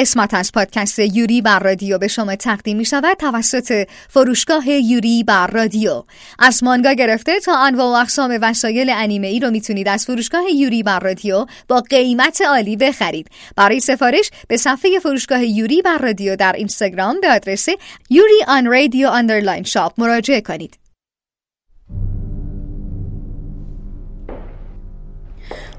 [0.00, 5.46] قسمت از پادکست یوری بر رادیو به شما تقدیم می شود توسط فروشگاه یوری بر
[5.46, 6.04] رادیو.
[6.38, 10.82] از مانگا گرفته تا انواع و اقسام وسایل انیمه ای رو می‌تونید از فروشگاه یوری
[10.82, 13.28] بر رادیو با قیمت عالی بخرید.
[13.56, 17.68] برای سفارش به صفحه فروشگاه یوری بر رادیو در اینستاگرام به آدرس
[18.10, 20.78] Yuri on Radio underline shop مراجعه کنید.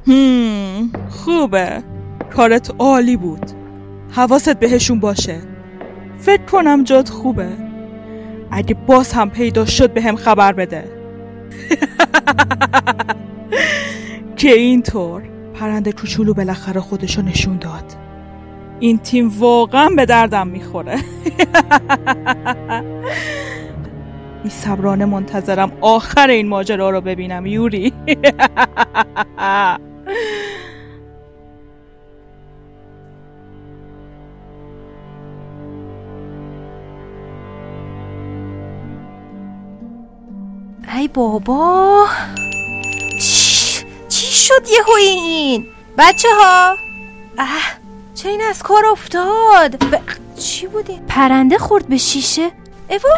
[0.07, 1.83] هم خوبه.
[2.35, 3.60] کارت عالی بود.
[4.11, 5.39] حواست بهشون باشه.
[6.19, 7.49] فکر کنم جات خوبه.
[8.51, 10.83] اگه باز هم پیدا شد به هم خبر بده.
[14.37, 17.93] که اینطور پرنده کوچولو بالاخره خودشو نشون داد.
[18.79, 20.95] این تیم واقعا به دردم می‌خوره.
[24.43, 24.49] بی
[25.05, 27.93] منتظرم آخر این ماجرا رو ببینم یوری.
[40.95, 42.07] ای بابا.
[43.21, 46.75] چی, چی شد یه این؟ بچه ها
[47.37, 47.47] اه
[48.15, 49.99] چه این از کار افتاد؟ ب...
[50.39, 52.51] چی بوده؟ پرنده خورد به شیشه.
[52.89, 53.09] ایوا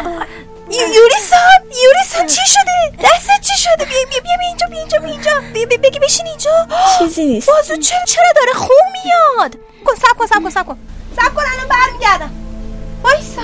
[0.70, 5.30] یوریسان یوریسان چی شده؟ دستت چی شده؟ بیا بیا بیا اینجا بیا اینجا بیا اینجا.
[5.52, 6.66] بیا بیا بگی بشین اینجا.
[6.98, 7.48] چیزی نیست.
[7.48, 10.78] بازو چرا چرا داره خون میاد؟ کن سب کن سب کن سب کن.
[11.16, 12.30] سب کن الان برمیگردم.
[13.02, 13.42] وایسا.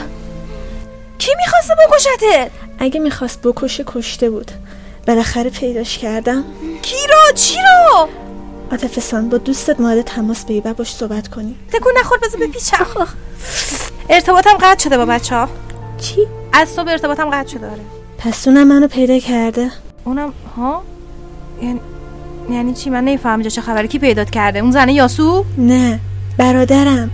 [1.18, 2.50] کی می‌خواسته بکشتت؟
[2.81, 4.50] اگه می‌خواست بکشه کشته بود.
[5.06, 6.45] بالاخره پیداش کردم.
[6.83, 8.09] کی رو چی رو
[8.70, 12.87] عاطفه با دوستت مورد تماس بگی و باش صحبت کنی تکون نخور بذار بپیچم.
[14.11, 15.48] ارتباطم قطع شده با بچه ها.
[15.98, 17.81] چی؟ از صبح ارتباطم قطع شده داره
[18.19, 19.70] پس اونم منو پیدا کرده.
[20.05, 20.83] اونم ها؟
[21.62, 21.81] یعنی
[22.50, 23.89] یعنی چی؟ من نمی‌فهمم چه خبره.
[23.89, 26.00] کی پیدا کرده؟ اون زنه یاسو؟ نه
[26.39, 27.11] برادرم.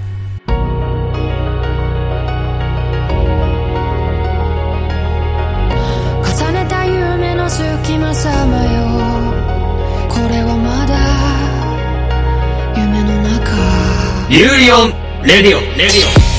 [14.35, 14.93] ユーリオン
[15.23, 16.31] レディオレディオ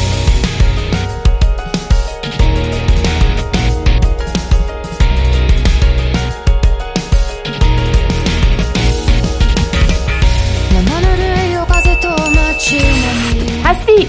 [13.65, 14.09] هستی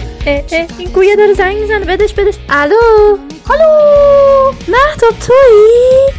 [0.78, 3.17] این گویه داره زنگ میزنه بدش بدش الو
[3.50, 6.09] الو مهتاب تویی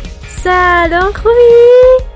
[0.45, 2.08] سلام خوبی؟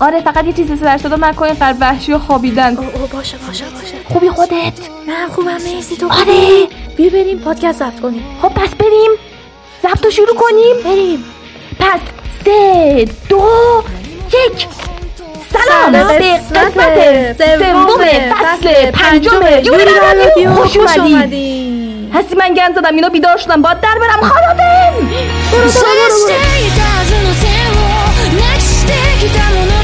[0.00, 3.36] آره فقط یه چیزی سر شده من کنی قرب وحشی و خوابیدن او, او باشه
[3.46, 4.72] باشه باشه خوبی خودت
[5.08, 6.66] من خوبم مرسی تو آره
[6.96, 9.10] بیا بریم پادکست ضبط کنیم خب پس بریم
[9.82, 11.24] ضبط شروع کنیم بریم
[11.78, 12.00] پس
[12.44, 13.44] سه دو
[14.26, 14.66] یک
[15.52, 17.98] سلام, به قسمت سوم
[18.30, 23.98] فصل پنجم یوری رادیو خوش اومدی هستی من گند زدم اینا بیدار شدم باید در
[24.00, 25.08] برم خانادم
[25.52, 26.52] برو برو برو
[28.62, 28.92] して
[29.26, 29.75] きたもの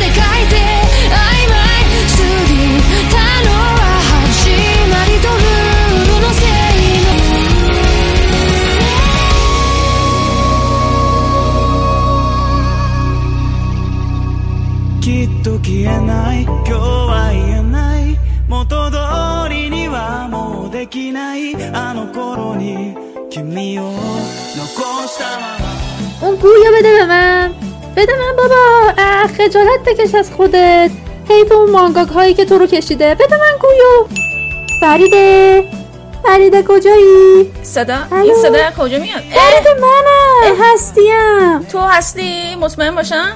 [15.63, 18.97] 消えない今日は言えない元通
[19.49, 22.97] りにはもうできないあの頃に
[23.31, 25.69] 君を残したまま
[26.21, 27.53] اون گویا بده به من
[27.97, 28.93] بده من بابا
[29.39, 30.91] خجالت بکش از خودت
[31.29, 34.19] حیف اون مانگاک هایی که تو رو کشیده بده من گویو
[34.81, 35.65] فریده
[36.23, 43.33] فریده کجایی؟ صدا این صدا کجا میاد؟ فریده منم هستیم تو هستی مطمئن باشم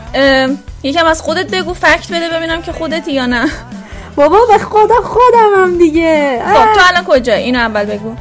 [0.84, 3.50] یکم از خودت بگو فکت بده ببینم که خودتی یا نه.
[4.16, 6.42] بابا به خدا خودمم دیگه.
[6.46, 8.16] خب تو الان کجایی اینو اول بگو.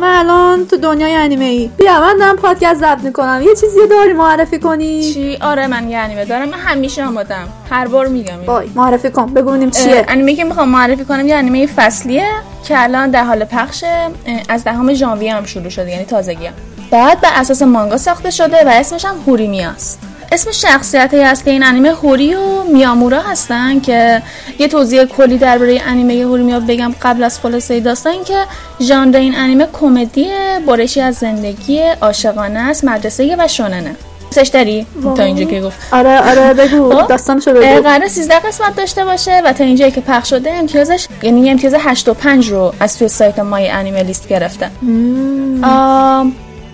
[0.00, 3.42] من الان تو دنیای انیمه ای بیا من دارم پادکست ضبط می‌کنم.
[3.42, 6.48] یه چیزی داری معرفی کنی؟ چی؟ آره من یه انیمه دارم.
[6.48, 7.48] من همیشه آمادم.
[7.70, 9.34] هر بار میگم وای معرفی کن.
[9.34, 10.04] بگونیم چیه.
[10.08, 12.28] انیمه که می‌خوام معرفی کنم یه انیمه فصلیه
[12.64, 14.10] که الان در حال پخشه
[14.48, 16.54] از دهم ژانویه هم شروع شده یعنی تازگی هم.
[16.90, 20.00] بعد بر اساس مانگا ساخته شده و اسمش هم هوریمیاست.
[20.32, 24.22] اسم شخصیت اصلی این انیمه هوری و میامورا هستن که
[24.58, 28.38] یه توضیح کلی درباره انیمه هوری بگم قبل از خلاصه داستان که
[28.80, 30.26] ژانر این انیمه کمدی
[30.66, 33.96] برشی از زندگی عاشقانه است مدرسه و شوننه
[34.34, 34.86] سش داری؟
[35.16, 35.78] تا اینجا که گفت.
[35.92, 37.82] آره آره بگو خب؟ داستانشو بگو.
[37.82, 42.08] قرار 13 قسمت داشته باشه و تا اینجایی که پخش شده امتیازش یعنی امتیاز 8
[42.08, 44.70] و 5 رو از توی سایت مای انیمه لیست گرفته.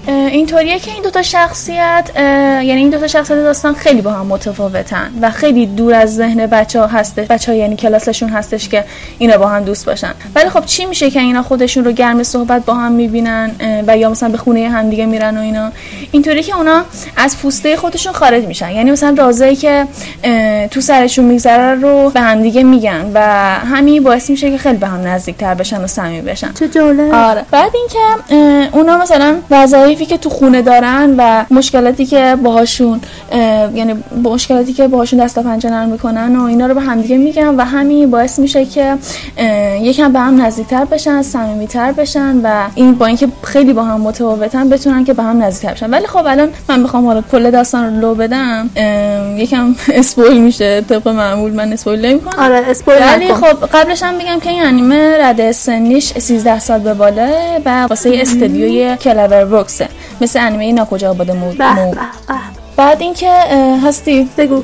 [0.06, 5.31] اینطوریه که این دوتا شخصیت یعنی این دوتا شخصیت داستان خیلی با هم متفاوتن و
[5.31, 8.85] خیلی دور از ذهن بچه ها هسته بچه ها یعنی کلاسشون هستش که
[9.19, 10.14] اینا با هم دوست باشن.
[10.35, 13.50] ولی خب چی میشه که اینا خودشون رو گرم صحبت با هم می‌بینن
[13.87, 15.73] و یا مثلا به خونه هم دیگه میرن و اینا؟
[16.12, 16.82] اینطوری که اونا
[17.17, 18.70] از پوسته خودشون خارج میشن.
[18.70, 19.87] یعنی مثلا رازایی که
[20.70, 23.20] تو سرشون میگذره رو به هم دیگه میگن و
[23.67, 26.52] همین باعث میشه که خیلی به هم نزدیکتر بشن و صمیمی بشن.
[26.52, 27.14] چه جالب.
[27.14, 27.44] آره.
[27.50, 27.99] بعد اینکه
[28.76, 29.37] اونا مثلا
[29.90, 33.00] وظایفی که تو خونه دارن و مشکلاتی که باهاشون
[33.75, 33.94] یعنی
[34.25, 37.64] مشکلاتی که باهاشون دست و پنجه نرم می‌کنن و اینا رو به همدیگه میگن و
[37.64, 38.96] همین باعث میشه که
[39.81, 44.69] یکم به هم نزدیکتر بشن صمیمیتر بشن و این با اینکه خیلی با هم متفاوتن
[44.69, 45.90] بتونن که به هم نزدیکتر بشن.
[45.90, 48.70] ولی خب الان من بخوام حالا کل داستان رو لو بدم
[49.37, 52.44] یکم spoil میشه طبق معمول من spoil نمی‌کنم.
[52.44, 56.94] آره spoil ولی خب قبلش هم بگم که این انیمه رده سنیش 13 سال به
[56.94, 57.28] بالا
[57.64, 59.44] و واسه استدیوی کلاور
[59.80, 59.88] ورکسه
[60.20, 61.58] مثل انیمه ناکجا آباد مود
[62.76, 63.30] بعد اینکه
[63.84, 64.62] هستی؟ بگو.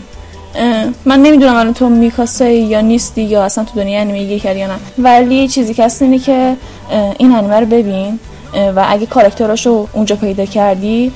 [1.05, 4.67] من نمی‌دونم الان تو میکاسه یا نیستی یا اصلا تو دنیا انیمه یه کردی یا
[4.67, 4.75] نه.
[4.99, 6.57] ولی چیزی که هست اینه که
[7.19, 8.19] این انیمه رو ببین
[8.77, 11.13] و اگه کارکتراشو اونجا پیدا کردی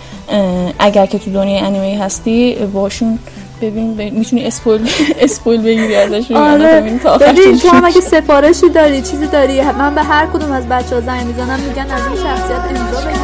[0.78, 3.18] اگر که تو دنیای انیمه هستی باشون
[3.60, 4.00] ببین ب...
[4.00, 4.90] می‌تونی اسپویل
[5.20, 6.80] اسپویل بگیری ازشون آره.
[6.80, 7.08] ببین تو
[7.68, 9.62] هم اگه سفارشی داری چیزی داری.
[9.62, 13.20] من به هر کدوم از بچه ها زنگ می‌زنم میگن از این شخصیت امضا بگیر.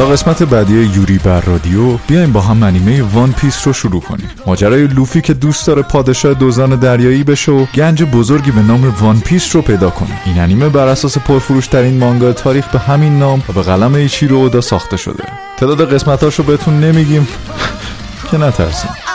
[0.00, 4.30] تا قسمت بعدی یوری بر رادیو بیایم با هم انیمه One Piece رو شروع کنیم.
[4.46, 9.20] ماجرای لوفی که دوست داره پادشاه دزدان دریایی بشه و گنج بزرگی به نام One
[9.20, 10.20] Piece رو پیدا کنه.
[10.26, 14.36] این انیمه بر اساس پرفروش ترین مانگا تاریخ به همین نام و به قلم ایچیرو
[14.36, 15.24] اودا ساخته شده.
[15.56, 17.28] تعداد قسمتاش رو بهتون نمیگیم.
[18.30, 19.09] که نترسیم.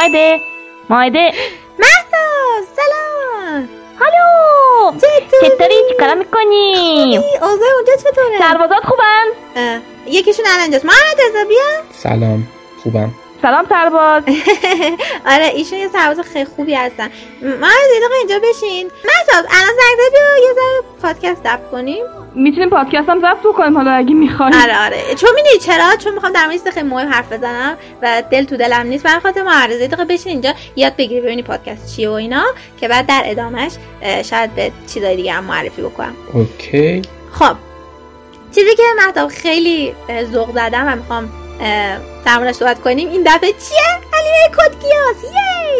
[0.00, 0.40] مایده.
[0.90, 1.32] مایده.
[1.78, 2.26] مهدا
[2.76, 3.68] سلام.
[4.00, 4.92] هلو.
[5.42, 9.26] چطوری؟ چی کارا می‌کنی؟ اوضاع اونجا چطوره؟ سربازات خوبن؟
[10.06, 10.84] یکیشون الان اینجاست.
[10.84, 11.82] محمد رضا بیا.
[11.92, 12.48] سلام.
[12.82, 13.10] خوبم.
[13.42, 14.22] سلام سرباز.
[15.32, 17.10] آره ایشون یه سرباز خیلی خوبی هستن.
[17.42, 18.90] ما از اینجا بشین.
[19.04, 22.04] مهتاب الان زنگ زدی یه ذره پادکست ضبط کنیم.
[22.34, 25.14] می‌تونیم پادکست هم ضبط بکنیم حالا اگه می‌خوایم آره آره.
[25.14, 28.86] چون می‌دونی چرا؟ چون می‌خوام در مورد خیلی مهم حرف بزنم و دل تو دلم
[28.86, 29.04] نیست.
[29.04, 32.42] برای خاطر معرضه دقیقه بشین اینجا یاد بگیری ببینی پادکست چیه و اینا
[32.80, 33.72] که بعد در ادامهش
[34.24, 36.14] شاید به چیزای دیگه هم معرفی بکنم.
[36.32, 37.02] اوکی.
[37.32, 37.56] خب.
[38.54, 39.94] چیزی که مهتاب خیلی
[40.32, 41.30] ذوق زدم و می‌خوام
[42.24, 45.32] در موردش صحبت کنیم این دفعه چیه؟ علیه کدگیاس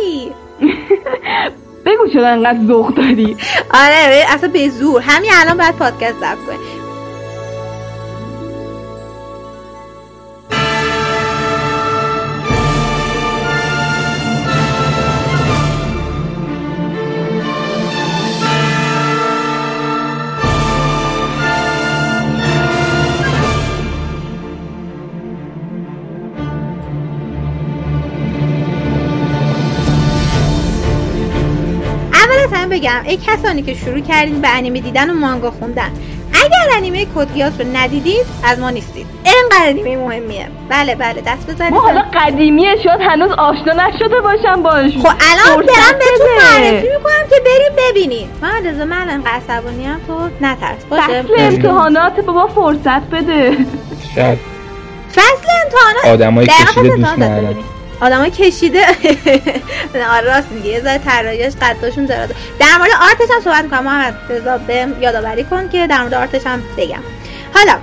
[0.02, 0.32] یی!
[1.84, 3.36] بگو چرا انقدر ذوق داری.
[3.74, 5.02] آره اصلا به زور.
[5.02, 6.79] همین الان باید پادکست ضبط کنیم.
[32.80, 35.90] بگم ای کسانی که شروع کردین به انیمه دیدن و مانگا خوندن.
[36.32, 39.06] اگر انیمه کدگیاس رو ندیدید از ما نیستید.
[39.24, 40.48] اینقدر انیمه مهمیه.
[40.68, 41.72] بله بله دست بزنید.
[41.72, 44.92] ما حالا قدیمیه شد هنوز آشنا نشده باشم باش.
[44.96, 50.00] خب الان برم بهتون معرفی می‌کنم که بریم ببینید من رضا من انقدر عصبانی هم
[50.06, 50.84] تو نترس.
[50.90, 51.22] باشه.
[51.22, 53.56] فصل امتحانات بابا فرصت بده.
[54.14, 54.38] شاید.
[55.10, 57.56] فصل امتحانات؟ آدمای کشیده دوست ندارن
[58.00, 58.86] آدمای کشیده.
[60.14, 63.84] آره راست میگه یه ذره طراحیش قداشون درازه در مورد art ش هم صحبت می‌کنم.
[63.84, 67.02] محمد رضا بهم یادآوری کن که در مورد art ش هم بگم.
[67.54, 67.78] حالا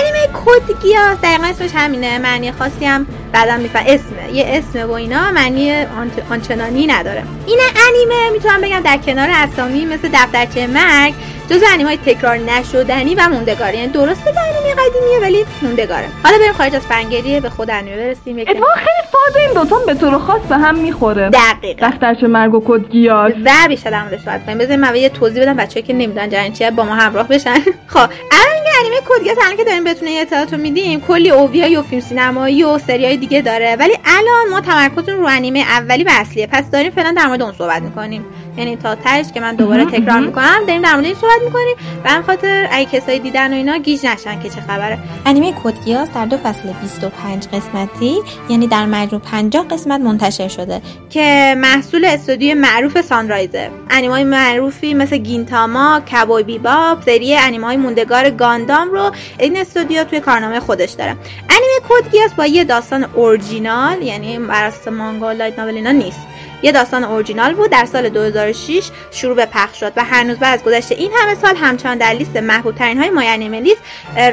[0.00, 2.18] انیمه Code Geass دقیقا اسمش همینه.
[2.18, 3.84] معنی خاصی هم بعدا میفهم.
[3.86, 5.86] اسمه یه اسمه و اینا معنی
[6.30, 7.22] آنچنانی نداره.
[7.46, 7.58] این
[7.88, 11.14] انیمه می‌تونم بگم در کنار اسامی مثل دفترچه مرگ
[11.50, 16.04] جز انیمه های تکرار نشدنی و موندگاری یعنی درسته که انیمه قدیمیه ولی موندگاره.
[16.24, 18.38] حالا بریم خارج از fangirl ی به خود انیمه برسیم.
[18.38, 21.30] اتفاقا خیلی فاز این دوتا به طور خاص به هم می‌خوره.
[21.30, 21.86] دقیقاً.
[21.86, 24.58] دفترچه مرگ و Code Geass و بیشتر در موردش صحبت کنیم.
[24.58, 27.54] بذاریم من یه توضیح بدم بچه‌ای که نمی‌دونن جریان چیه با ما همراه بشن.
[27.94, 32.00] خب الان انیمه Code Geass الان که داریم بهتون اطلاعاتو میدیم کلی اوویای و فیلم
[32.00, 33.76] سینمایی و سریای دیگه داره.
[33.76, 36.46] ولی الان ما تمرکزمون رو انیمه اولی و اصلیه.
[36.46, 38.24] پس داریم فعلا در مورد اون صحبت می‌کنیم.
[38.58, 42.10] یعنی تا تهش که من دوباره تکرار می‌کنم داریم در مورد این صحبت می‌کنیم و
[42.10, 44.98] هم خاطر اگه کسایی دیدن و اینا گیج نشن که چه خبره.
[45.26, 50.80] انیمه کدگیاس در دو فصل 25 قسمتی یعنی در مجموع 50 قسمت منتشر شده.
[51.10, 53.70] که محصول استودیو معروف سانرایزه.
[53.90, 60.60] انیمای معروفی مثل گینتاما کبوی بیباب سری انیمای موندگار گاندام رو این استودیو توی کارنامه
[60.60, 61.10] خودش داره.
[61.50, 66.20] انیمه Code Geass با یه داستان اورجینال یعنی بر مانگا light novel اینا نیست.
[66.62, 67.70] یه داستان اورجینال بود.
[67.70, 71.56] در سال 2006 شروع به پخش شد و هنوز بعد از گذشت این همه سال
[71.56, 73.82] همچنان در لیست محبوب ترین های MyAnimeList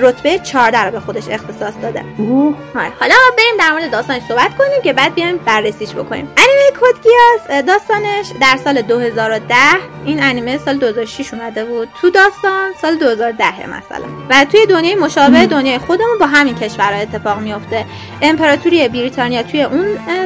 [0.02, 2.06] رتبه 14 رو به خودش اختصاص داده.
[2.74, 6.30] حالا بریم در مورد داستانش صحبت کنیم که بعد بیایم بررسیش بکنیم.
[6.38, 9.56] انیمه Code Geass داستانش در سال 2010
[10.06, 11.90] این انیمه سال 2006 اومده بود.
[12.02, 14.06] تو داستان سال 2010 مثلا.
[14.30, 17.86] و توی دنیای مشابه دنیای خودمون با همین کشورها اتفاق میفته.
[18.22, 19.86] امپراتوری بریتانیا توی اون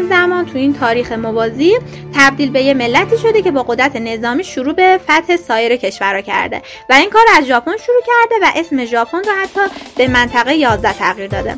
[0.10, 1.78] زمان تو این تاریخ موازی.
[2.16, 6.62] تبدیل به یه ملتی شده که با قدرت نظامی شروع به فتح سایر کشورها کرده
[6.90, 10.94] و این کار از ژاپن شروع کرده و اسم ژاپن رو حتی به منطقه 11
[10.94, 11.56] تغییر داده.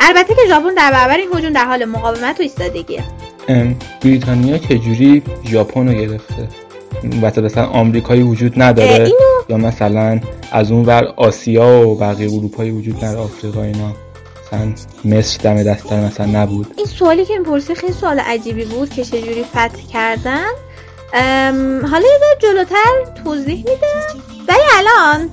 [0.00, 3.04] البته که ژاپن در برابر این هجوم در حال مقاومت و ایستادگیه.
[4.00, 6.48] بریتانیا چجوری ژاپن رو گرفته؟
[7.42, 9.10] مثلا آمریکایی وجود نداره.
[9.48, 10.20] یا مثلا
[10.52, 13.92] از اون ور آسیا و بقیه اروپایی وجود نداره آفریقا اینا؟
[14.54, 16.74] مثلا مصر دم دستان مثلا نبود.
[16.76, 20.50] این سوالی که می‌پرسی خیلی سوال عجیبی بود که چجوری فتح کردن.
[21.90, 23.86] حالا یه جلوتر توضیح میده.
[24.48, 25.30] ولی الان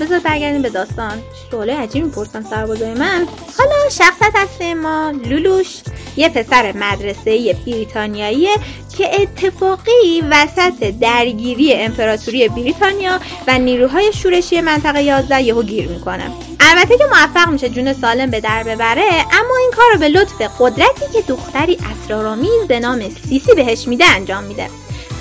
[0.00, 1.22] بذار برگردیم به داستان.
[1.50, 3.26] سوال عجیبی می‌پرسن سربازای من.
[3.58, 5.76] حالا شخصت هست ما لولوش
[6.16, 8.50] یه پسر مدرسه بریتانیاییه
[8.96, 16.30] که اتفاقی وسط درگیری امپراتوری بریتانیا و نیروهای شورشی منطقه 11 یهو گیر می‌کنه.
[16.60, 20.42] البته که موفق میشه جون سالم به در ببره اما این کار رو به لطف
[20.60, 24.66] قدرتی که دختری اسرارآمیز به نام سیسی بهش میده انجام میده.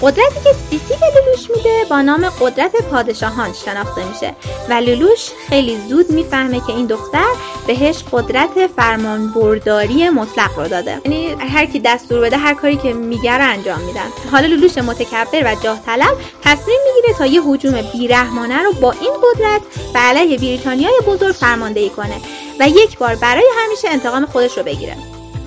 [0.01, 4.35] قدرتی که سیسی به لولوش میده با نام قدرت پادشاهان شناخته میشه
[4.69, 7.27] و لولوش خیلی زود می‌فهمه که این دختر
[7.67, 11.01] بهش قدرت فرمان برداری مطلق رو داده.
[11.05, 14.07] یعنی هر کی دستور بده هر کاری که میگه رو انجام میدن.
[14.31, 19.13] حالا لولوش متکبر و جاه طلب تصمیم می‌گیره تا یه هجوم بیرحمانه رو با این
[19.23, 19.61] قدرت
[19.93, 22.21] به علیه بریتانیای بزرگ فرماندهی کنه
[22.59, 24.97] و یک بار برای همیشه انتقام خودش رو بگیره.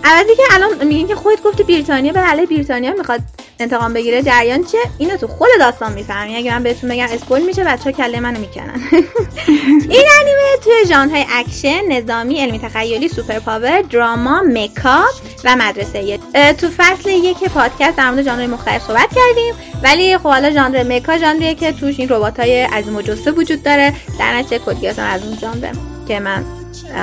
[0.05, 3.21] البته که الان میگین که خودت گفتی بریتانیا به علیه بریتانیا می‌خواد
[3.61, 4.23] انتقام بگیره.
[4.23, 6.37] جریان چیه اینو تو خود داستان می‌فهمی.
[6.37, 8.81] اگه من بهتون بگم spoil میشه بچه کله منو می‌کنن.
[9.95, 15.05] این انیمه توی ژانرهای اکشن نظامی علمی تخیلی super power drama مکا
[15.45, 16.19] و مدرسه.
[16.53, 19.55] تو فصل یک پادکست در مورد ژانرهای مختلف صحبت کردیم.
[19.83, 23.95] ولی خب حالا ژانر مکا ژانریه که توش این رباتای عظیم و جسه وجود داره.
[24.19, 25.73] در نتیجه کدگیاس از اون ژانر
[26.09, 26.58] که من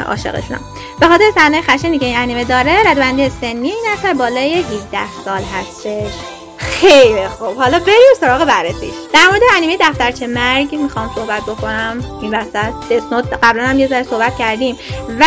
[0.07, 0.61] عاشقشونم
[0.99, 5.41] به خاطر صحنه خشنی که این انیمه داره ردبندی سنی این اثر بالای 17 سال
[5.41, 6.11] هستش.
[6.57, 7.57] خیلی خوب.
[7.57, 8.93] حالا بریم سراغ بررسیش.
[9.13, 12.19] در مورد انیمه دفترچه مرگ می‌خوام صحبت بکنم.
[12.21, 14.77] این وسط دسنوت قبلا هم یه ذره صحبت کردیم.
[15.19, 15.25] و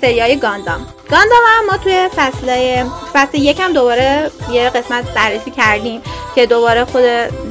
[0.00, 0.86] سریای گاندام.
[1.10, 6.00] گاندام هم ما توی فصل فصل یکم دوباره یه قسمت بررسی کردیم
[6.34, 7.02] که دوباره خود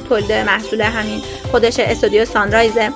[0.09, 2.91] تولید محصول همین خودش استودیو سانرایزه.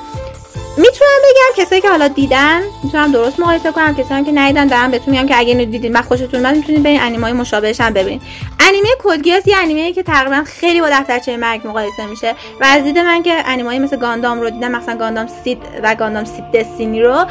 [0.78, 3.96] می‌تونم بگم کسایی که حالا دیدن می‌تونم درست مقایسه کنم.
[3.96, 7.02] کسایی که ندیدن دارم بهتون میگم که اگه اینو دیدین و خوشتون اومد می‌تونید برین
[7.02, 8.22] انیمه مشابهش هم ببینید.
[8.60, 12.36] انیمه کدگیاس یه انیمه که تقریبا خیلی با دفترچه مرگ مقایسه میشه.
[12.62, 16.26] و از دید من که انیمه مثل گاندام رو دیدم مثلا گاندام سید و گاندام
[16.26, 17.26] سید دستینی رو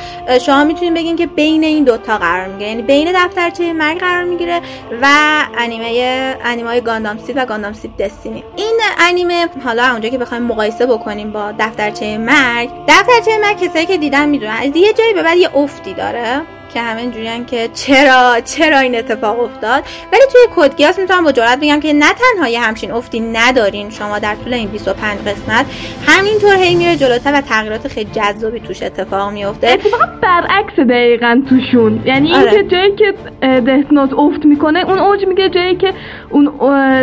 [0.46, 2.70] شما می‌تونید بگین که بین این دوتا قرار می‌گیره.
[2.70, 4.60] یعنی بین دفترچه مرگ قرار می‌گیره
[5.02, 5.06] و
[5.58, 8.44] انیمه انیمه گاندام سید و گاندام سید دستینی.
[8.56, 13.96] این انیمه حالا اونجا که بخوایم مقایسه بکنیم با دفترچه مرگ دفترچه من کسایی که
[13.98, 14.52] دیدن می‌دونن.
[14.52, 16.42] از یه جایی به بعد یه افتی داره.
[16.74, 19.84] که همه اینجوریان که چرا چرا این اتفاق افتاد.
[20.12, 23.90] ولی توی کدگیاس می‌تونم با جرات بگم که نه تنها یه همچین افتی ندارین.
[23.90, 25.66] شما در طول این 25 قسمت
[26.06, 32.02] همینطور هی میره جلوتر و تغییرات خیلی جذابی توش اتفاق میفته اتفاقا برعکس دقیقا توشون.
[32.04, 32.52] یعنی آره.
[32.52, 35.92] اینکه جایی که دث نوت افت می‌کنه اون اوج میگه جایی که
[36.30, 36.44] اون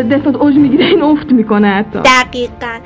[0.01, 1.99] دث نوت اوج می‌گیره این افت می‌کنه حتی.
[1.99, 2.79] دقیقا.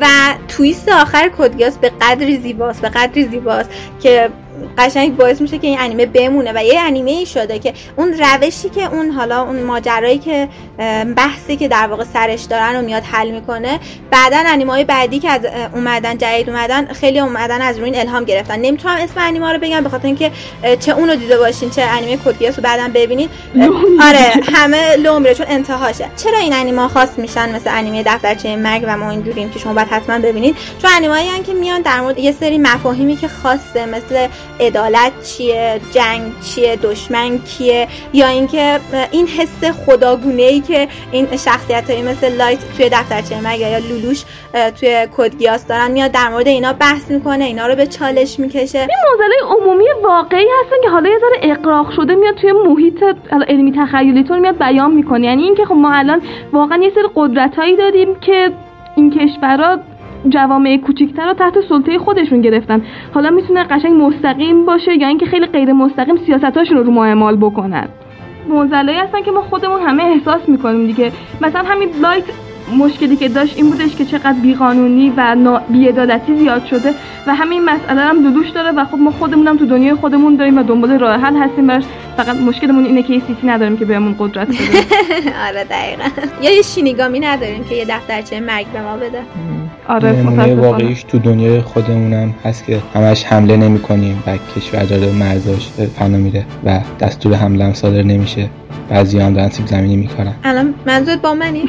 [0.00, 0.06] و
[0.48, 3.70] تویست آخر کدگیاس به قدری زیباست به قدری زیباست
[4.02, 4.28] که
[4.78, 8.68] قشنگ باعث میشه که این انیمه بمونه و یه انیمه ای شده که اون روشی
[8.68, 10.48] که اون حالا اون ماجرایی که
[11.16, 15.30] بحثی که در واقع سرش دارن رو میاد حل می‌کنه بعدا انیمه های بعدی که
[15.30, 15.40] از
[15.74, 18.60] اومدن جدید اومدن خیلی اومدن از روی الهام گرفتن.
[18.60, 20.30] نمی‌تونم اسم انیمه رو بگم به خاطر اینکه
[20.80, 23.28] چه اونو دیده باشین چه انیمه کدگیاس رو بعدا ببینین.
[24.00, 26.04] آره همه لو میره چون انتهاشه.
[26.16, 29.74] چرا این انیمه خاص میشن مثل انیمه دفترچه مرگ و ما این دوریم که شما
[29.74, 34.28] باید حتما ببینید چون انیمه که میان در مورد یه سری مفاهیمی که خاصه مثل
[34.60, 41.90] عدالت چیه؟ جنگ چیه؟ دشمن کیه؟ یا اینکه این حس خداگونه ای که این شخصیت
[41.90, 44.24] های مثل لایت توی دفترچه مرگ یا لولوش
[44.80, 48.78] توی کدگیاس دارن میاد در مورد اینا بحث می‌کنه اینا رو به چالش می‌کشه.
[48.78, 53.04] این موزله عمومی واقعی هستن که حالا یه ذره اقراق شده میاد توی محیط
[53.48, 55.26] علمی تخیلی طور میاد بیان می‌کنه.
[55.26, 58.52] یعنی اینکه خب ما الان واقعا یه سری قدرت هایی داریم که
[58.96, 59.78] این کشورها
[60.28, 62.82] جوامع کوچیکتر رو تحت سلطه خودشون گرفتن.
[63.14, 67.36] حالا می‌تونه قشنگ مستقیم باشه یا اینکه خیلی غیر مستقیم سیاستاشون رو رو ما اعمال
[67.36, 67.88] بکنن.
[68.48, 71.12] موزلایی هستن که ما خودمون همه احساس می‌کنیم دیگه.
[71.40, 72.24] مثلا همین لایت
[72.76, 76.94] مشکلی که داشت این بودش که چقدر بیقانونی و بیعدالتی زیاد شده
[77.26, 80.62] و همین مسئله هم دودوش داره و خب ما خودمونم تو دنیای خودمون داریم و
[80.62, 81.66] دنبال راه حل هستیم.
[81.66, 81.84] براش
[82.16, 84.58] فقط مشکلمون اینه که یه سیتی نداریم که بهمون قدرت بده.
[85.48, 86.04] آره دقیقا.
[86.42, 89.22] یا یه شینیگامی نداریم که یه دفترچه مرگ به ما بده.
[89.88, 95.12] آره نمونه واقعیش تو دنیای خودمونم هست که همش حمله نمی کنیم و کشور داره
[95.12, 98.50] مرزاش فنا میره و دستور حمله هم صادر نمیشه.
[98.88, 101.64] بعضی هم دارن سیب زمینی می‌کنن الان منظورت با منی؟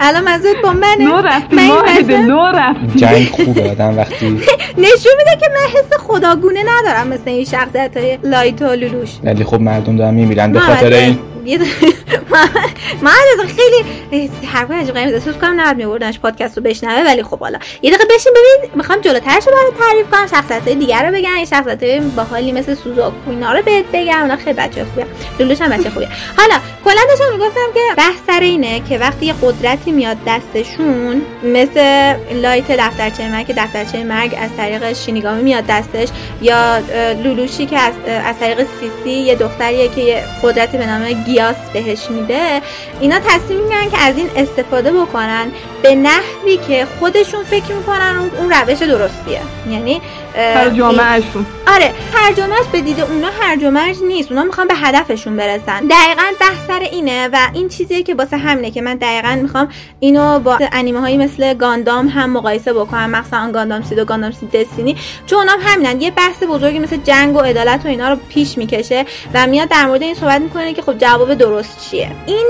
[0.00, 1.04] الان منظورت با منه.
[1.04, 4.30] نو رفتی ماهده نو رفتی جنگ خوبه آدم وقتی
[4.84, 9.10] نشون میده که من حس خداگونه ندارم مثل این شخصیت های لایت و لولوش.
[9.24, 11.18] ولی خب مردم دارن میمیرن به خاطر این
[13.02, 13.12] من
[13.46, 17.58] خیلی حرف عجیب غریب احساس کنم نباید میبردنش پادکست رو بشنوه ولی خب حالا.
[17.82, 18.70] یه دقیقه بشین ببین.
[18.74, 20.26] می‌خوام جلوترش رو تعریف کنم.
[20.26, 21.34] شخصیت های دیگر رو بگم.
[21.34, 24.20] این شخصیت های باحالی مثل سوزاکو اینا رو بهت بگم.
[24.20, 25.06] اونا خیلی بچه خوبه
[25.40, 29.34] لولوش هم بچه خوبه حالا کلا داشتم می‌گفتم که بحث سر اینه که وقتی یه
[29.42, 36.08] قدرتی میاد دستشون مثل لایت دفترچه مرگ دفترچه مرگ از طریق شینیگامی میاد دستش
[36.42, 36.78] یا
[37.24, 37.92] لولوشی که از,
[38.24, 42.62] از طریق سیسی یه دختریه که یه قدرتی به نام گیاس بهش میده
[43.00, 45.46] اینا تصمیم می‌گیرن که از این استفاده بکنن
[45.82, 49.40] به نحوی که خودشون فکر می‌کنن اون روش درستیه.
[49.70, 50.00] یعنی
[50.34, 53.64] ترجمهشون آره ترجمهش به دید اونا هرج
[54.02, 54.32] نیست.
[54.32, 55.80] اونا می‌خوان به هدفشون برسن.
[55.80, 59.68] دقیقا بحث سر اینه و این چیزیه که واسه همینه که من دقیقا می‌خوام
[60.00, 63.10] اینو با انیمه هایی مثل گاندام هم مقایسه بکنم.
[63.10, 64.96] مثلا گاندام سید و گاندام سید دستینی.
[65.26, 66.00] چون اونا همینن.
[66.00, 69.86] یه بحث بزرگی مثل جنگ و عدالت و اینا رو پیش می‌کشه و میاد در
[69.86, 72.10] مورد این صحبت می‌کنه که خب جواب درست چیه.
[72.26, 72.46] این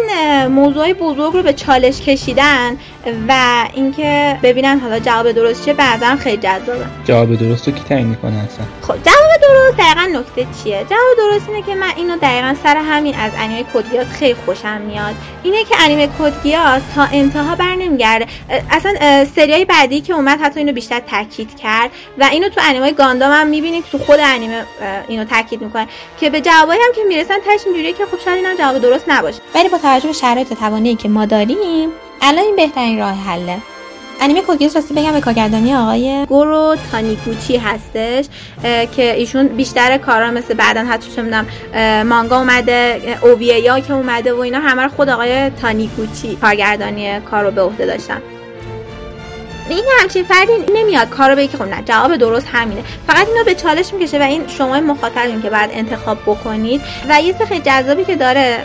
[0.46, 2.76] موضوع بزرگ رو به چالش کشیدن
[3.28, 3.34] و
[3.74, 6.84] اینکه ببینن حالا جواب درست چیه بعضا خیلی جذابه.
[7.04, 8.66] جواب درست کی تعیین می‌کنه اصلا.
[8.82, 13.14] خب جواب درست دقیقا نکته چیه؟ جواب درست اینه که من اینو دقیقا سر همین
[13.14, 15.14] از انیمه کدگیاس خیلی خوشم میاد.
[15.42, 18.26] اینه که انیمه کدگیاس تا انتها بر نمیگرده.
[18.70, 23.32] اصلا سریای بعدی که اومد حتی اینو بیشتر تاکید کرد و اینو تو انیمه گاندام
[23.32, 24.64] هم می‌بینید تو خود انیمه
[25.08, 25.88] اینو تاکید می‌کنه
[26.20, 29.40] که به جوابی هم که می‌رسن تاش اینجوریه که خب شاید اینم جواب درست نباشه.
[29.54, 31.88] ولی با توجه به شرایط توانی که ما داریم
[32.22, 33.58] الان این بهترین راه حله.
[34.20, 38.24] انیمه کوکیز راستی بگم به کارگردانی آقای گورو تانیکوچی هستش
[38.96, 41.22] که ایشون بیشتر کارا مثل بعدا حتی چه
[42.02, 47.50] مانگا اومده اوویه که اومده و اینا همه رو خود آقای تانیکوچی کارگردانی کار رو
[47.50, 48.22] به عهده داشتن.
[49.68, 51.08] این همچین فردی نمیاد.
[51.08, 52.82] کارو بگه که خب نه جواب درست همینه.
[53.06, 56.80] فقط اینو به چالش می‌کشه و این شما مخاطبین که بعد انتخاب بکنید.
[57.08, 58.58] و یه خیلی جذابی که داره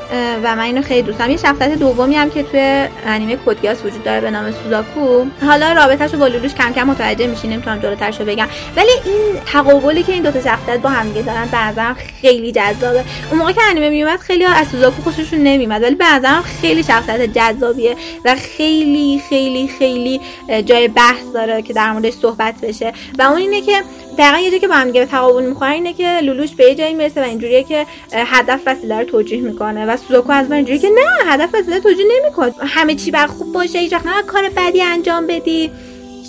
[0.43, 1.31] و من اینو خیلی دوست دارم.
[1.31, 5.25] یه شخصیت دومی هم که توی انیمه کدگیاس وجود داره به نام سوزاکو.
[5.45, 8.47] حالا رابطه‌شو با لولوش کم کم متوجه میشین نمی‌تونم جلوترشو بگم.
[8.75, 13.03] ولی این تقابلی که این دو تا شخصیت با هم دیگه دارن بعضا خیلی جذابه.
[13.29, 15.83] اون موقع که انیمه میومد خیلی از سوزاکو خوششون نمیومد.
[15.83, 20.21] ولی بعضا خیلی شخصیت جذابیه و خیلی خیلی خیلی
[20.65, 22.93] جای بحث داره که در موردش صحبت بشه.
[23.19, 23.81] و اون اینه که
[24.17, 26.93] دقیقا یه جایی که با هم دیگه تقابل می‌خورن اینه که لولوش به یه جایی
[26.93, 30.89] می‌رسه و اینجوریه که هدف وسیله رو توجیه می‌کنه و سوزوکو از من اینجوریه که
[30.89, 32.53] نه هدف وسیله توجیه نمی‌کنه.
[32.59, 33.93] همه چی بر خوب باشه هیچ
[34.27, 35.71] کار بدی انجام بدی.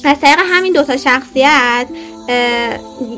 [0.04, 1.86] از طریق همین دوتا شخصیت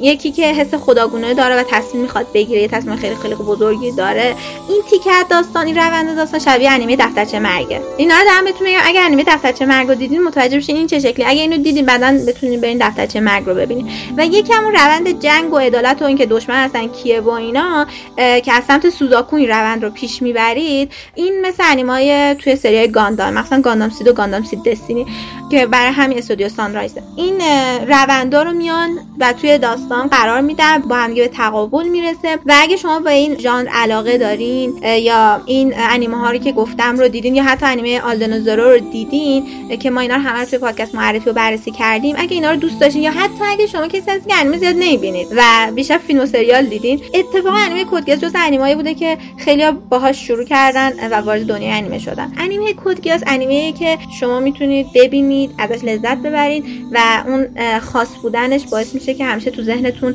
[0.01, 4.35] یکی که حس خداگونه داره و تصمیم می‌خواد بگیره یه تصمیم خیلی خیلی بزرگی داره.
[4.68, 7.81] این تیکت داستان این روند داستان شبیه انیمه دفترچه مرگه.
[7.96, 10.98] اینا رو دارم بهتون میگم اگر انیمه دفترچه مرگ رو دیدین متوجه بشین این چه
[10.98, 11.25] شکلی.
[11.25, 13.90] اگه اینو دیدین بعدا بتونین برین دفترچه مرگ رو ببینین.
[14.16, 18.53] و یکم اون روند جنگ و عدالت و اینکه دشمن هستن کیه و اینا که
[18.53, 20.92] از سمت سوزاکو این روند رو پیش می‌برید.
[21.14, 25.07] این مثل انیمای توی سری گاندام مثلا گاندام سید و گاندام سید دستینی
[25.51, 27.40] که برای همین استودیو سانرایز این
[27.88, 32.38] روندا رو میان و توی داستان قرار میدن با هم به تقابل می‌رسه.
[32.47, 36.99] و اگه شما با این ژانر علاقه دارین یا این انیمه ها رو که گفتم
[36.99, 39.45] رو دیدین یا حتی انیمه آلدنوزورو رو دیدین
[39.79, 42.57] که ما اینا رو همه رو توی پادکست معرفی و بررسی کردیم اگه اینا رو
[42.57, 45.43] دوست داشتین یا حتی اگه شما کسی هستین که انیمه زیاد نمی‌بینید و
[45.75, 50.45] بیشتر فیلم و سریال دیدین اتفاقا انیمه کدگیاس جز انیمه‌ای بوده که خیلی باهاش شروع
[50.45, 52.33] کردن و وارد دنیای انیمه شدن.
[52.38, 57.47] انیمه کدگیاس انیمه که شما می‌تونید ببینید ازش لذت ببرید و اون
[57.79, 60.14] خاص بودنش باعث میشه که همیشه تو ذهنتون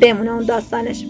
[0.00, 1.04] بمونه اون داستانش.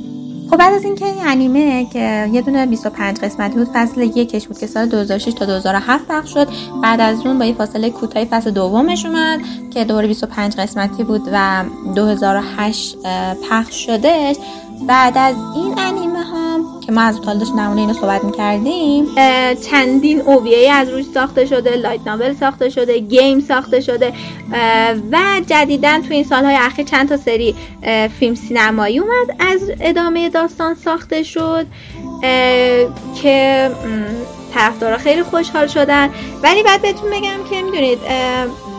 [0.50, 4.58] خب بعد از اینکه این انیمه که یه دونه 25 قسمتی بود فصل یکش بود
[4.58, 6.48] که سال 2006 تا 2007 پخش شد.
[6.82, 9.40] بعد از اون با یه فاصله کوتاهی فصل دومش اومد
[9.70, 11.64] که دوباره 25 قسمتی بود و
[11.94, 12.96] 2008
[13.50, 14.36] پخش شدش
[14.86, 19.06] بعد از این انیمه ها که ما از داشت نمونه اینو صحبت می‌کردیم
[19.70, 24.12] چندین OVA از روش ساخته شده light novel ساخته شده game ساخته شده
[25.12, 27.54] و جدیدا تو این سالهای اخیر چند تا سری
[28.18, 31.66] فیلم سینمایی اومد از ادامه داستان ساخته شد
[33.22, 33.70] که
[34.54, 36.10] طرفدارا خیلی خوشحال شدن.
[36.42, 37.98] ولی بعد بهتون بگم که می‌دونید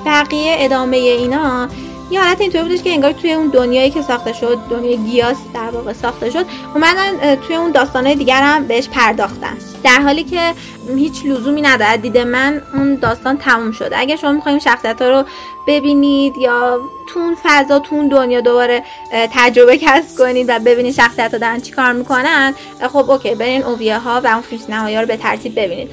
[0.05, 1.67] بقیه ادامه اینا
[2.11, 5.69] یه حالت اینطوری بودش که انگار توی اون دنیایی که ساخته شد دنیای گیاس در
[5.69, 9.57] واقع ساخته شد اومدن توی اون داستانهای دیگر هم بهش پرداختن.
[9.83, 10.53] در حالی که
[10.95, 15.23] هیچ لزومی نداره دید من اون داستان تموم شده اگه شما می‌خوایم شخصیت ها رو
[15.67, 21.31] ببینید یا تو اون فضا تو اون دنیا دوباره تجربه کسب کنید و ببینید شخصیت
[21.31, 22.53] ها دارن چی کار می‌کنن
[22.93, 25.89] خب اوکی برین اوویه ها و اون فیلم نهایی رو به ترتیب ببینید.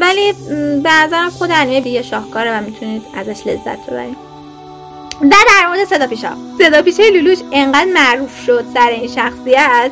[0.00, 0.32] ولی
[0.82, 4.31] به نظرم خود انیمه بیه شاهکاره و می‌تونید ازش لذت ببرید.
[5.22, 6.28] در در مورد صدا پیشا.
[6.58, 9.90] صدا پیشه لولوش انقدر معروف شد سر این شخصیت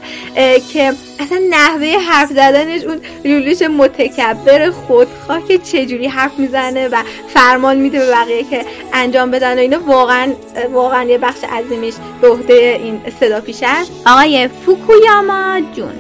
[0.73, 7.77] که اصلا نحوه حرف زدنش اون لولوش متکبر خودخواه که چجوری حرف می‌زنه و فرمان
[7.77, 10.33] میده به بقیه که انجام بدن و اینو واقعا
[10.73, 13.93] واقعا یه بخش عظیمش به عهده این صدا پیشه است.
[14.07, 15.93] آقای فوکویاما جون.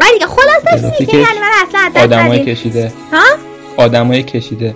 [0.00, 2.92] ولی دیگه خلاصش که یعنی من اصلا آدمای کشیده.
[3.12, 3.24] ها؟
[3.76, 4.74] آدمای کشیده.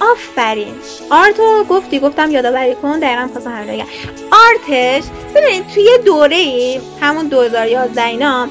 [0.00, 0.74] آفرین.
[1.10, 3.86] آرتو گفتی گفتم یادآوری کن دقیقا خواستم همین بگم.
[4.30, 5.04] آرتش
[5.34, 8.48] ببینید توی دوره ای همون 2011 اینا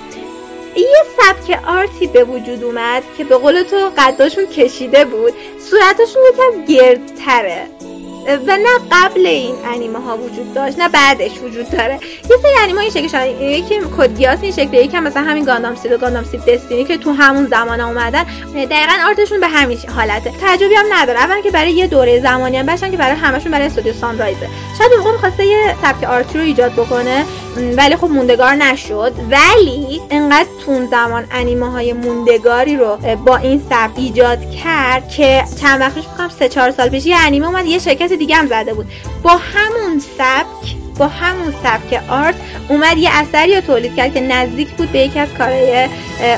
[0.75, 5.33] یه سبک آرتی به وجود اومد که به قول تو قداشون کشیده بود.
[5.69, 7.67] صورتشون یکم گردتره.
[8.27, 11.93] و نه قبل این انیمه ها وجود داشت نه بعدش وجود داره.
[12.29, 15.91] یه سری انیمه این شکل شده یکی کدگیاس این شکلی یکی مثلا همین گاندام سید
[15.91, 20.31] و گاندام سید دستینی که تو همون زمان اومدن دقیقا آرتشون به همین حالته.
[20.41, 21.19] تعجبی هم نداره.
[21.19, 24.91] اول که برای یه دوره زمانی هم باشن که برای همشون برای استودیو سانرایزه شاید
[24.93, 27.25] اون موقع یه سبک آرتی رو ایجاد بکنه
[27.77, 29.13] ولی خب موندگار نشد.
[29.31, 35.81] ولی انقدر تون زمان انیمه های موندگاری رو با این سبک ایجاد کرد که چند
[35.81, 38.73] وقت پیش میگم 3 4 سال پیش یه انیمه اومد یه شرکت دیگه هم زده
[38.73, 38.85] بود.
[39.23, 42.35] با همون سبک با همون سبک art
[42.69, 45.89] اومد یه اثری رو تولید کرد که نزدیک بود به یکی از کارهای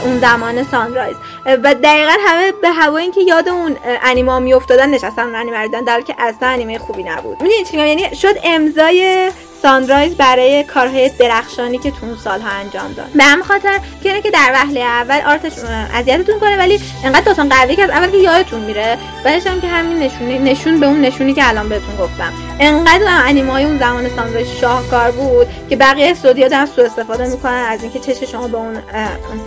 [0.05, 1.15] اون زمان سانرایز.
[1.45, 6.15] و دقیقا همه به هوای اینکه یاد اون انیمه میافتادن نشستن اون انیمه در که
[6.17, 7.41] اصلا انیمه خوبی نبود.
[7.41, 9.31] می‌دونید چی یعنی شد امضای
[9.61, 13.05] سانرایز برای کارهای درخشانی که تو اون سالها انجام داد.
[13.15, 15.51] به هم خاطر که که در وهله اول art ش
[15.93, 19.67] اذیتتون کنه ولی انقدر داستان قوی که از اول که یادتون میره بعدش هم که
[19.67, 22.33] همین نشونه نشون به اون نشونی که الان بهتون گفتم.
[22.59, 27.65] انقدر انیمه های اون زمان سانرایز شاهکار بود که بقیه استودیو دارن سوء استفاده می‌کنن
[27.69, 28.75] از اینکه چش شما به اون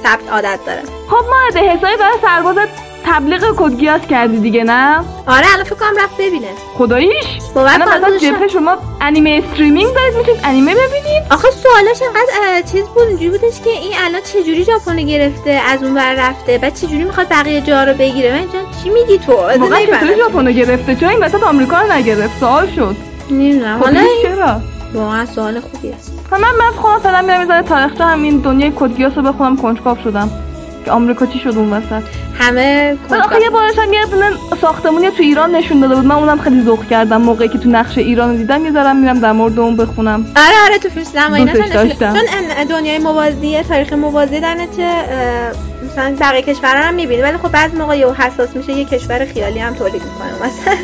[0.02, 0.82] سبک عادت داره.
[1.10, 2.56] خب ما به حسابی برای سرباز
[3.04, 4.96] تبلیغ Code Geass کردی دیگه نه؟
[5.26, 6.48] آره الان فکر کنم رفت ببینه.
[6.78, 7.26] خداییش!
[7.54, 11.22] باور مثلا جبهه شما انیمه streaming دارید می‌تونید انیمه ببینید.
[11.30, 15.82] آخه سوالش انقدر چیز بود اونجوری بودش که این الان چه جوری ژاپن گرفته از
[15.82, 19.18] اون ور رفته بعد چه جوری می‌خواد بقیه جا رو بگیره؟ من جان چی میگی
[19.18, 22.96] تو؟ واقعا چطوری ژاپن گرفته؟ چون این وسط آمریکا رو نگرفت؟ سوال شد.
[23.30, 23.78] نمی‌دونم.
[23.78, 24.60] خب حالا چرا؟
[24.94, 29.22] واقعا سوال خوبی است من من خودم فعلا میرم می‌ذاره تاریخچه همین دنیای کدگیاس رو
[29.22, 30.30] بخونم کنجکاو شدم.
[30.84, 32.02] که آمریکا چی شد اون وسط؟
[32.38, 36.04] همه آخه یه بارش هم یه دونه ساختمونی تو ایران نشون داده بود.
[36.04, 37.22] من اونم خیلی ذوق کردم.
[37.22, 40.26] موقعی که تو نقشه ایران دیدم می‌ذارم میرم در مورد اون بخونم.
[40.36, 44.92] آره آره تو فیلم سینمایی نشون چون دنیای موازی تاریخ موازی در نتیجه
[45.90, 47.22] مثلا بقیه کشورها هم می‌بینی.
[47.22, 50.74] ولی خب بعضی موقع یه حساس میشه یه کشور خیالی هم تولید می‌کنه مثلا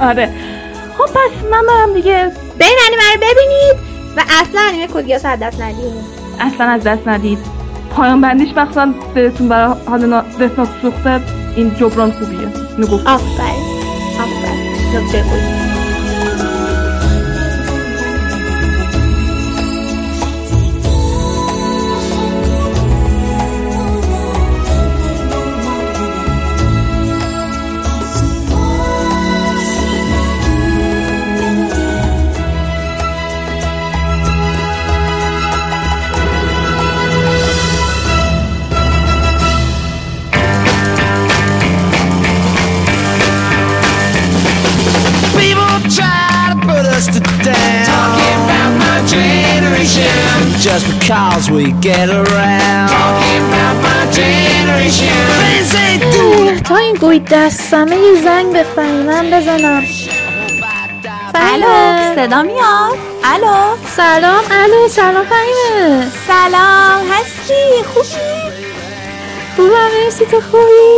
[0.08, 0.30] آره.
[0.98, 2.32] خب پس من برم دیگه.
[2.58, 3.88] بین انیمه رو ببینید.
[4.16, 5.92] و اصلا انیمه کدگیاس از دست ندید.
[6.40, 7.38] اصلا از دست ندید.
[7.90, 11.20] پایان بندیش مخصوصا بهتون برای حال دسنات سوخته
[11.56, 12.48] این جبران خوبیه.
[12.76, 13.06] اینو گفت.
[13.06, 13.64] آفرین.
[14.20, 15.67] آفرین.
[50.78, 52.88] Just because we get around.
[52.98, 55.18] Talking about my generation.
[55.40, 56.62] Things they do.
[56.62, 59.82] تا این گوی دستمه یه زنگ به فهیمم بزنم.
[61.34, 63.76] الو صدا میاد؟ الو.
[63.96, 66.06] سلام الو سلام فهیمه.
[66.26, 68.08] سلام هستی؟ خوبی؟
[69.56, 70.88] خوبم مرسی تو خوبی؟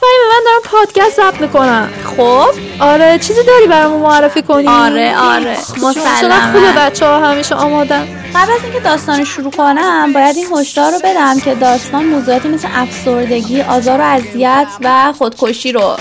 [0.00, 1.88] فهیمه من دارم پادکست ضبط می‌کنم.
[2.16, 2.46] خب؟
[2.80, 5.56] آره چیزی داری برامون معرفی کنی؟ آره آره.
[5.94, 8.06] چقدر خوبه بچه ها همیشه آمادن.
[8.34, 12.68] قبل از اینکه داستان شروع کنم باید این هشدار رو بدم که داستان موضوعاتی مثل
[12.74, 15.96] افسردگی آزار و اذیت و خودکشی رو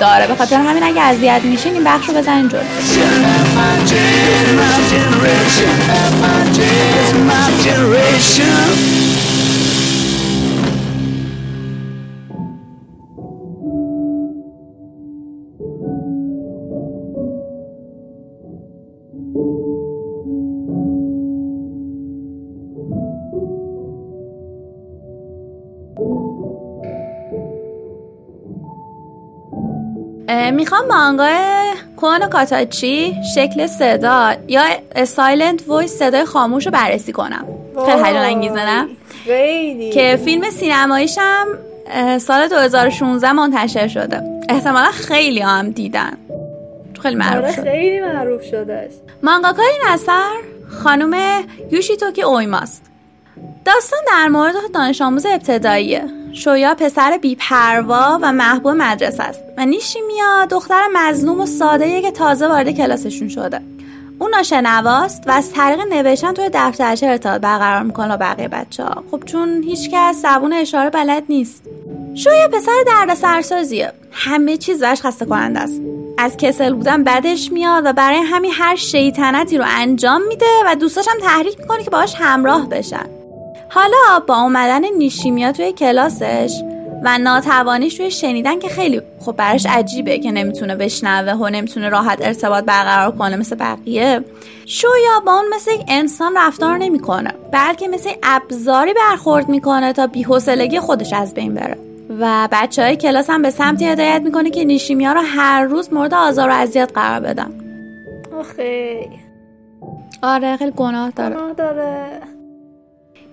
[0.00, 0.26] داره.
[0.26, 2.60] به خاطر همین اگه اذیت میشین این بخش رو بزنین جلو.
[30.52, 31.28] می‌خوام مانگا
[31.96, 34.62] Koe no Katachi شکل صدا یا
[35.04, 37.44] Silent Voice صدای خاموش رو بررسی کنم.
[37.86, 38.86] خیلی هیجان انگیزه نه؟
[39.90, 41.46] که فیلم سینماییشم
[42.18, 44.22] سال 2016 منتشر شده.
[44.48, 46.12] احتمالا خیلی هم دیدن.
[47.02, 47.70] خیلی معروف آره، شده.
[47.70, 48.90] خیلی معروف شده
[49.22, 50.32] مانگاکای این اثر
[50.82, 51.14] خانم
[51.70, 52.82] یوشیتوکی اویماست.
[53.64, 56.04] داستان در مورد دانش آموز ابتداییه.
[56.36, 62.48] شویا پسر بیپروا و محبوب مدرسه است و نیشیمیا دختر مظلوم و ساده که تازه
[62.48, 63.60] وارد کلاسشون شده.
[64.18, 69.04] اون ناشنواست و از طریق نوشتن توی دفترچه ارتباط برقرار می‌کنه با بقیه بچه ها
[69.10, 71.62] خب چون هیچکس زبون اشاره بلد نیست.
[72.14, 75.80] شویا پسر درد سرسازیه همه چیز بهش خسته کننده است.
[76.18, 81.08] از کسل بودن بدش میاد و برای همین هر شیطنتی رو انجام میده و دوستاش
[81.08, 83.15] هم تحریک می‌کنه که باهاش همراه بشن.
[83.76, 86.62] حالا با اومدن نیشیمیا توی کلاسش
[87.04, 92.18] و ناتوانیش توی شنیدن که خیلی خب براش عجیبه که نمی‌تونه بشنوه و نمی‌تونه راحت
[92.22, 94.24] ارتباط برقرار کنه مثل بقیه
[94.66, 100.80] شویا با اون مثل یک انسان رفتار نمی‌کنه بلکه مثل ابزاری برخورد می‌کنه تا بیحوصلگی
[100.80, 101.76] خودش از بین بره.
[102.20, 106.14] و بچه های کلاس هم به سمتی هدایت می‌کنه که نیشیمیا رو هر روز مورد
[106.14, 107.50] آزار و اذیت قرار بدن.
[108.40, 109.08] آخه.
[110.22, 111.34] آره خیلی گناه داره.
[111.34, 112.35] گناه داره.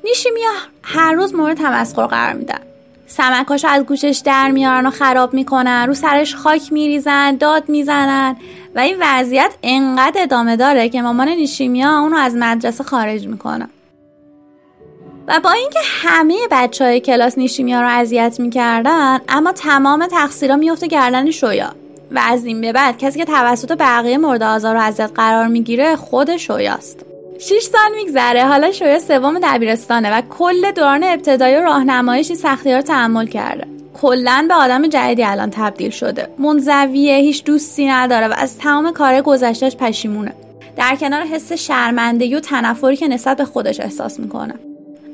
[0.03, 0.49] نیشیمیا
[0.83, 2.59] هر روز مورد تمسخر قرار میدن.
[3.07, 8.35] سمکاشو از گوشش در میارن و خراب می‌کنن رو سرش خاک میریزن داد می‌زنن
[8.75, 13.69] و این وضعیت انقدر ادامه داره که مامان نیشیمیا اونو از مدرسه خارج می‌کنه.
[15.27, 20.87] و با اینکه همه بچه های کلاس نیشیمیا رو اذیت می‌کردن اما تمام تقصیرها میفته
[20.87, 21.75] گردن شویا.
[22.11, 25.95] و از این به بعد کسی که توسط بقیه مورد آزار و اذیت قرار می‌گیره
[25.95, 27.05] خود شویاست.
[27.39, 28.46] 6 سال میگذره.
[28.46, 33.67] حالا شویا سوم دبیرستانه و کل دوران ابتدایی و راهنماییش سختی رو تحمل کرده.
[33.93, 36.28] کلا به آدم جدیدی الان تبدیل شده.
[36.38, 40.34] منزویه هیچ دوستی نداره و از تمام کار گذشتهش پشیمونه.
[40.78, 44.54] در کنار حس شرمندگی و تنفری که نسبت به خودش احساس می‌کنه.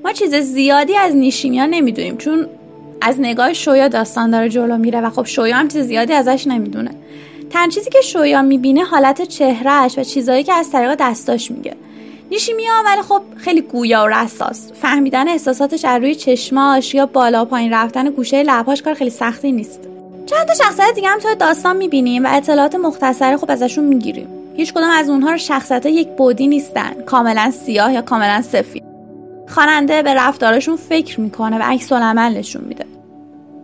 [0.04, 2.48] ما چیز زیادی از نیشیمیا نمی‌دونیم چون
[3.02, 6.92] از نگاه شویا داستان داره جلو میره و خب شویا هم چیز زیادی ازش نمی‌دونه.
[7.50, 11.76] تن چیزی که شویا می‌بینه حالت چهرهش و چیزایی که از طریق دستاش میگه.
[12.32, 17.74] نیشیمیا ولی خب خیلی گویا و رساست فهمیدن احساساتش از روی چشماش یا بالا پایین
[17.74, 19.80] رفتن گوشه لبهاش کار خیلی سختی نیست.
[20.26, 24.28] چند تا شخصیت دیگه هم توی داستان می‌بینیم و اطلاعات مختصری خب ازشون می‌گیریم.
[24.56, 26.94] هیچ کدوم از اونها رو شخصیت یک بودی نیستن.
[27.06, 28.84] کاملا سیاه یا کاملا سفید.
[29.48, 32.86] خواننده به رفتارشون فکر می‌کنه و عکس العمل نشون میده.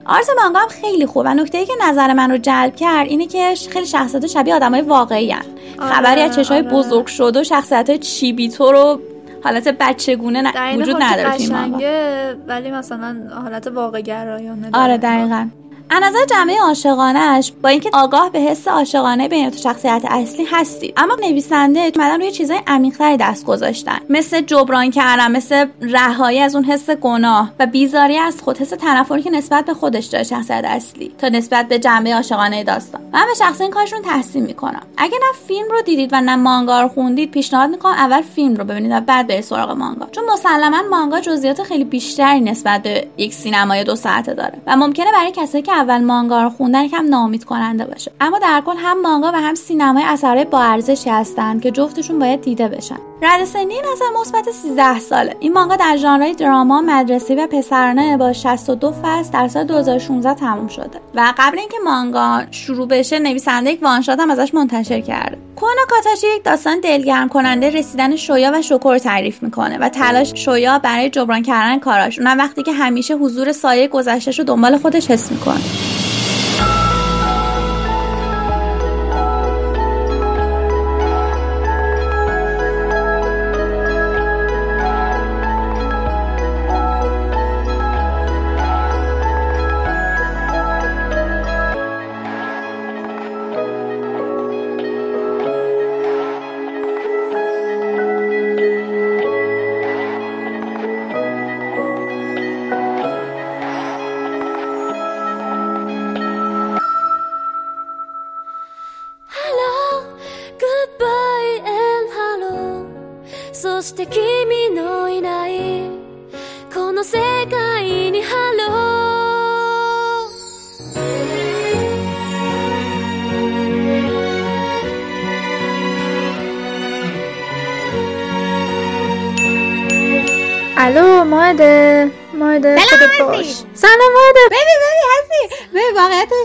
[0.06, 3.28] آرت مانگا هم خیلی خوب و نکته ای که نظر من رو جلب کرد اینه
[3.28, 5.46] که خیلی شخصیت شبیه آدمای واقعی هن.
[5.80, 6.70] خبری از چشای آره.
[6.70, 9.00] بزرگ شده و شخصیت های چیبیتو رو
[9.44, 10.78] حالت بچگونه ن...
[10.82, 15.48] وجود نداره ولی مثلا حالت واقع گرایانه آره دقیقا
[15.90, 20.94] از نظر جنبه عاشقانهش با اینکه آگاه به حس عاشقانه بین تو شخصیت اصلی هستید
[20.98, 23.98] اما نویسنده اومدن روی چیزای عمیقتری دست گذاشتن.
[24.10, 29.24] مثل جبران کردن مثل رهایی از اون حس گناه و بیزاری از خود حس تنفری
[29.24, 33.02] که نسبت به خودش داره شخصیت اصلی تا نسبت به جنبه عاشقانه داستان.
[33.14, 36.82] من به شخص این کارشون تحسین می‌کنم اگه نه فیلم رو دیدید و نه مانگا
[36.82, 40.08] رو خوندید پیشنهاد می‌کنم اول فیلم رو ببینید و بعد برید سراغ مانگا.
[40.12, 44.62] چون مسلما مانگا جزئیات خیلی بیشتری نسبت به یک سینمای دو ساعته داره.
[44.68, 48.12] و ممکنه برای کسایی که اول مانگا رو خوندن یکم ناامید کننده باشه.
[48.22, 52.42] اما در کل هم مانگا و هم سینمای اثرهای با ارزشی هستند که جفتشون باید
[52.42, 52.98] دیده بشن.
[53.22, 53.84] رد سنی این
[54.22, 55.36] مثبت 13 ساله.
[55.40, 60.68] این مانگا در ژانرهای دراما مدرسه و پسرانه با 62 فصل در سال 2016 تموم
[60.68, 61.00] شده.
[61.16, 65.38] و قبل اینکه مانگا شروع بشه نویسنده یک وانشات هم ازش منتشر کرده.
[65.56, 70.80] کونا کاتاشی یک داستان دلگرم کننده رسیدن شویا و شکر تعریف می‌کنه و تلاش شویا
[70.80, 72.20] برای جبران کردن کاراش.
[72.20, 75.65] اونم وقتی که همیشه حضور سایه گذشتهش رو دنبال خودش حس می‌کنه.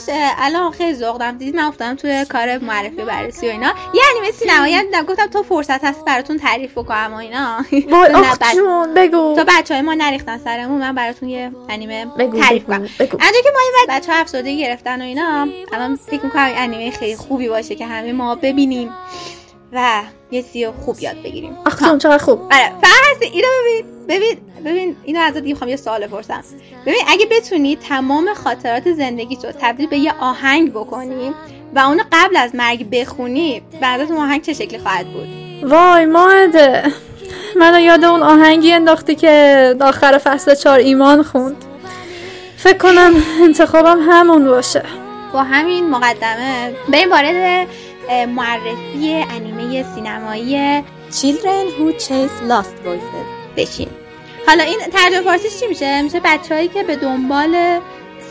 [0.08, 1.38] اه، الان ذوق دارم.
[1.38, 3.72] دیدید من افتادم توی کار معرفی بررسی و اینا.
[3.94, 7.64] یه انیمه سینمایی دیدم گفتم تو فرصت هست براتون تعریف بکنم و اینا.
[8.54, 9.34] جون بگو.
[9.36, 10.80] تا بچه های ما نریختن سرمون.
[10.80, 12.88] من براتون یه انیمه بگو، تعریف بگو، کنم.
[13.00, 17.16] انجا که ما این بچه ها افسردگی گرفتن و اینا الان فکر می‌کنم انیمه خیلی
[17.16, 18.90] خوبی باشه که همه ما ببینیم.
[19.72, 21.56] و یه سی خوب یاد بگیریم.
[21.66, 22.40] آخ چقدر خوب.
[22.42, 26.44] آره فقط اینو ببین ببین ببین اینو ازت می‌خوام یه سوال بپرسم.
[26.86, 31.34] ببین اگه بتونی تمام خاطرات زندگی تو تبدیل به یه آهنگ بکنی
[31.74, 35.28] و اونو قبل از مرگ بخونی بعد اون آهنگ چه شکلی خواهد بود؟
[35.70, 36.82] وای ماده.
[37.56, 41.64] منو یاد اون آهنگی انداختی که آخر فصل چهار ایمان خوند.
[42.56, 44.82] فکر کنم انتخابم همون باشه.
[45.32, 46.72] با همین مقدمه.
[46.92, 47.66] بریم وارد
[48.08, 53.88] معرفی انیمه سینمایی Children Who Chase Lost Voices بشین
[54.46, 57.80] حالا این ترجمه فارسیش چی میشه؟ میشه بچههایی که به دنبال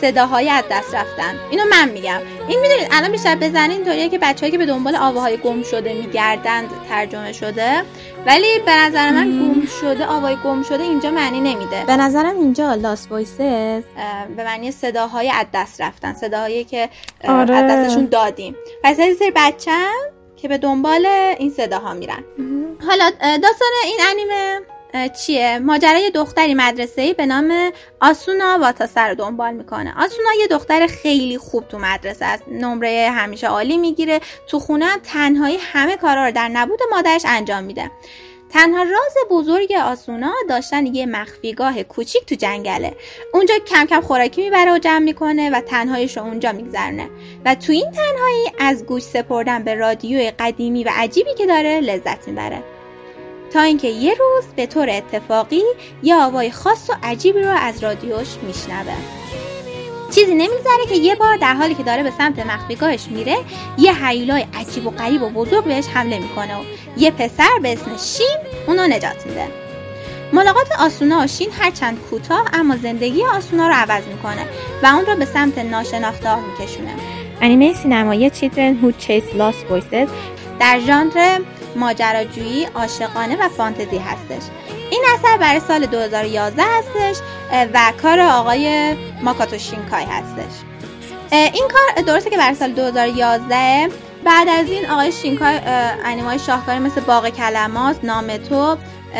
[0.00, 1.34] صداهای از دست رفتن.
[1.50, 2.20] اینو من میگم.
[2.48, 6.68] این می‌دونید الان بیشتر بزنین اینطوریه که بچههایی که به دنبال آواهای گم شده میگردند
[6.88, 7.82] ترجمه شده.
[8.26, 11.84] ولی به نظر من گم شده آوای گم شده اینجا معنی نمیده.
[11.86, 13.82] به نظرم اینجا لاست وایسز
[14.36, 16.14] به معنی صداهای از دست رفتن.
[16.14, 16.88] صداهایی که
[17.28, 17.54] آره.
[17.54, 18.56] از دستشون دادیم.
[18.82, 19.86] پس یه سری بچه
[20.36, 21.06] که به دنبال
[21.38, 22.24] این صداها میرن.
[22.88, 24.60] حالا داستان این انیمه.
[25.08, 29.94] چیه؟ ماجرای دختری مدرسه به نام آسونا واتاسه رو دنبال می‌کنه.
[30.04, 32.42] آسونا یه دختر خیلی خوب تو مدرسه است.
[32.48, 34.20] نمره همیشه عالی می‌گیره.
[34.46, 37.90] تو خونه هم تنهایی همه کارا رو در نبود مادرش انجام میده.
[38.52, 42.96] تنها راز بزرگ آسونا داشتن یه مخفیگاه کوچیک تو جنگله.
[43.34, 47.10] اونجا کم کم خوراکی می‌بره و جمع می‌کنه و تنهاییش رو اونجا میگذرونه.
[47.44, 52.28] و تو این تنهایی از گوش سپردن به رادیوی قدیمی و عجیبی که داره لذت
[52.28, 52.62] می‌بره.
[53.52, 55.62] تا اینکه یه روز به طور اتفاقی
[56.02, 58.94] یه آوای خاص و عجیبی رو از رادیوش میشنوه.
[60.14, 63.36] چیزی نمیگذره که یه بار در حالی که داره به سمت مخفیگاهش میره
[63.78, 66.62] یه هیولای عجیب و غریب و بزرگ بهش حمله می‌کنه و
[66.96, 69.46] یه پسر به اسم شین اونو نجات میده.
[70.32, 74.46] ملاقات آسونا و شین هرچند کوتاه اما زندگی آسونا رو عوض می‌کنه
[74.82, 76.94] و اون رو به سمت ناشناخته میکشونه.
[77.40, 80.08] انیمه سینمایی Children Who Chase Lost Voices.
[80.60, 81.38] در ژانر
[81.76, 84.42] ماجراجویی عاشقانه و فانتزی هستش.
[84.90, 87.16] این اثر برای سال 2011 هستش
[87.52, 90.52] و کار آقای ماکاتو شینکای هستش.
[91.32, 93.88] این کار درسته که برای سال 2011
[94.24, 95.60] بعد از این آقای شینکای
[96.04, 98.76] انیمای شاهکاری مثل باغ کلمات نام تو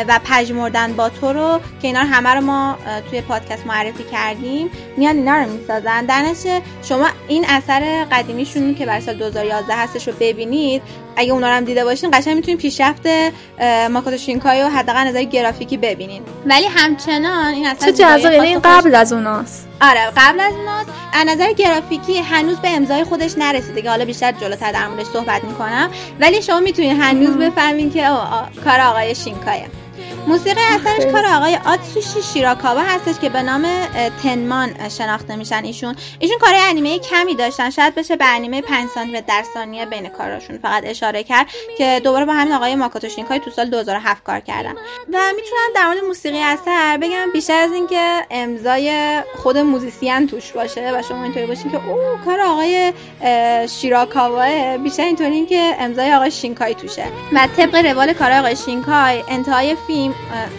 [0.07, 2.77] و پژمردن با تو رو که اینا رو همه رو ما
[3.09, 4.69] توی پادکست معرفی کردیم.
[4.97, 6.05] میان اینا رو می‌سازن.
[6.05, 10.81] در نتیجه شما این اثر قدیمیشون که برای سال 2011 هستش رو ببینید
[11.15, 13.07] اگه اونا رو هم دیده باشین قشنگ می‌تونید پیشرفت
[13.91, 18.59] ماکاتو شینکای رو حداقل نظر گرافیکی ببینید ولی همچنان این اثر چه جذاب یعنی این
[18.59, 19.67] قبل از اوناست.
[19.81, 20.89] آره قبل از اوناست.
[21.13, 25.43] از نظر گرافیکی هنوز به امضای خودش نرسیده که حالا بیشتر جلوتر در موردش صحبت
[25.43, 25.91] می‌کنم.
[26.19, 29.65] ولی شما می‌تونید هنوز بفهمین که آه، آه، کار آقای شینکایه.
[30.27, 33.65] موسیقی اثرش کار آقای آتسوشی شیراکاوا هستش که به نام
[34.23, 35.95] تنمان شناخته میشن ایشون.
[36.19, 37.69] ایشون کار انیمه کمی داشتن.
[37.69, 41.47] شاید بشه به انیمه 5 سانتی در ثانیه بین کاراشون فقط اشاره کرد
[41.77, 44.71] که دوباره با همین آقای ماکاتو شینکای تو سال 2007 کار کردن.
[45.13, 50.91] و می‌تونم در مورد موسیقی اثر بگم بیشتر از اینکه امضای خود موزیسین توش باشه
[50.99, 56.31] و شما اینطوری باشین که او کار آقای اه، شیراکاواه بیشتر اینطوری که امضای آقای
[56.31, 57.05] شینکای توشه.
[57.33, 60.15] و طبق روال کار آقای شینکای انتهای فیلم این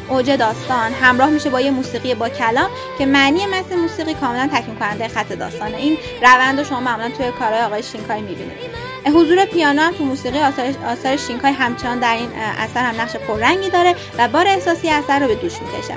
[0.08, 0.92] اوج داستان.
[0.92, 5.32] همراه میشه با یه موسیقی با کلام که معنی مثل موسیقی کاملا تکمیل کننده خط
[5.32, 5.76] داستانه.
[5.76, 8.72] این روند رو شما معمولا توی کارهای آقای شینکای می‌بینید.
[9.06, 12.28] حضور پیانو هم تو موسیقی آثار, آثار شینکای همچنان در این
[12.58, 15.94] اثر هم نقش پررنگی داره و بار احساسی اثر رو به دوش می‌کشه.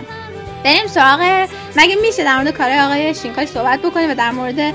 [0.64, 4.74] بریم سراغ مگه میشه در مورد کارهای آقای شینکای صحبت بکنیم و در مورد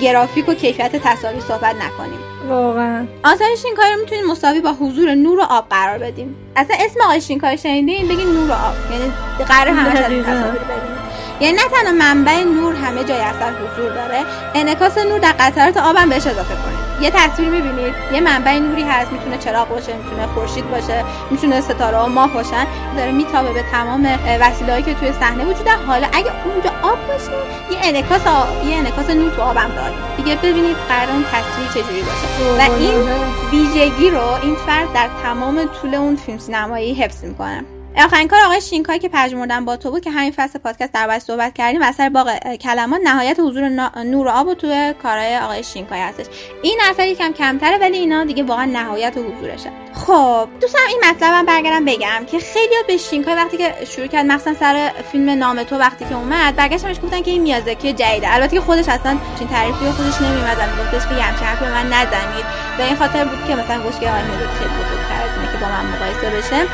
[0.00, 3.06] گرافیک و کیفیت تصاویر صحبت نکنیم؟ واقعا.
[3.24, 7.20] آثار شینکای رو می‌تونیم مساوی با حضور نور و آب قرار بدیم اصلا اسم آقای
[7.20, 8.74] شینکای شنیدین؟ بگین نور و آب.
[8.92, 9.12] یعنی
[9.48, 11.00] قرار همش از تصاویر ببینیم
[11.40, 14.24] یعنی نه تنها منبع نور همه جای اثر حضور داره.
[14.54, 16.89] انعکاس نور در قطرات آب هم بهش اضافه کنید.
[17.00, 21.98] یه تصویر می‌بینید یه منبع نوری هست می‌تونه چراغ باشه می‌تونه خورشید باشه می‌تونه ستاره
[21.98, 22.66] و ماه باشن.
[22.96, 25.78] داره میتابه به تمام وسیله‌ای که توی صحنه وجود داره.
[25.86, 27.30] حالا اگه اونجا آب باشه
[27.70, 28.20] یه انعکاس
[28.66, 29.94] یه انعکاس نور تو آبم داره.
[30.16, 32.70] دیگه ببینید قرار اون تصویر چجوری باشه.
[32.70, 33.08] و این
[33.50, 37.64] ویژگی رو این فرد در تمام طول اون فیلم سینمایی حفظ می‌کنه.
[37.96, 41.54] آخرین کار آقای شینکای که پژمردن با تو بود که همین فصل پادکست در صحبت
[41.54, 43.68] کردیم اثر باغ کلمات نهایت حضور
[44.04, 46.26] نور و آب و توی کارهای آقای شینکای هستش.
[46.62, 49.89] این اثر یکم کمتره ولی اینا دیگه واقعا نهایت حضورشه.
[49.94, 54.54] خب دوستم این مطلبم برگردم بگم که خیلی به شینکای وقتی که شروع کرد مخصوصا
[54.60, 58.34] سر فیلم نام تو وقتی که اومد برگشتمش گفتن که این میازاکی جدیده.
[58.34, 62.44] البته که خودش اصلا این تعریفی خودش نمیومد گفتش که همچین حرفی به من نزنید.
[62.78, 64.22] به این خاطر بود که مثلا گوش که آقای
[64.58, 66.66] خیلی بزرگتر از اینه که با من مقایسه بشه.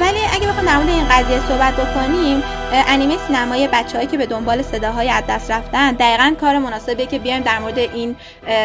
[0.00, 2.42] ولی اگه بخوام در مورد این قضیه صحبت بکنیم
[2.72, 7.42] انیمه سینمایی بچههایی که به دنبال صداهای از دست رفتن دقیقا کار مناسبیه که بیایم
[7.42, 8.16] در مورد این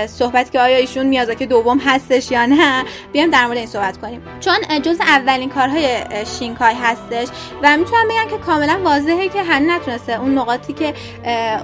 [0.07, 4.21] صحبت که آیا ایشون میازاکی دوم هستش یا نه بیایم در مورد این صحبت کنیم.
[4.39, 5.87] چون جز اولین کارهای
[6.39, 7.27] شینکای هستش
[7.63, 10.93] و می‌تونم بگم که کاملا واضحه که هن نتونسته اون نقاطی که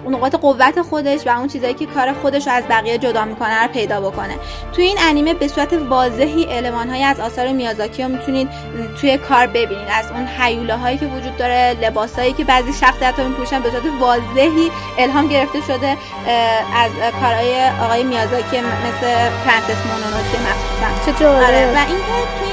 [0.04, 3.64] اون نقاط قوت خودش و اون چیزایی که کار خودش رو از بقیه جدا می‌کنه
[3.64, 4.36] رو پیدا بکنه.
[4.74, 8.50] توی این انیمه به صورت واضحی المانهایی از آثار میازاکی رو می‌تونید
[9.02, 9.88] توی کار ببینید.
[9.94, 11.78] از اون هیولا هایی که وجود داره
[12.30, 15.98] لباسایی که بعضی شخصیت ها میپوشن به صورت واضحی الهام گرفته شده
[16.76, 21.20] از کارهای آقای میازاکی مثل پرنسس مونونوکه مخصوصا.
[21.20, 22.50] چه آره؟ و اینکه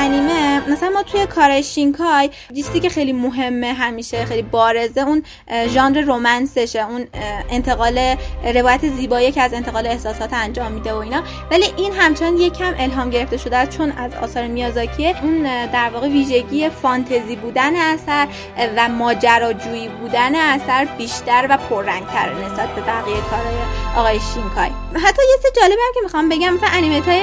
[0.00, 5.22] انیمه مثلا ما توی کار شینکای چیزی که خیلی مهمه همیشه خیلی بارزه اون
[5.68, 7.06] ژانر رومنسشه اون
[7.50, 8.16] انتقال
[8.54, 11.22] روایت زیبایی که از انتقال احساسات انجام میده و اینا.
[11.50, 16.68] ولی این همچنان یکم الهام گرفته شده چون از آثار میازاکیه اون در واقع ویژگی
[16.68, 18.28] فانتزی بودن اثر
[18.76, 18.88] و
[19.24, 23.54] ماجراجویی بودن اثر بیشتر و پررنگتر نسبت به بقیه کارهای
[23.96, 24.70] آقای شینکای.
[25.06, 27.22] حتی یه سه جالبی هم که می‌خوام بگم مثلا انیمیت های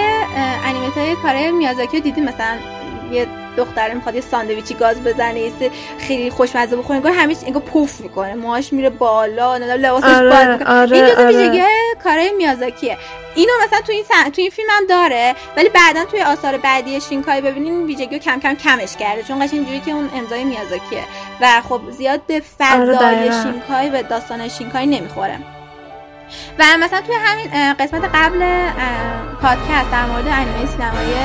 [0.66, 2.58] انیمیت های کارهای میازاکی دیدیم مثلا
[3.12, 3.28] یه
[3.58, 5.52] دختره می‌خواد یه ساندویچی گاز بزنه یه
[6.00, 8.36] خیلی خوشمزه بخوره انگار همیشه انگار پوف می‌کنه.
[8.36, 10.82] موهاش میره بالا نه لباسش آره، باد می‌کنه.
[10.82, 11.68] آره، این آره.
[11.98, 12.98] ویژگی کارهای میازاکیه.
[13.36, 14.30] اینو مثلا تو این سن...
[14.30, 18.22] تو این فیلم هم داره ولی بعدا توی آثار بعدی شینکای ببینین این ویژگی رو
[18.22, 21.04] کم کم کمش کرده چون قشنگ اینجوری که اون امضای میازاکیه.
[21.42, 23.32] و خب زیاد به آره، فضای.
[23.44, 25.57] شینکای و داستان شینکای نمی‌خوره.
[26.60, 28.40] و مثلا توی همین قسمت قبل
[29.42, 31.16] پادکست در مورد انیمه سینمایی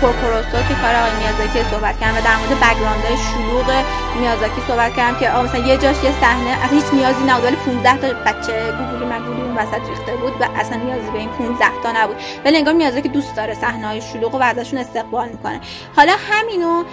[0.00, 3.84] پورکوروسو که کار آقای میازاکی صحبت کردم و در مورد بک‌گراندهای شلوغ
[4.20, 7.56] میازاکی صحبت کردم که آقا مثلا یه جاش یه صحنه اصلا هیچ نیازی نبود ولی
[7.56, 11.66] 15 تا بچه گوگولی مگولی اون وسط ریخته بود و اصلا نیازی به این 15
[11.82, 12.16] تا نبود.
[12.44, 15.60] ولی انگار میازاکی دوست داره صحنه‌های شلوغ و ازشون استقبال می‌کنه.
[15.96, 16.84] حالا همینو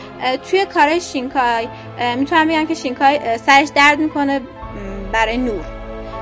[0.49, 1.67] توی کارهای شینکای
[2.17, 4.41] می‌تونم بگم که شینکای سرش درد می‌کنه
[5.11, 5.76] برای نور.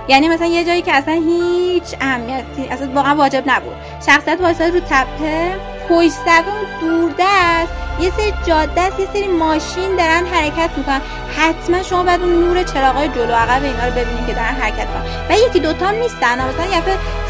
[0.08, 3.76] یعنی مثلا یه جایی که اصلا هیچ اهمیتی اصلا واقعا واجب نبود.
[4.06, 5.56] شخصیت وایساده رو تپه
[5.90, 11.02] پشت اون دوردست یه سری جاده است یه سری ماشین دارن حرکت می‌کنن.
[11.38, 15.06] حتما شما باید اون نور چراغای جلو عقب اینا رو ببینید که دارن حرکت کنن
[15.30, 16.82] و یکی دوتا نیستن مثلا یه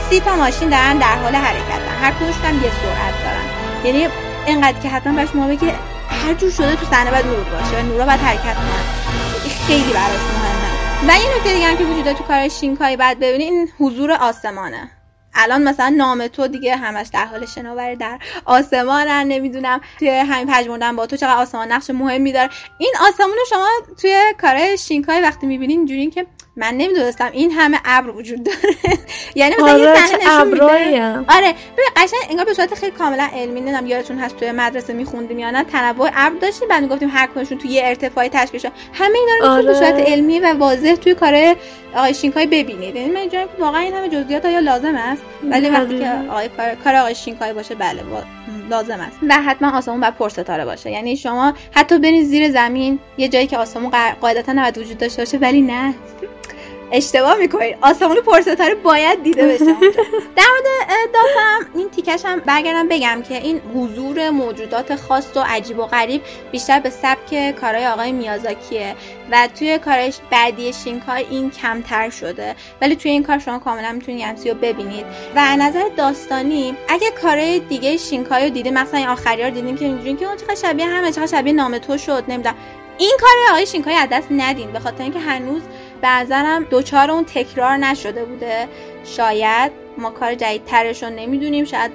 [0.10, 3.46] سی تا ماشین دارن در حال حرکتن هر کدومشون یه سرعت دارن.
[3.86, 4.08] یعنی
[4.46, 5.74] اینقدر که حتما براش مهمه که
[6.10, 8.86] هر جور شده تو صحنه باید نور باشه و نورا باید حرکت کنن.
[9.68, 10.55] خیلی براش مهمه
[11.08, 14.92] و یه نکته دیگه هم که وجود تو کار شینکای بعد ببینید این حضور آسمانه.
[15.34, 20.96] الان مثلا نام تو دیگه همش در حال شناوری در آسمانن نمی‌دونم توی همین پژمردن
[20.96, 22.50] با تو چقدر آسمان نقش مهمی داره.
[22.78, 23.68] این آسمون شما
[24.02, 26.28] توی کار شینکای وقتی می‌بینین اینجوری که
[26.58, 28.58] من نمی‌دونستم این همه ابر وجود داره
[29.36, 31.18] یعنی مثلا یه آره صحنه.
[31.28, 35.40] آره ببین قشنگ انگار به صورت خیلی کاملا علمی نمی‌دونم یادتون هست توی مدرسه میخوندیم
[35.40, 39.32] یا نه تنوع ابر داشتیم بعد می‌گفتیم هر کدومشون توی یه ارتفاعی تشکیل همه اینا
[39.42, 39.92] رو می‌تونید به آره.
[39.96, 41.56] صورت علمی و واضح توی کار
[41.96, 46.00] آقای شینکای ببینید یعنی من که واقعا این همه جزئیات آیا لازم است ولی وقتی
[46.00, 46.12] که.
[46.30, 48.26] آقای کار, کار آقای شینکای باشه بله وا-
[48.70, 49.18] لازم است.
[49.30, 50.92] و حتما آسمون باید پرستاره باشه.
[50.92, 55.22] یعنی شما حتی برید زیر زمین یه جایی که آسمون قا- قاعدتا نباید وجود داشته
[55.22, 55.94] باشه ولی نه.
[56.92, 59.66] اشتباه می‌کنید آسمون پرستاره باید دیده بشه.
[60.38, 65.80] در مورد داستانم این تیکش هم برگردم بگم که این حضور موجودات خاص و عجیب
[65.80, 66.22] و غریب
[66.52, 68.96] بیشتر به سبک کارهای آقای میازاکیه
[69.32, 72.56] و توی کارش بعدی شینکای این کمتر شده.
[72.82, 75.06] ولی توی این کار شما کاملا می‌تونید یمسی رو ببینید.
[75.36, 79.86] و نظر داستانی اگه کارهای دیگه شینکای رو دیدید مثلا این آخری رو دیدین که
[79.86, 82.56] اینجوری که اون چقدر شبیه همه چقدر شبیه نام تو شد نمی‌دونم.
[82.98, 85.62] این کار آقای شینکای از دست ندین به خاطر اینکه هنوز
[86.06, 88.68] بعضا دوچار اون تکرار نشده بوده.
[89.06, 91.92] شاید ما کار جدیدترش رو نمی‌دونیم شاید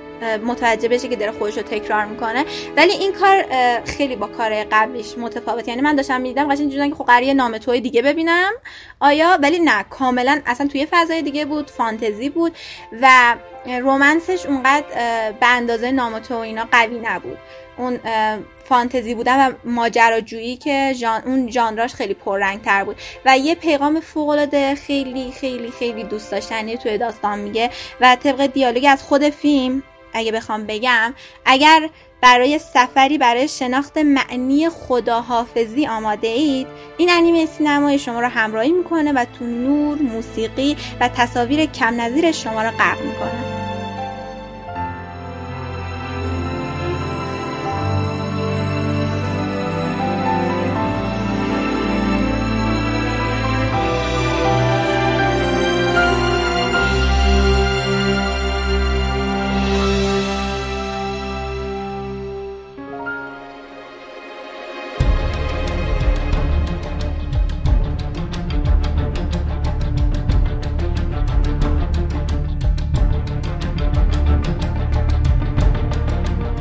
[0.47, 2.45] متوجه بشه که داره خودش رو تکرار می‌کنه.
[2.77, 3.45] ولی این کار
[3.85, 5.69] خیلی با کار قبلیش متفاوت.
[5.69, 8.53] یعنی من داشتم می‌دیدم قشنگ اینجوریه که خب قراره نام توی دیگه ببینم.
[9.01, 12.57] آیا؟ ولی نه کاملا اصلا توی فضای دیگه بود فانتزی بود
[13.03, 13.37] و
[13.67, 14.85] رومنسش اونقدر
[15.41, 17.39] به اندازه نام تو اینا قوی نبود.
[17.77, 17.99] اون
[18.71, 22.97] فانتزی بودن و ماجراجویی که جان اون ژانراش خیلی پررنگ تر بود.
[23.27, 28.47] و یه پیغام فوق العاده خیلی خیلی خیلی دوست داشتنی توی داستان میگه و طبق
[28.47, 31.15] دیالوگ از خود فیلم اگه بخوام بگم
[31.45, 31.89] اگر
[32.21, 36.67] برای سفری برای شناخت معنی خداحافظی آماده اید
[36.99, 42.33] این انیمه سینمای شما را همراهی می‌کنه و تو نور موسیقی و تصاویر کم نظیر
[42.33, 43.60] شما را غرق می‌کنه.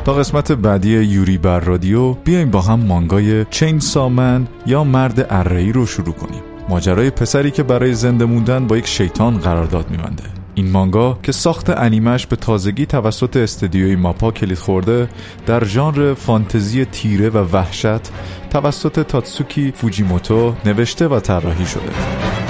[0.10, 5.72] تا قسمت بعدی یوری بر رادیو بیایم با هم مانگای چین سامن یا مرد ارهی
[5.72, 6.42] رو شروع کنیم.
[6.70, 10.24] ماجرای پسری که برای زنده موندن با یک شیطان قرارداد میبنده.
[10.56, 15.10] این مانگا که ساخت انیمش به تازگی توسط استدیوی ماپا کلید خورده
[15.46, 18.12] در ژانر فانتزی تیره و وحشت
[18.50, 22.49] توسط تاتسوکی فوجیموتو نوشته و طراحی شده.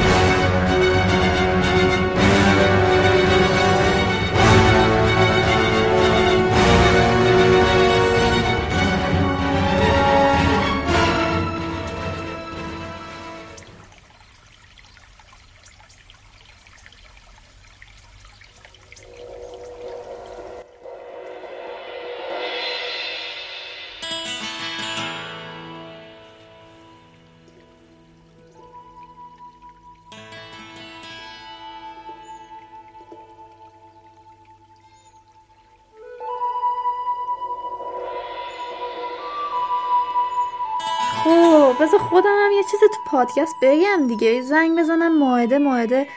[43.11, 44.41] پادکست بگم دیگه.
[44.41, 46.07] زنگ بزنم ماعده ماعده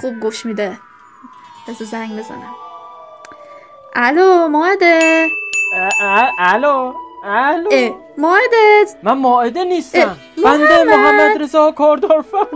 [0.00, 0.78] خوب گوش میده.
[1.68, 2.54] بذار زنگ بزنم.
[3.94, 5.28] الو ماعده
[6.38, 6.92] الو
[7.24, 7.94] الو.
[8.18, 10.16] ماعده من ماعده نیستم.
[10.44, 11.42] بنده محمد.
[11.42, 12.46] رضا کاردارفر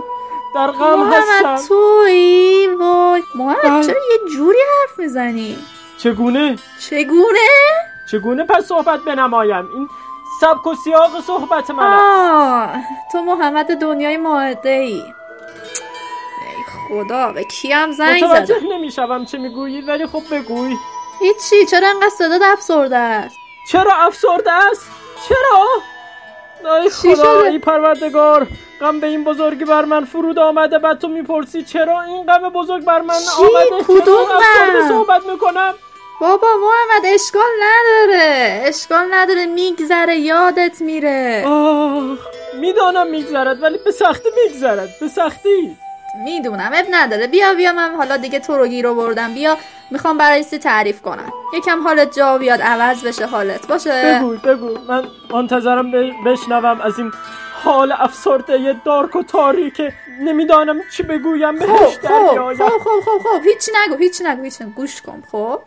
[0.54, 1.68] در غم محمد هستم.
[1.68, 3.22] توی وای.
[3.34, 5.58] محمد چرا یه جوری حرف می‌زنی؟
[5.98, 6.56] چگونه؟
[6.90, 7.48] چگونه؟
[8.10, 9.88] چگونه پس صحبت بنمایم؟ این
[10.44, 12.70] سبک و سیاق صحبت من آه
[13.12, 15.02] تو محمد دنیای ماعده ای
[16.88, 20.76] خدا به کیم زنگ متوجه زدم؟ نمی‌شوم چه می‌گویی ولی خب بگوی.
[21.20, 23.36] هیچی چرا انقدر صدات افسرده است؟
[23.70, 24.90] چرا افسرده است؟
[25.28, 25.66] چرا؟
[26.76, 28.46] ای خدا؟ ای پروردگار
[28.80, 32.84] غم به این بزرگی بر من فرود آمده بعد تو می‌پرسی چرا این غم بزرگ
[32.84, 35.74] بر من چی؟ آمده؟ کدوم غم؟ صحبت می‌کنم؟
[36.20, 38.62] بابا محمد اشکال نداره.
[38.64, 39.46] اشکال نداره.
[39.46, 41.44] میگذره یادت میره.
[41.46, 42.18] آه
[42.60, 44.88] می‌دانم میگذرد ولی به سختی میگذرد.
[45.00, 45.76] به سختی.
[46.24, 46.70] می‌دونم.
[46.74, 47.26] اب نداره.
[47.26, 49.34] بیا بیا من حالا دیگه تو رو گیر آوردم.
[49.34, 49.56] بیا
[49.90, 53.66] می‌خوام برای سی تعریف کنم؟ یکم حالت جا بیاد عوض بشه حالت.
[53.66, 54.78] باشه؟ بگو بگو.
[54.88, 55.92] من منتظرم
[56.24, 57.12] بشنوم از این
[57.64, 59.82] حال افسرده دارک و تاریک
[60.20, 62.58] نمی‌دانم چی بگویم خب بهش خب خب میآید.
[62.58, 63.44] خب خب خب.
[63.44, 64.72] هیچی نگو هیچی نگو هیچی نگو.
[64.72, 65.22] گوش کن.
[65.32, 65.60] خب؟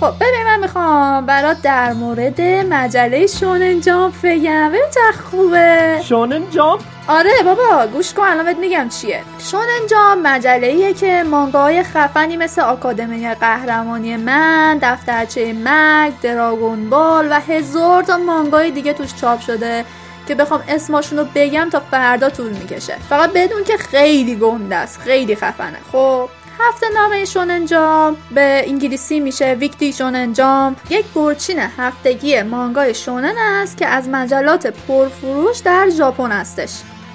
[0.00, 4.68] خب ببین من می‌خوام برات در مورد مجله شونن جامپ بگم.
[4.68, 6.00] ببین چقدر خوبه.
[6.04, 9.22] شونن جامپ؟ آره بابا گوش کن الان بهت میگم چیه.
[9.38, 17.28] شونن جامپ مجله ایه که مانگاهای خفنی مثل آکادمی قهرمانی من دفترچه مگ دراگون بال
[17.30, 19.84] و هزار تا مانگای دیگه توش چاپ شده
[20.28, 22.96] که بخوام اسماشون رو بگم تا فردا طول می‌کشه.
[23.08, 25.78] فقط بدون که خیلی گنده است خیلی خفنه.
[25.92, 26.28] خب؟
[26.60, 33.38] هفته نامه شونن جامپ به انگلیسی میشه ویکتی شونن جامپ یک برچین هفتگی مانگای شونن
[33.38, 36.70] است که از مجلات پرفروش در ژاپن هستش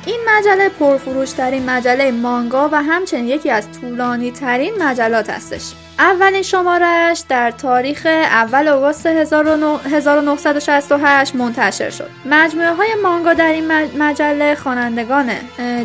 [0.05, 7.23] این مجله پرفروشترین مجله مانگا و همچنین یکی از طولانی ترین مجلات هستش اولین شمارش
[7.29, 12.09] در تاریخ اول آگوست 1968 منتشر شد.
[12.25, 15.31] مجموعه های مانگا در این مجله خوانندگان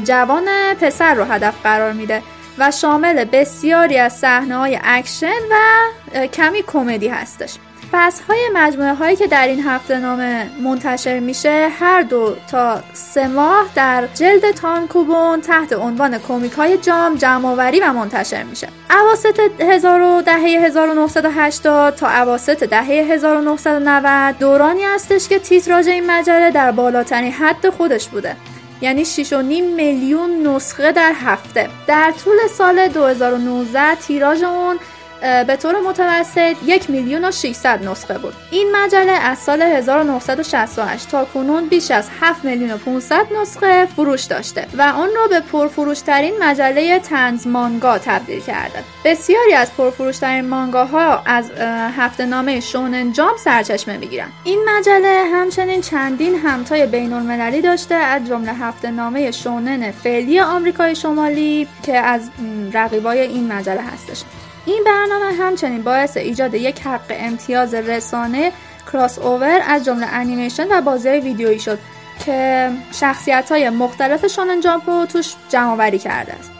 [0.04, 0.44] جوان
[0.80, 2.22] پسر رو هدف قرار میده.
[2.58, 7.58] و شامل بسیاری از صحنه های اکشن و کمی کمدی هستش.
[7.92, 13.28] فصل های مجموعه هایی که در این هفته نامه منتشر میشه هر دو تا سه
[13.28, 18.68] ماه در جلد tankobon تحت عنوان کمیک های جامپ جمعآوری و منتشر میشه.
[18.90, 26.72] اواسط هزار دهه 1980 تا اواسط دهه 1990 دورانی هستش که تیتراژ این مجله در
[26.72, 28.36] بالاترین حد خودش بوده.
[28.80, 29.32] یعنی 6.5
[29.76, 31.68] میلیون نسخه در هفته.
[31.86, 34.78] در طول سال 2019 تیراژ اون
[35.20, 38.34] به طور متوسط یک میلیون و 600 نسخه بود.
[38.50, 44.24] این مجله از سال 1968 تا کنون بیش از 7 میلیون و 500 نسخه فروش
[44.24, 48.84] داشته و آن را به پرفروشترین مجله تنز مانگا تبدیل کرده.
[49.04, 51.50] بسیاری از پرفروشترین مانگاها از
[51.96, 54.32] هفته نامه شونن جام سرچشمه می‌گیرند.
[54.44, 60.94] این مجله همچنین چندین همتای بین المللی داشته از جمله هفته نامه شونن فعلی آمریکای
[60.94, 62.30] شمالی که از
[62.72, 64.22] رقیبای این مجله هستش.
[64.68, 68.52] این برنامه همچنین باعث ایجاد یک حق امتیاز رسانه
[68.92, 71.78] کراس اوور از جمله انیمیشن و بازی ویدیویی شد
[72.24, 76.50] که شخصیت های مختلف شونن جامپ رو توش جمع کرده است.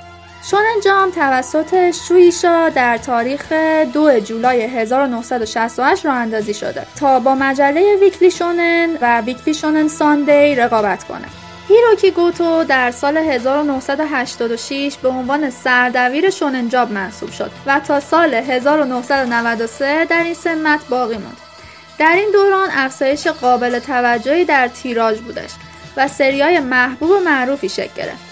[0.51, 3.53] شونن جامپ توسط شویشا در تاریخ
[3.93, 10.55] 2 جولای 1968 راه اندازی شده تا با مجله ویکلی شونن و ویکلی شونن ساندی
[10.55, 11.38] رقابت کنه.
[11.69, 20.05] هیروکی گوتو در سال 1986 به عنوان سردبیر شوننجاب محسوب شد و تا سال 1993
[20.05, 21.37] در این سمت باقی موند.
[21.99, 25.51] در این دوران افزایش قابل توجهی در تیراژ بودش
[25.97, 28.29] و سریای محبوب و معروفی شکل گرفت.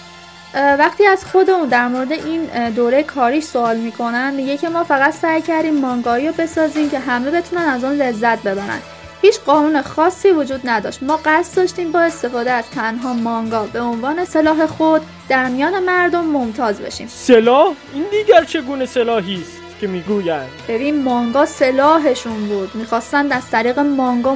[0.53, 5.41] وقتی از خودمون در مورد این دوره کاریش سوال می‌کنن میگه که ما فقط سعی
[5.41, 8.81] کردیم مانگایی رو بسازیم که همه بتونن از آن لذت ببرن
[9.27, 11.03] هیچ قانون خاصی وجود نداشت.
[11.03, 16.25] ما قصد داشتیم با استفاده از تنها مانگا به عنوان سلاح خود در میان مردم
[16.25, 17.07] ممتاز بشیم.
[17.07, 22.75] سلاح؟ این دیگر چگونه سلاحی است که می‌گویند؟ ببین مانگا سلاحشون بود.
[22.75, 24.35] می‌خواستن از طریق مانگا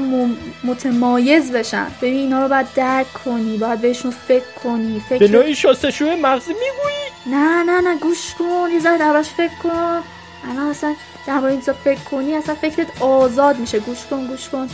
[0.63, 1.87] متمایز بشن.
[2.01, 6.53] ببین اینا رو باید درک کنی باید بهشون فکر کنی فکر به نوعی شستشوی مغزی
[6.53, 10.03] می‌گویی؟ نه نه نه گوش کن یه ذره فکر کن.
[10.49, 10.95] الان اصلا
[11.27, 13.79] درباره این فکر کنی اصلا فکرت آزاد میشه.
[13.79, 14.67] گوش کن گوش کن.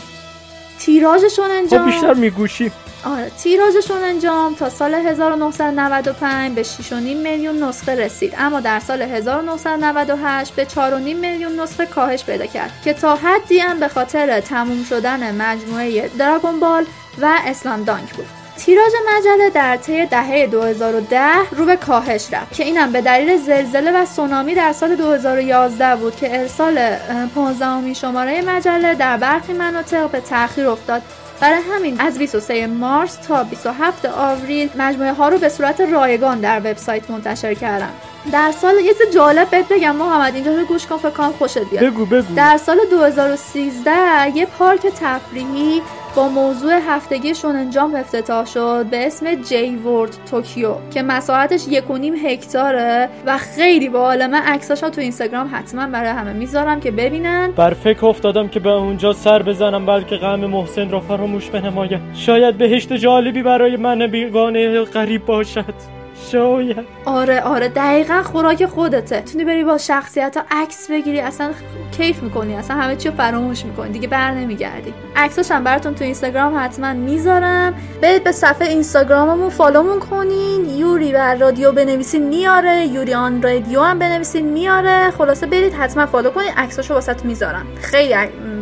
[0.79, 2.71] تیراژشون انجام خب بیشتر میگوشی.
[3.05, 8.33] آره تیراژشون انجام تا سال 1995 به 6.5 میلیون نسخه رسید.
[8.37, 13.79] اما در سال 1998 به 4.5 میلیون نسخه کاهش پیدا کرد که تا حدی هم
[13.79, 16.85] به خاطر تموم شدن مجموعه دراگون بال
[17.21, 18.36] و اسلام دانک بود.
[18.57, 21.19] تیراژ مجله در طی دهه 2010
[21.51, 26.15] رو به کاهش رفت که اینم به دلیل زلزله و سونامی در سال 2011 بود
[26.15, 26.95] که ارسال
[27.35, 31.01] 15 شماره مجله در برخی مناطق به تاخیر افتاد.
[31.41, 36.59] برای همین از 23 مارس تا 27 آوریل مجموعه ها رو به صورت رایگان در
[36.59, 37.93] وبسایت منتشر کردم
[38.31, 41.83] در سال یه جالب بهت بگم محمد اینجا رو گوش کن فکر خوشت بیاد.
[41.83, 42.35] بگو بگو.
[42.35, 43.91] در سال 2013
[44.35, 45.81] یه پارک تفریحی
[46.18, 51.97] با موضوع هفتگی شوننجام افتتاح شد به اسم جی ورد توکیو که مساحتش یک و
[51.97, 57.51] نیم هکتاره و خیلی با من عکساش تو اینستاگرام حتما برای همه می‌ذارم که ببینن.
[57.51, 62.57] بر فکر افتادم که به اونجا سر بزنم بلکه غم محسن را فراموش بنمایم شاید
[62.57, 65.96] گشت جالبی برای من بیگانه غریب باشد.
[66.32, 66.86] شاید.
[67.05, 69.22] آره آره دقیقا خوراک خودته.
[69.22, 71.51] تونی بری با شخصیت ها عکس بگیری اصلا
[71.97, 74.93] کیف می‌کنی اصلا همه چی فراموش می‌کنی دیگه بر نمیگردی.
[75.15, 77.74] عکساش هم براتون تو اینستاگرام حتما می‌ذارم.
[78.01, 80.65] برید به صفحه اینستاگراممون follow مون کنین.
[80.78, 82.86] یوری اند رادیو بنویسین میاره.
[82.86, 85.11] یوری آن رادیو هم بنویسین میاره.
[85.11, 86.51] خلاصه برید حتما follow کنین.
[86.57, 87.65] عکساشو واست می‌ذارم.
[87.82, 88.15] خیلی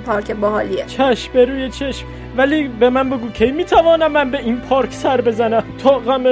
[0.06, 0.86] پارک باحالیه.
[0.86, 2.06] چشم به روی چشم.
[2.38, 6.23] ولی به من بگو کی می‌توانم من به این پارک سر بزنم؟ تا غم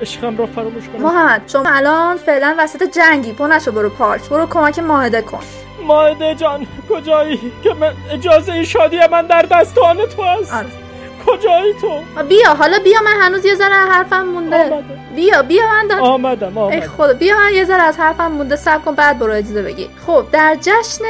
[0.00, 1.02] عشقم را فراموش کنم.
[1.02, 3.32] محمد شما الان فعلا وسط جنگی.
[3.32, 4.28] پونشو برو پارک.
[4.28, 5.38] برو کمک ماهده کن.
[5.86, 10.54] ماهده جان کجایی؟ که من اجازه شادی من در دستان تو است.
[10.54, 10.85] آره.
[11.26, 14.64] کجایی تو؟ بیا حالا بیا من هنوز یه ذره حرفم مونده.
[14.64, 14.84] آمده.
[15.16, 16.00] بیا بیا من دار...
[16.00, 16.80] آمدم آمدم.
[16.80, 18.56] خدا بیا من یه ذره از حرفم مونده.
[18.56, 19.88] سب کن بعد برو اجازه بگی.
[20.06, 21.04] خب در جشن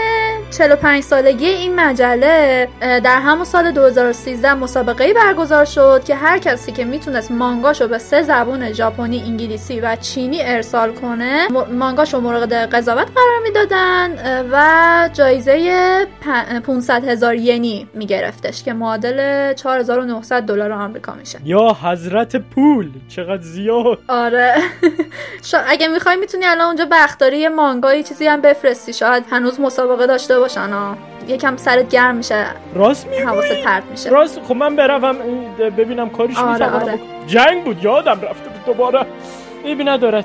[0.58, 6.84] 45 سالگی این مجله در همون سال 2013 مسابقه برگزار شد که هر کسی که
[6.84, 13.42] می‌تونست مانگاشو به سه زبون ژاپنی، انگلیسی و چینی ارسال کنه مانگاشو مورد قضاوت قرار
[13.42, 14.16] می‌دادن
[14.52, 16.06] و جایزه
[16.66, 21.38] 500 هزار ینی میگرفتش که معادل 4000 1900 دلار آمریکا میشه.
[21.44, 23.98] یا حضرت پول چقدر زیاد.
[24.08, 24.54] آره.
[25.68, 28.92] اگه می‌خوای می‌تونی الان اونجا بختاری یه مانگایی چیزی هم بفرستی.
[28.92, 30.96] شاید هنوز مسابقه داشته باشن ها.
[31.28, 32.46] یکم سرت گرم میشه.
[32.74, 34.10] راست می‌گویی حواست پرت میشه.
[34.10, 34.40] راست.
[34.40, 35.16] خب من بروم
[35.58, 36.98] ببینم کارش آره، آره.
[37.26, 39.06] جنگ بود یادم رفته بود دوباره.
[39.64, 40.24] ایبی ندارد.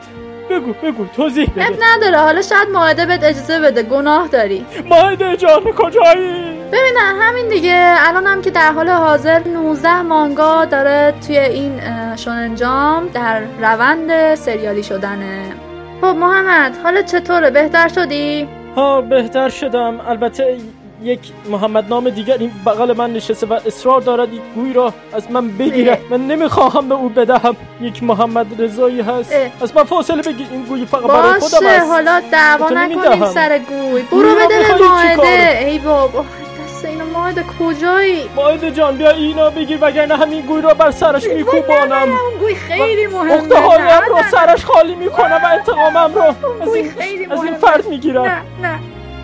[0.60, 2.18] بگو بگو توضیح اب بده نداره.
[2.18, 3.84] حالا شاید ماهده بهت اجازه بده.
[3.84, 4.66] گناه داری.
[4.90, 7.96] ماهده جان کجایی؟ ببینم همین دیگه.
[7.98, 11.82] الان هم که در حال حاضر 19 مانگا داره توی این
[12.16, 15.54] شوننجام در روند سریالی شدنه.
[16.02, 20.00] خب محمد حالا چطوره؟ بهتر شدی؟ ها بهتر شدم.
[20.08, 20.58] البته
[21.04, 25.32] یک محمد نام دیگر این بغل من نشسته و اصرار دارد یک گوی را از
[25.32, 27.56] من بگیره من نمی‌خواهم به او بدهم.
[27.82, 29.34] یک محمد رضایی هست.
[29.34, 29.50] اه.
[29.62, 30.48] از من فاصله بگیر.
[30.52, 33.26] این گوی فقط برای خودم باشه حالا دعوا نکنیم.
[33.26, 34.02] سر گوی.
[34.02, 35.66] برو بده به؟ ماهده.
[35.66, 36.26] ای بابا
[36.66, 41.24] دست اینو ماهده کجایی؟ ماهده جان بیا اینا بگیر وگرنه همین گوی را بر سرش
[41.24, 41.94] میکوبانم.
[41.94, 43.34] اون گوی خیلی مهمه.
[43.34, 47.54] اخت حالم نه، را نه، سرش خالی می‌کنم و انتقامم را از این, از این.
[47.54, 48.24] فرد می‌گیرم.
[48.24, 48.80] نه نه.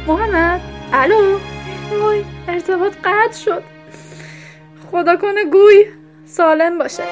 [0.08, 0.62] محمد
[0.94, 1.38] الو؟
[1.92, 3.64] وای ارتباط قطع شد.
[4.92, 5.86] خدا کنه گوی
[6.26, 7.04] سالم باشه.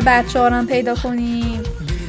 [0.00, 1.62] بقیه بچه ها هم پیدا کنیم.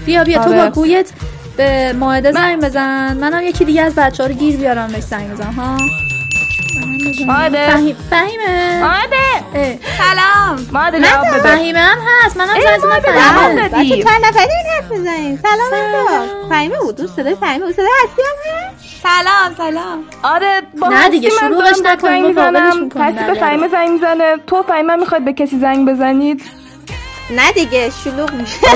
[0.05, 0.63] بیا بیا تو آره.
[0.63, 1.11] با گویت
[1.57, 3.17] به ماهده زنگ بزن.
[3.17, 5.77] منم یکی دیگه از بچه ها رو گیر بیارم بهش زنگ بزن ها.
[7.27, 7.69] ماهده.
[7.69, 8.81] فهیم فهیمه.
[9.97, 10.67] سلام.
[10.71, 11.39] ماهده جواب بده.
[11.39, 12.37] فهیمه هم هست.
[12.37, 12.89] منم زنگ زدم
[13.35, 13.93] ماهده فهیمه.
[13.95, 17.01] بچه چند نفری این حرف می‌زنیم سلام فهیمه بود.
[17.01, 17.73] اون صدای فهیمه بود.
[17.73, 20.03] صدای هستی هم هست؟ سلام سلام.
[20.23, 22.83] آره با نه دیگه، بهت نکنیم، زنگ مقابلش می‌زنم.
[22.83, 23.05] می‌کنیم.
[23.05, 23.39] هستی به.
[23.39, 24.37] فهیمه زنگ می‌زنه.
[24.47, 26.41] تو فهیمه می‌خواید به کسی زنگ بزنید.
[27.31, 28.57] نه دیگه شلوغ میشه.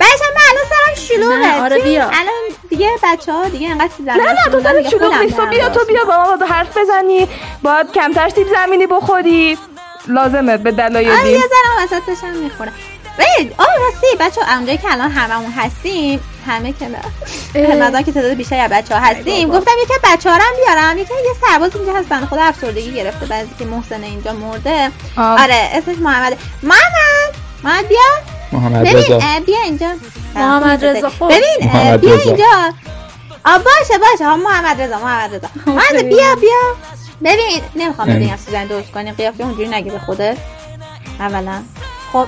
[0.00, 1.62] بچه من الان سرم شلوغه.
[1.62, 2.02] آره بیا.
[2.04, 2.34] الان
[2.70, 5.84] دیگه بچه ها دیگه انقدر سیب نه نه تو سرت شلوغ نیست تو بیا تو
[5.84, 7.28] بیا با ما حرف بزنی.
[7.62, 9.58] باید کمتر سیب زمینی بخوری.
[10.08, 12.72] لازمه به آره یه دلایلی ذره وسط داشتم می‌خورم
[13.18, 14.06] وید آه راستی.
[14.20, 18.02] بچه اونجایی که الان هممون هستیم همه که نه.
[18.02, 19.48] که تعداد بیشتری از بچه ها هستیم.
[19.50, 20.98] گفتم یکی بچه ها رو هم بیارم.
[20.98, 24.90] یکی یه سرباز اینجا هست بنده خدا افسردگی گرفته بعضی که محسن اینجا مرده.
[25.16, 25.42] آه.
[25.42, 26.36] آره اسمش محمد.
[26.62, 27.34] محمد!
[27.62, 27.98] محمد بیا.
[28.52, 29.20] محمد ببین رضا.
[29.46, 29.86] بیا اینجا.
[30.34, 31.28] محمد رضا خب.
[31.32, 32.22] ببین بیا رضا.
[32.30, 32.72] اینجا.
[33.44, 34.24] آ باشه باشه.
[34.24, 35.48] ها محمد رضا محمد رضا.
[35.72, 36.60] محمد بیا بیا.
[37.24, 38.18] ببین نمی‌خوام ام.
[38.20, 40.36] بگم season درست کنی قیافه اونجوری نگی به خودت.
[41.20, 41.62] اولا.
[42.12, 42.26] خب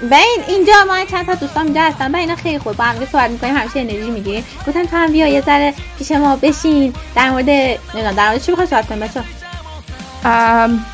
[0.00, 2.12] ببین اینجا ما چند تا دوستان اینجا هستن.
[2.12, 5.26] با اینا خیلی خوب با هم صحبت می‌کنیم همیشه انرژی می‌گیریم گفتن تو هم بیا
[5.26, 6.94] یه ذره پیش ما بشین.
[7.16, 9.22] در مورد نمی‌دونم در مورد چی می‌خوای صحبت کنیم بچه
[10.24, 10.84] ام،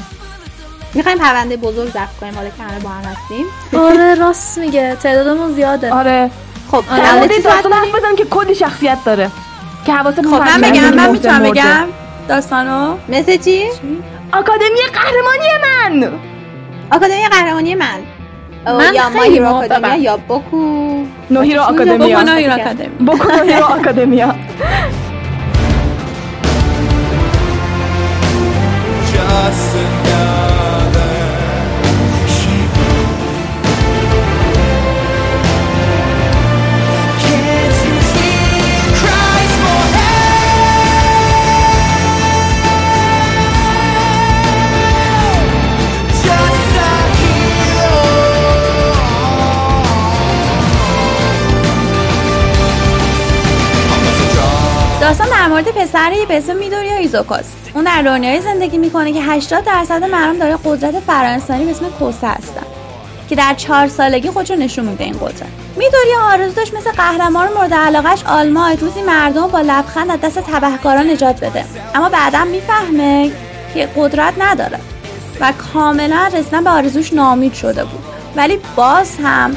[0.95, 3.47] می‌خوایم پرونده بزرگ ضبط کنیم حالا که همه با هم هستیم.
[3.73, 4.97] آره راست میگه.
[5.03, 5.93] تعدادمون زیاده.
[5.93, 6.31] آره.
[6.71, 9.31] خب در در مورد داستان کنیم؟ حرف بزن که کلی شخصیت داره.
[9.87, 11.87] که حواست خب من بگم من می‌تونم بگم؟
[12.29, 13.65] داستانو؟ مثل چی؟
[14.33, 16.13] آکادمی قهرمانی من.
[16.93, 17.99] آکادمی قهرمانی من.
[18.67, 19.65] من یا ما خیلی موافقم.
[19.75, 20.61] آکادمیا یا بوکو
[21.31, 21.99] نوهیرو آکادمیا.
[22.19, 24.35] بوکو نوهیرو آکادمی بوکو نوهیرو آکادمیا.
[29.15, 30.04] Just
[55.55, 57.45] مورد پسری به اسم میدوریا ایزوکاس
[57.75, 62.29] اون در دنیای زندگی می‌کنه که 80 درصد مردم داره قدرت فرانسوی به اسم کوسه
[62.29, 62.67] هستن
[63.29, 65.47] که در چهار سالگی خودش رو نشون میده این قدرت.
[65.77, 71.11] میدوریا آرزو داشت مثل قهرمان مورد علاقش آلمای روزی مردم با لبخند از دست تبهکاران
[71.11, 71.65] نجات بده.
[71.95, 73.31] اما بعدا می‌فهمه
[73.75, 74.79] که قدرت نداره
[75.41, 78.05] و کاملا رسیدن به آرزوش نامید شده بود.
[78.37, 79.57] ولی باز هم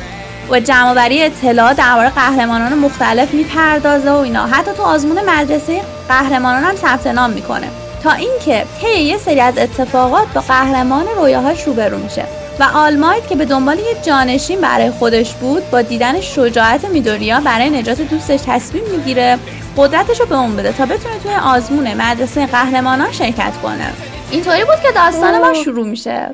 [0.50, 4.48] و جمعآوری اطلاعات درباره قهرمانان مختلف می‌پردازه و اینا.
[4.48, 7.68] حتی تو آزمون مدرسه قهرمانان هم ثبت نام می‌کنه.
[8.04, 12.24] تا اینکه طی یه سری از اتفاقات با قهرمان رویاهاش روبرو میشه.
[12.60, 17.70] و آلمایت که به دنبال یه جانشین برای خودش بود با دیدن شجاعت میدوریا برای
[17.70, 19.38] نجات دوستش تصمیم می‌گیره
[19.78, 23.94] قدرتش رو به اون بده تا بتونه توی آزمون مدرسه قهرمانان شرکت کنه.
[24.32, 26.30] اینطوری بود که داستان ما شروع میشه.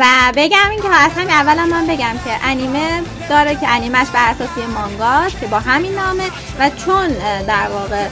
[0.00, 4.30] و بگم این که از همین اولا من بگم که انیمه داره که انیمش بر
[4.30, 6.24] اساس یه مانگاست که با همین نامه
[6.60, 7.08] و چون
[7.46, 8.06] در واقع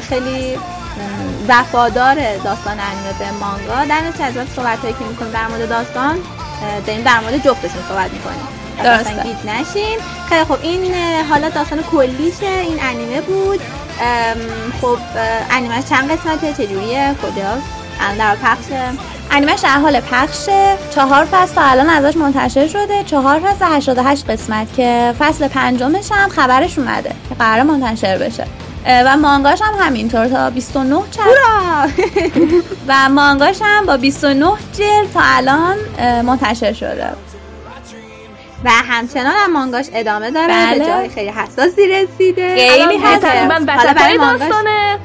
[0.00, 0.58] خیلی
[1.48, 6.18] وفادار داستان انیمه به مانگا در نتیجه از صحبت هایی که می‌کنیم در مورد داستان
[6.86, 8.48] داریم در مورد جفتشون صحبت می‌کنیم.
[8.82, 9.14] درسته.
[9.14, 9.98] درسته گیج نشین.
[10.28, 10.94] خیلی خب این
[11.30, 12.46] حالا داستان کلیشه.
[12.46, 13.60] این انیمه بود.
[14.80, 17.79] خب اه، انیمش چند قسمته؟ چجوریه؟ کجاست؟
[18.18, 18.80] در پخشه
[19.30, 23.04] انیمش در حال پخشه چهار فصل تا الان ازش منتشر شده.
[23.04, 28.46] چهار فصل 88 قسمت که فصل پنجمش هم خبرش اومده که قرار منتشر بشه.
[29.06, 31.22] و مانگاش هم همینطور تا 29 چپ
[32.88, 35.76] و مانگاش هم با 29 جلد تا الان
[36.22, 37.06] منتشر شده.
[38.64, 40.78] و همچنان هم مانگاش ادامه داره بله.
[40.78, 42.54] به جای خیلی حساسی رسیده.
[42.54, 43.24] خیلی حساس.
[43.48, 44.98] من برای مانگاش- داستانه.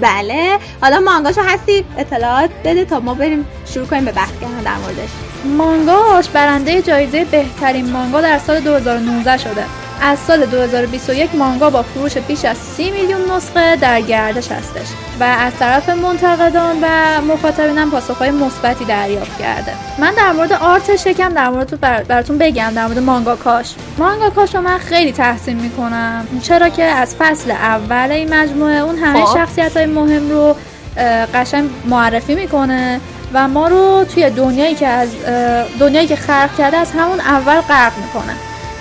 [0.00, 0.58] بله.
[0.80, 5.08] حالا مانگاشو هستی اطلاعات بده تا ما بریم شروع کنیم به بحث کردن در موردش.
[5.44, 9.64] مانگاش برنده جایزه بهترین مانگا در سال 2019 شده.
[10.02, 14.86] از سال 2021 مانگا با فروش بیش از 30 میلیون نسخه در گردش هستش
[15.20, 16.86] و از طرف منتقدان و
[17.20, 19.72] مخاطبین هم پاسخهای مثبتی دریافت کرده.
[19.98, 23.74] من در مورد آرتش یکم در مورد بر- براتون بگم در مورد مانگاکاش.
[23.98, 26.26] مانگاکاش رو من خیلی تحسین می‌کنم.
[26.42, 29.38] چرا که از فصل اول این مجموعه اون همه خب.
[29.38, 30.56] شخصیت های مهم رو
[31.34, 33.00] قشنگ معرفی می‌کنه
[33.34, 35.08] و ما رو توی دنیایی که از
[35.80, 38.32] دنیایی که خلق کرده از همون اول غرق می‌کنه.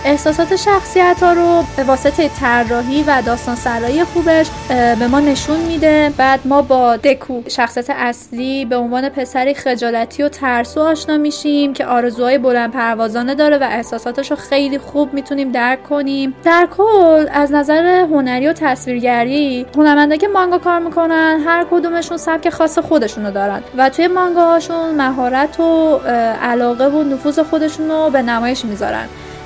[0.05, 6.13] احساسات شخصیت ها رو به واسطه طراحی و داستان سرایی خوبش به ما نشون میده.
[6.17, 11.85] بعد ما با دکو شخصیت اصلی به عنوان پسری خجالتی و ترسو آشنا میشیم که
[11.85, 16.35] آرزوهای بلند پروازانه داره و احساساتش رو خیلی خوب می‌تونیم درک کنیم.
[16.43, 22.49] در کل از نظر هنری و تصویرگری هنرمنده که مانگا کار می‌کنن هر کدومشون سبک
[22.49, 25.99] خاص خودشونو دارن و توی مانگاهاشون مهارت و
[26.41, 29.05] علاقه و نفوذ خودشون رو به نمایش می‌ذارن.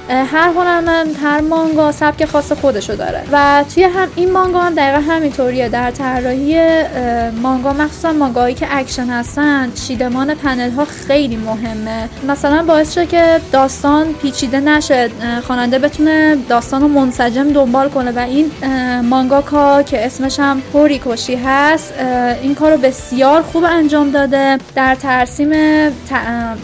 [0.09, 3.23] هر هنرمند هر مانگا سبک خاص خودشو داره.
[3.31, 5.69] و توی هم این مانگا هم دقیقا همینطوریه.
[5.69, 6.61] در طراحی
[7.41, 12.09] مانگا مخصوصا مانگاهایی که اکشن هستن چیدمان پنل ها خیلی مهمه.
[12.27, 15.09] مثلا باعث شده که داستان پیچیده نشه
[15.47, 18.11] خواننده بتونه داستان رو منسجم دنبال کنه.
[18.11, 18.51] و این
[19.01, 21.93] mangaka که اسمش هم هوریکوشی هست
[22.41, 24.57] این کار رو بسیار خوب انجام داده.
[24.75, 25.49] در ترسیم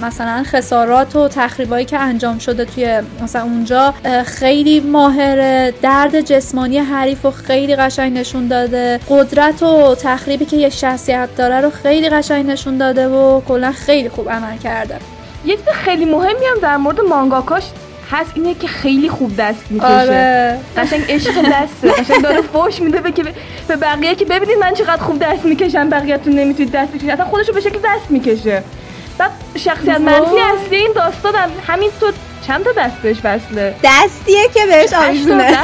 [0.02, 3.94] مثلا خسارات و تخریبایی که انجام شده توی مثلا اونجا
[4.26, 9.00] خیلی ماهره درد جسمانی حریف رو خیلی قشنگ نشون داده.
[9.10, 14.10] قدرت و تخریبی که یک شخصیت داره رو خیلی قشنگ نشون داده و کلا خیلی
[14.10, 14.96] خوب عمل کرده.
[15.46, 17.64] یه چیز خیلی مهمی هم در مورد مانگاکاش
[18.12, 19.88] هست اینه که خیلی خوب دست می‌کشه.
[19.88, 20.60] آره.
[20.78, 23.24] قشنگ عشق دسته قشنگ داره فوش میده به که
[23.68, 27.10] به بقیه که ببینید من چقدر خوب دست می‌کشم بقیه‌تون نمی‌تونید دست بکشید.
[27.10, 28.64] اصلا خودشو به شکل دست می‌کشه.
[29.18, 32.14] بعد شخصیت منفی اصلی این داستان هم همینطور
[32.48, 35.58] چند تا دست بهش وصله؟ دستیه که بهش آویزونه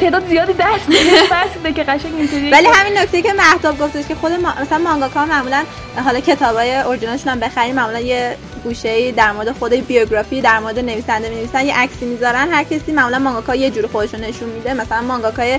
[0.00, 4.14] تعداد زیادی دست بهش وصله که قشنگ اینطوریه ولی همین نکته که مهتاب گفتش که
[4.14, 4.54] خود ما...
[4.60, 5.64] مثلا مانگاکا معمولا
[6.04, 11.28] حالا کتابای اورجینالشون هم بخریم معمولا یه گوشه در مورد خود بیوگرافی در مورد نویسنده
[11.28, 14.74] می‌نویسن یه عکسی می‌ذارن هر کسی معمولا مانگاکا یه جور خودشون نشون میده.
[14.74, 15.58] مثلا مانگاکای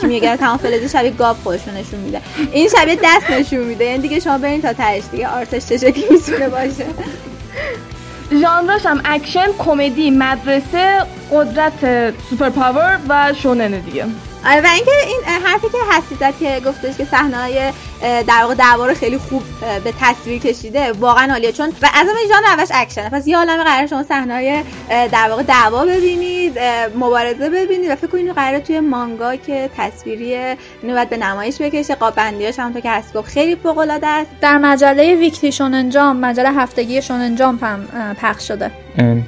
[0.00, 2.20] کیمیاگر تمام فلزی شبیه گاو خودشون نشون میده.
[2.52, 3.84] این شبیه دست نشون میده.
[3.84, 6.86] یعنی دیگه شما برین تا تهش دیگه art ش چه شکلی می‌تونه باشه.
[8.32, 14.06] ژانرش هم اکشن کمدی مدرسه قدرت super power و shonen دیگه.
[14.46, 17.58] آره و اینکه این حرفی که هستی زد که گفتش که صحنه‌های
[18.02, 19.42] اه، در واقع دعوا رو خیلی خوب
[19.84, 21.52] به تصویر کشیده واقعا عالیه.
[21.52, 23.10] چون و از همه ژانر اولش اکشنه.
[23.10, 26.58] پس یه عالمه قرار شما صحنه‌های اه، در واقع دعوا ببینید
[26.96, 31.94] مبارزه ببینید و فکر کنید قراره توی مانگا که تصویری اینو باید به نمایش بکشه.
[31.94, 33.14] قاب بندیاش همونطور که هست.
[33.14, 34.30] گفت خیلی فوق العاده است.
[34.40, 38.70] در مجله ویکلی شونن جامپ مجله هفتگی شونن هم اه، پخش شده.
[38.98, 39.22] ام،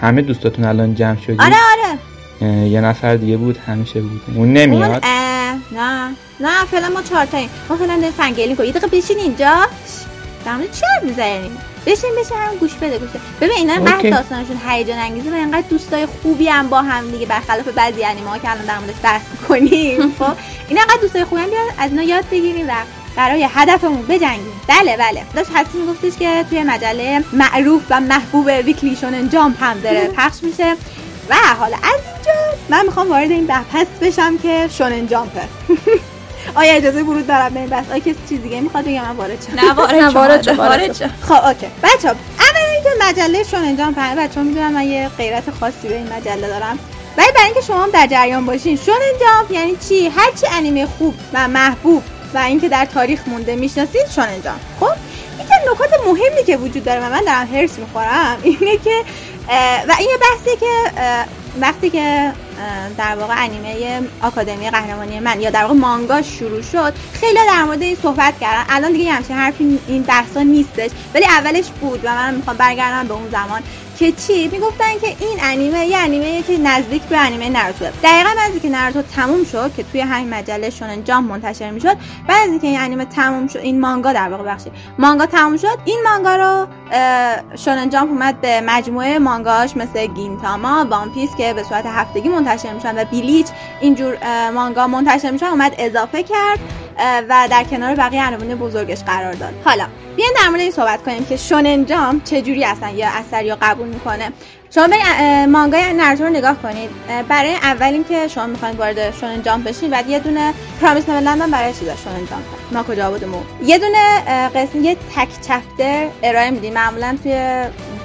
[0.00, 1.40] همه دوستاتون الان جمع شدید.
[1.40, 1.98] آره آره.
[2.40, 4.20] یه نفر دیگه بود همیشه بود.
[4.26, 8.66] اون اون نمیاد اه، نه نه فعلا ما چهار تاییم ما فعلا داریم فنگلی کنیم
[8.66, 9.54] یه دقیقه بشین اینجا.
[10.44, 13.20] در چی حرف می‌زنیم؟ بشین بشین هم گوش بده گوش بده.
[13.40, 14.10] ببین اینا اوکی.
[14.10, 18.38] داستانشون هیجان انگیزه و انقدر دوستای خوبی هم با هم دیگه برخلاف بعضی انیمه ها
[18.38, 20.32] که الان در موردش بحث می‌کنیم خب؟
[20.68, 22.72] اینا انقدر دوستای خوبی هم بیار از اینا یاد بگیریم و
[23.16, 24.52] برای هدفمون بجنگیم.
[24.68, 25.22] بله بله.
[25.34, 30.36] داشت حسی میگفتش که توی مجله معروف و محبوب ویکلی شونن جامپ هم داره پخش
[30.42, 30.74] میشه.
[31.30, 35.40] و حالا از اینجا من می‌خوام وارد این بحث بشم که شونن جامپه
[36.54, 39.46] آیا اجازه ورود دارم به این بحث؟ آیا کسی چیز دیگه می‌خواد بگم من وارد
[39.46, 39.60] شم.
[39.60, 40.10] نه وارد نه،
[40.42, 41.04] شو، وارد شو.
[41.22, 41.66] خب اوکی.
[41.82, 42.16] بچه اول
[42.74, 46.78] اینکه مجله شونن جامپ همه بچه می‌دونم من یه غیرت خاصی به این مجله دارم.
[47.16, 51.14] ولی برای اینکه شما هم در جریان باشین شونن جامپ یعنی چی؟ هرچی انیمه خوب
[51.32, 52.02] و محبوب
[52.34, 54.60] و اینکه در تاریخ مونده می‌شناسید شونن جامپ.
[54.80, 55.07] خب؟
[55.40, 59.04] یکی از نکات مهمی که وجود داره و من دارم هرس می‌خورم اینه که
[59.88, 60.90] و این یه بحثیه که
[61.60, 62.32] وقتی که
[62.98, 67.82] در واقع انیمه آکادمی قهرمانی من یا در واقع مانگا شروع شد خیلی در مورد
[67.82, 68.64] این صحبت کردن.
[68.68, 73.14] الان دیگه همچین حرفی این بحثا نیستش ولی اولش بود و من می‌خوام برگردم به
[73.14, 73.62] اون زمان.
[73.98, 77.84] که چی؟ می‌گفتن که این انیمه یه انیمه که نزدیک به انیمه ناروتو.
[78.02, 81.96] دقیقا بعد اینکه ناروتو تموم شد که توی همین مجله شونن جامپ منتشر می‌شد
[82.28, 85.78] بعد از اینکه این انیمه تموم شد این مانگا در واقع بخشی مانگا تموم شد
[85.84, 86.66] این مانگا رو
[87.56, 92.72] شونن جامپ اومد به مجموعه مانگاش مثل گینتاما وان پیس که به صورت هفتگی منتشر
[92.72, 93.46] میشن و بیلیچ
[93.80, 94.16] اینجور
[94.50, 96.58] مانگا منتشر میشن اومد اضافه کرد
[97.28, 99.54] و در کنار بقیه عناوین بزرگش قرار داد.
[99.64, 99.86] حالا
[100.16, 103.87] بیاین در مورد این صحبت کنیم که شونن جامپ چجوری اصلا یا اثر یا قبول
[103.88, 104.32] می‌کنه.
[104.74, 106.90] شما به مانگای ناروتو رو نگاه کنید.
[107.28, 111.50] برای اول اینکه شما می‌خواید وارد شونن جامپ بشین بعد یه دونه پرامیس نویلند هم
[111.50, 114.20] برای چیزا شونن جامپ ما کجا بودمون؟ یه دونه
[114.54, 116.74] قسم یه تک چپتر ارائه میدیم.
[116.74, 117.32] معمولا توی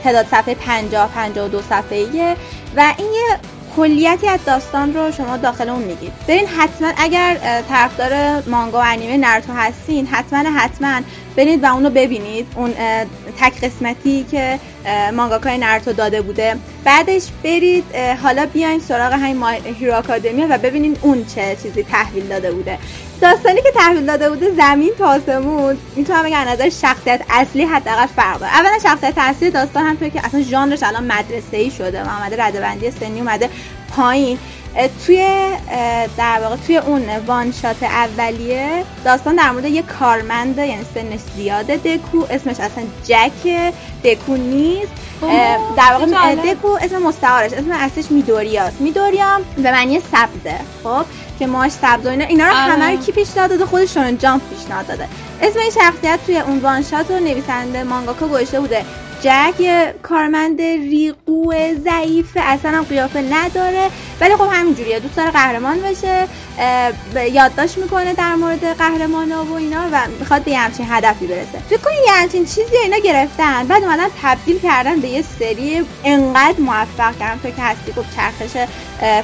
[0.04, 2.36] تعداد صفحه 50 52 صفحه‌ایه.
[2.76, 3.38] و این یه
[3.76, 6.12] کلیتی از داستان رو شما داخل اون میگید.
[6.28, 11.02] برین حتما اگر طرفدار مانگا و انیمه ناروتو هستین حتما حتما
[11.36, 12.74] برید و اونو ببینید اون
[13.40, 14.60] تک قسمتی که
[15.14, 16.56] mangaka ی ناروتو داده بوده.
[16.84, 19.44] بعدش برید حالا بیاین سراغ همین
[19.80, 22.78] هیرو آکادمی و ببینید اون چه چیزی تحویل داده بوده.
[23.22, 25.78] داستانی که تحویل داده بوده زمین تا آسمون.
[25.96, 28.54] می‌تونم بگم نظر شخصیت اصلی حداقل فرق داره.
[28.54, 32.92] اولا شخصیت اصلی داستان هم توی که اصلا ژانرش الان مدرسه ای شده اومده ردبندی
[32.92, 33.50] سنی اومده
[33.96, 34.40] پایین.
[35.06, 35.48] توی
[36.18, 41.78] در واقع توی اون one shot اولیه داستان در مورد یه کارمند یعنی سنش زیاده
[41.78, 42.26] دکو.
[42.30, 43.72] اسمش اصلا جک
[44.04, 44.92] دکو نیست.
[45.78, 46.36] در واقع.
[46.36, 47.54] دکو اسم مستعارش.
[47.54, 48.82] اسم اصلیش میدوریاست.
[48.82, 50.60] میدوریا به معنی سبزه.
[50.84, 51.06] خب؟
[51.40, 52.26] که ماش سبز و اینا.
[52.26, 52.54] اینا رو.
[52.54, 55.08] همه رو کی پیشنهاد داده؟ خودشون جامپ پیشنهاد داده.
[55.42, 58.86] اسم این شخصیت توی اون وان شات رو نویسنده مانگاکا گذاشته بوده.
[59.24, 61.54] جک یه کارمند ریقو
[61.84, 63.90] ضعیف اصلا هم قیافه نداره.
[64.22, 65.00] ولی خب همینجوریه.
[65.00, 66.28] دوست داره قهرمان بشه
[67.32, 71.60] یادداشت می‌کنه در مورد قهرمان و اینا و می‌خواد به یه همچین هدفی برسه.
[71.70, 73.68] فکر کنید یه همچین چیزی اینا گرفتن.
[73.68, 77.40] بعد اومدن تبدیل کردن به یه سری انقدر موفق کردن.
[77.44, 78.68] تو که هستی گفت چرخش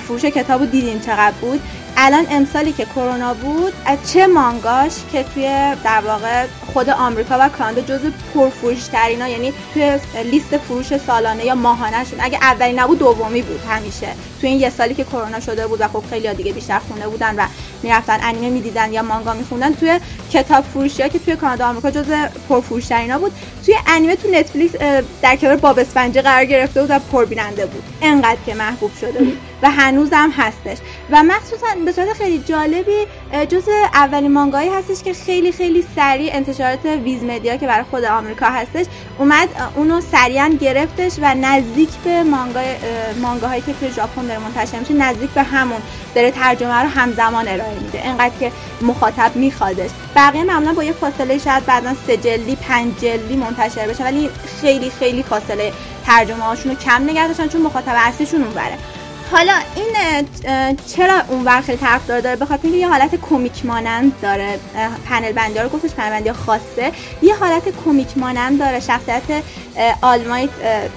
[0.08, 1.62] فروش کتابو دیدین چقدر بود؟
[2.02, 5.44] الان امسالی که کرونا بود از چه مانگاش که توی
[5.84, 10.00] در واقع خود آمریکا و کانادا جزو پرفروش ترینا یعنی توی
[10.32, 14.08] لیست فروش سالانه یا ماهانهشون اگه اولی نبود دومی بود همیشه.
[14.42, 17.36] توی این یه سالی که کرونا شده بود و خب خیلی دیگه بیشتر خونه بودن
[17.36, 17.46] و
[17.84, 20.00] می‌رفتن انیمه می‌دیدن یا مانگا میخوندن توی
[20.32, 22.16] کتاب فروشی ها که توی کانادا آمریکا جزو
[22.50, 23.32] پرفروش ترینا بود.
[23.66, 24.76] توی انیمه تو نتفلیکس
[25.22, 27.84] در کنار باب اسفنجی قرار گرفته بود و پربیننده بود.
[28.02, 29.38] انقدر که محبوب شده بود.
[29.62, 30.78] و هنوزم هستش.
[31.12, 33.06] و مخصوصا به صورت خیلی جالبی
[33.50, 38.46] جز اولین مانگایی هستش که خیلی خیلی سریع انتشارات ویز مدیا که برای خود آمریکا
[38.46, 38.86] هستش
[39.18, 42.78] اومد اونو سریعا گرفتش و نزدیک به مانگای اه،
[43.22, 45.82] مانگاهایی که توی ژاپن داره منتشر میشه نزدیک به همون
[46.16, 48.08] داره ترجمه رو همزمان ارائه میده.
[48.08, 48.52] انقدر که
[48.82, 49.90] مخاطب میخوادش.
[50.16, 54.30] بقیه معمولا با یه فاصله شاید بعدا سه جلدی پنج جلدی منتشر بشه ولی
[54.62, 55.74] خیلی خیلی فاصله
[56.06, 58.78] ترجمه هاشون رو کم نگه داشتن چون مخاطب اصلیشون اونوره.
[59.32, 60.28] حالا این
[60.96, 64.60] چرا اون خیلی طرفدار داره؟ به خاطر اینکه یه حالت کمیک مانند داره
[65.10, 66.92] پنل بندی رو گفتش پنل بندی خاصه.
[67.22, 69.24] یه حالت کمیک مانند داره شخصیت
[70.02, 70.50] آلمایت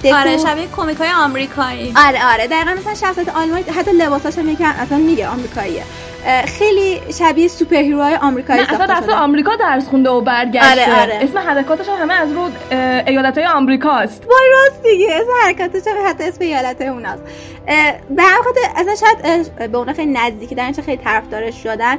[0.03, 0.15] دکو.
[0.15, 1.93] آره شبیه کمیک های آمریکایی.
[1.95, 2.47] آره آره.
[2.47, 5.83] دقیقا مثلا شخصیت آلمایت حتی لباساش هم یکم اصلا میگه آمریکاییه.
[6.45, 9.13] خیلی شبیه superhero های آمریکایی نه اصلا رفته.
[9.13, 10.71] آمریکا درس خونده و برگشته.
[10.71, 11.19] آره، آره.
[11.21, 12.49] اسم حرکاتش هم همه از رو
[13.07, 14.23] ایالت های آمریکاست.
[14.29, 17.23] وای راست دیگه اسم حرکاتش هم حتی اسم ایالت اوناست.
[17.67, 21.97] اه، به هر خاطر اصلا شاید به اون خیلی نزدیکی دارن چه خیلی طرفدارش شدن.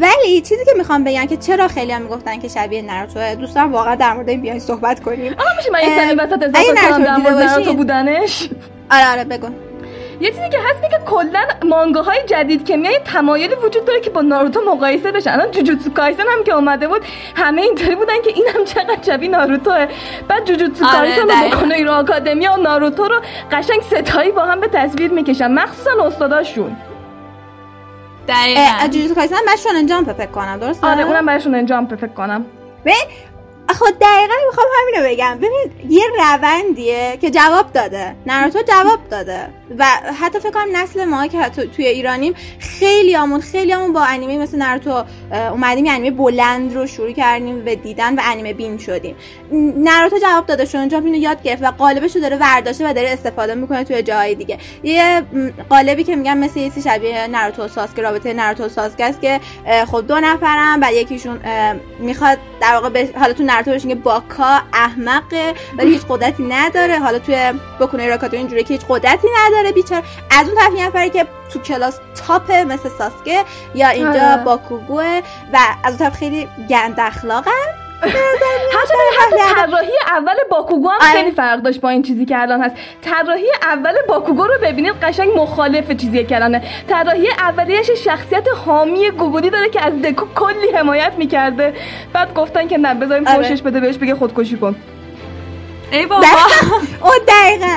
[0.00, 3.94] ولی چیزی که می‌خوام بگم که چرا خیلی هم می‌گفتن که شبیه ناروتو دوستان واقعا
[3.94, 5.32] در مورد این بیاین صحبت کنیم.
[5.32, 8.48] آقا میشه من یه ثانیه وسط اضافه کنم در مورد ناروتو بودنش؟
[8.90, 9.48] آره آره بگو.
[10.20, 14.20] یه چیزی که هست که کلا مانگاهای جدید که میای تمایلی وجود داره که با
[14.20, 17.02] ناروتو مقایسه بشن الان جوجوتسو کایسن هم که اومده بود
[17.36, 19.86] همه اینطوری بودن که این هم چقدر شبیه ناروتوه.
[20.28, 21.56] بعد جوجوتسو آره، کایسن رو دقیقاً.
[21.56, 23.20] بکنه ایرو آکادمی و ناروتو رو
[23.52, 25.52] قشنگ ستایی با هم به تصویر می‌کشن.
[25.52, 26.76] مخصوصا استاداشون.
[28.28, 28.86] دقیقاً.
[28.90, 30.58] جوجوتسو کایسن من شونن جامپ فکر کنم.
[30.60, 32.44] درسته؟ آره اونم براشون جامپ فکر کنم.
[32.84, 32.94] ببین
[33.68, 35.38] خب دقیقا می‌خوام همینو بگم.
[35.38, 38.16] ببین یه روندیه که جواب داده.
[38.26, 39.48] ناروتو جواب داده.
[39.78, 39.86] و
[40.20, 44.38] حتی فکر کنم نسل ما که حتی توی ایرانیم خیلی همون خیلی همون با انیمه
[44.38, 45.04] مثل ناروتو
[45.50, 49.16] اومدیم انیمه بلند رو شروع کردیم به دیدن و انیمه بین شدیم.
[49.76, 53.10] ناروتو جواب داده شون جامپ اینو یاد گرفت و قالبش رو داره ورداشته و داره
[53.10, 54.58] استفاده می‌کنه توی جاهای دیگه.
[54.82, 55.22] یه
[55.68, 59.40] قالبی که میگم مثل یه شبیه ناروتو و ساسکه رابطه ناروتو و ساسکه است که
[59.86, 61.40] خب دو نفرن و یکیشون
[61.98, 66.98] می‌خواد در واقع حالا تو ناروتو بهش میگه باکا احمقه ولی هیچ قدرتی نداره.
[66.98, 70.04] حالا توی بکنه راکاتو اینجوری که هیچ قدرتی نداره بیچاره.
[70.30, 73.44] از اون طرف یه نفری که تو کلاس تاپ مثل ساسکه
[73.74, 74.44] یا اینجا آره.
[74.44, 75.20] باکوگوه
[75.52, 81.12] و از اون طرف خیلی گند اخلاقن هرچند حتی طراحی اول باکوگو هم آره.
[81.12, 82.76] خیلی فرق داشت با این چیزی که الان هست.
[83.02, 86.62] طراحی اول باکوگو رو ببینید قشنگ مخالف چیزی که الانه.
[86.88, 91.74] طراحی اولیش شخصیت حامی گوگولی داره که از دکو کلی حمایت می‌کرده.
[92.12, 93.42] بعد گفتن که نه بذاریم آره.
[93.48, 94.76] فوشش بده بهش بگه خودکشی کن.
[95.92, 96.26] ای بابا.
[97.04, 97.76] او دقیقا.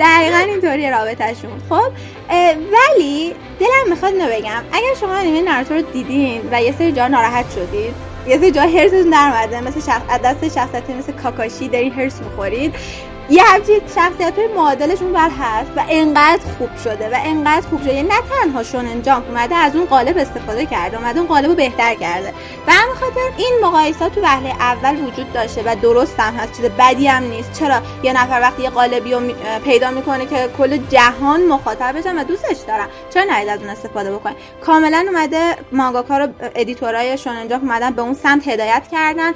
[0.00, 1.50] دقیقا اینطوری رابطهشون.
[1.68, 1.90] خب اه،
[2.28, 4.64] ولی دلم می‌خواد اینو بگم.
[4.72, 7.94] اگر شما انیمه ناروتو رو دیدین و یه سری جا ناراحت شدید
[8.26, 9.10] یه سری جا هرستون
[9.50, 12.74] در مثل شخص دست شخصیتی مثل کاکاشی دارین هرس می‌خورید
[13.30, 18.02] یه همچین شخصیت های معادلشون بر هست و انقدر خوب شده و انقدر خوب شده.
[18.02, 21.94] نه تنها شونن جامپ اومده از اون قالب استفاده کرده اومده اون قالب رو بهتر
[21.94, 22.32] کرده.
[22.66, 26.56] و همین خاطر این مقایسات تو وهله اول وجود داشته و درست هم هست.
[26.56, 27.52] چیز بدی هم نیست.
[27.52, 29.20] چرا؟ یه نفر وقتی یه قالبی رو
[29.64, 32.86] پیدا می‌کنه که کل جهان مخاطبشن و دوستش دارن.
[33.14, 38.02] چرا نرید از اون استفاده بکنید؟ کاملا اومده مانگاکا رو ادیتورای شونن جامپ اومدن به
[38.02, 39.32] اون سمت هدایت کردن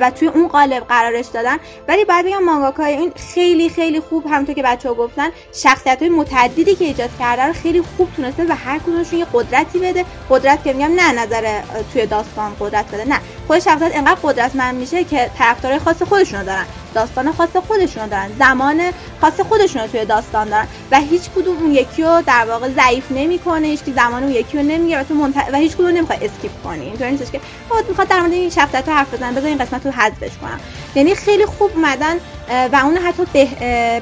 [0.00, 1.56] و توی اون قالب قرارش دادن.
[1.88, 6.08] ولی باید بگم مانگاکای این خیلی خیلی خوب همونطور که بچه ها گفتن شخصیت های
[6.08, 10.04] متعددی که ایجاد کرده رو خیلی خوب تونسته و هر کدومشون یه قدرتی بده.
[10.30, 11.60] قدرت که میگم نه نظر
[11.92, 13.20] توی داستان قدرت بده نه.
[13.46, 16.66] خود شخصیت انقدر قدرتمند میشه که طرفدارای خاص خودشونو دارن.
[16.94, 18.28] داستان خاص خودشونو دارن.
[18.38, 18.80] زمان
[19.20, 20.66] خاص خودشونو توی داستان دارن.
[20.90, 23.66] و هیچ کدوم اون یکی رو در واقع ضعیف نمی‌کنه.
[23.66, 25.34] هیچ کی زمان اون یکی رو نمی‌گیره و تو منت...
[25.52, 26.84] و هیچ کدوم نمی‌خواد اسکیپ کنی.
[26.84, 29.86] اینطوری نیستش که خود می‌خواد در مورد این شخصیت ها حرف بزنه بذار این قسمت
[29.86, 30.60] رو حذفش کنم.
[30.94, 32.16] یعنی خیلی خوب اومدن
[32.72, 33.48] و اون حتی به...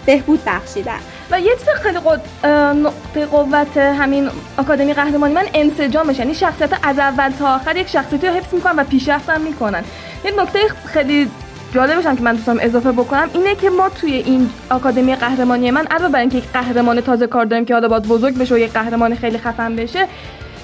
[0.06, 0.98] بهبود بخشیدن.
[1.30, 2.46] و یه چیز خیلی قد...
[2.76, 8.26] نقطه قوت همین آکادمی قهرمانی من انسجامش یعنی شخصیت از اول تا آخر یک شخصیتی
[8.26, 9.84] رو حفظ می‌کنن و پیشرفت هم می‌کنن.
[10.24, 11.30] یه نکته خیلی
[11.74, 15.86] جالبش هم که من دوستم اضافه بکنم اینه که ما توی این آکادمی قهرمانی من
[15.86, 18.72] علاوه بر اینکه یک قهرمان تازه کار داریم که حالا باید بزرگ بشه و یک
[18.72, 20.08] قهرمان خیلی خفن بشه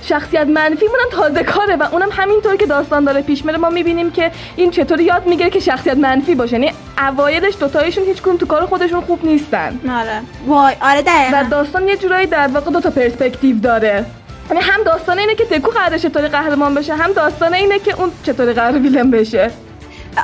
[0.03, 4.11] شخصیت منفی مونم تازه کاره و اونم همینطور که داستان داره پیش میره ما می‌بینیم
[4.11, 6.53] که این چطور یاد می‌گیره که شخصیت منفی باشه.
[6.53, 9.81] یعنی اوایلش دوتایشون هیچ کدوم تو کار خودشون خوب نیستن.
[9.91, 10.21] آره.
[10.47, 11.39] وای آره دقیقاً.
[11.41, 14.05] و داستان یه جورایی در واقع دو تا پرسپکتیو داره.
[14.51, 18.11] یعنی هم داستان اینه که دکو قراره چطوری قهرمان بشه هم داستان اینه که اون
[18.23, 19.51] چطوری قرار ویلن بشه.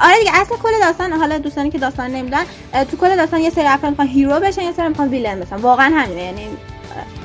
[0.02, 2.44] آره دیگه اصلا کل داستان حالا دوستانی که داستان نمی‌دونن
[2.90, 5.56] تو کل داستان یه سری افراد می‌خوان hero بشن یه سری می‌خوان villain بشن.
[5.56, 6.48] واقعا همینه یعنی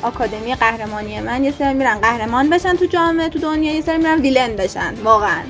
[0.02, 4.22] آکادمی قهرمانی من یه سری میرن قهرمان بشن تو جامعه تو دنیا یه سری میرن
[4.22, 4.94] villain بشن.
[5.04, 5.42] واقعا.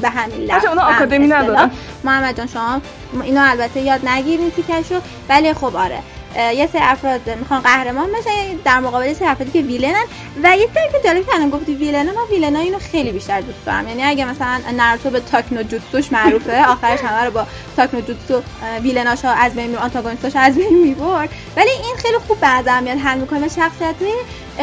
[0.00, 1.70] به همین لحظه اونا آکادمی ندارن.
[2.04, 2.80] محمد جان شما
[3.22, 5.98] اینو البته یاد نگیرین تیکشو ولی خب آره.
[6.36, 10.04] یه سری افراد می‌خوان قهرمان بشن در مقابل یه سری افرادی که villain ن.
[10.42, 13.12] و یه سری که جالب که الان گفتی villain ه من villain ا اینو خیلی
[13.12, 13.88] بیشتر دوست دارم.
[13.88, 18.00] یعنی اگه مثلا ناروتو به talk no jutsu ش معروفه آخرش همه رو با تاکنو
[18.00, 18.42] جوتسو
[18.82, 21.28] ویلناشو از بین می آنتاگونیستاش از بین می‌برد.
[21.56, 23.94] ولی این خیلی خوب به نظر میاد حل می‌کنه و شخصیت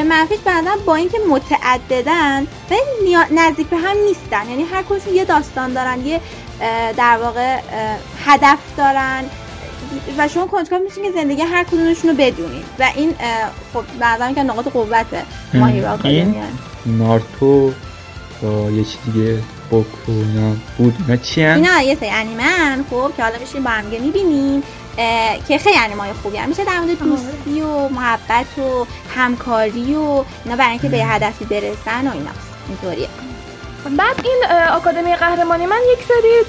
[0.05, 4.49] منفیش نظرم با اینکه متعددن ولی نیا- نزدیک به هم نیستن.
[4.49, 6.21] یعنی هر کدومشون یه داستان دارن یه
[6.97, 7.57] در واقع
[8.25, 9.23] هدف دارن.
[10.17, 13.13] و شما کنترل میشین که زندگی هر کدومشون رو بدونید و این
[13.73, 15.05] خب نظرم که نقاط قوت
[15.53, 16.35] ماهی این
[16.85, 17.73] نارتو
[18.41, 19.39] با یه چی دیگه
[19.69, 20.95] بوکو اینا بود.
[20.99, 24.63] اینا چی هن؟ اینا یه سری انیمن خب که حالا میشین با هم دیگه می‌بینیم.
[25.47, 28.85] که خیلی انیمای خوبی هم میشه در مورد دوستی و محبت و
[29.15, 32.51] همکاری و اینا برای اینکه به یه هدفی برسن و ایناست.
[32.67, 33.07] اینطوریه.
[33.97, 36.43] بعد این آکادمی قهرمانی من یک سری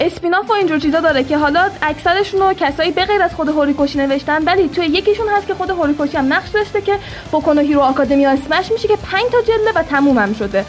[0.00, 3.98] اسپیناف و اینجور چیزا داره که حالا اکثرشون رو کسایی به غیر از خود هوریکوشی
[3.98, 6.98] نوشتن ولی توی یکیشون هست که خود هوریکوشی هم نقش داشته که
[7.32, 10.64] بوکونو هیرو آکادمی اسمش میشه که 5 تا جلده و تموم هم شده.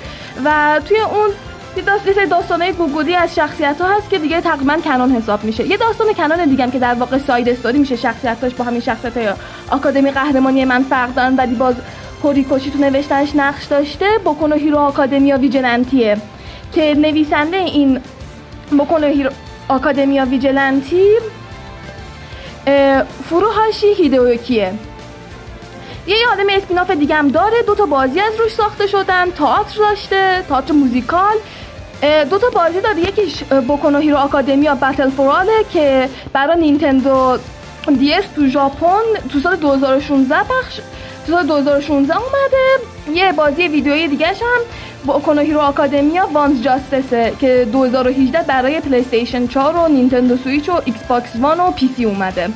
[0.46, 1.30] و توی اون
[1.78, 5.44] یه داست یه سری داستانای گوگولی از شخصیت ها هست که دیگه تقریبا canon حساب
[5.44, 5.68] میشه.
[5.68, 9.18] یه داستان canon دیگه هم که در واقع side story میشه شخصیتاش با همین شخصیت
[9.18, 9.30] های
[9.72, 11.76] آکادمی قهرمانی من فرق دارن ولی باز
[12.24, 14.06] هوریکوشی تو نوشتنش نقش داشته.
[14.24, 16.18] بوکونو هیرو آکادمیا ویجلنتیه
[16.74, 18.00] که نویسنده این
[19.04, 19.30] هیرو
[19.68, 21.06] آکادمیا ویجلنتی.
[23.30, 24.74] فوروهاشی هیدئوکیه.
[26.08, 27.62] یه عالم spin-off دیگه هم داره.
[27.68, 29.32] دو تا بازی از روش ساخته شدن.
[29.32, 31.36] تئاتر داشته تئاتر موزیکال.
[32.30, 37.38] دو تا بازی داره یکیش بوکونو هیرو آکادمیا Battle for All ه که برای نینتندو
[38.00, 39.04] دی اس تو ژاپن
[39.34, 40.76] تو سال 2016 پخش
[41.28, 43.20] تو سال 2016 اومده.
[43.20, 44.62] یه بازی ویدیویی دیگه هم
[45.08, 50.70] بوکونو هیرو آکادمیا One's Justice ه که 2018 برای پلی استیشن 4 و نینتندو سویچ
[50.70, 52.50] و ایکس باکس وان و پی سی اومده.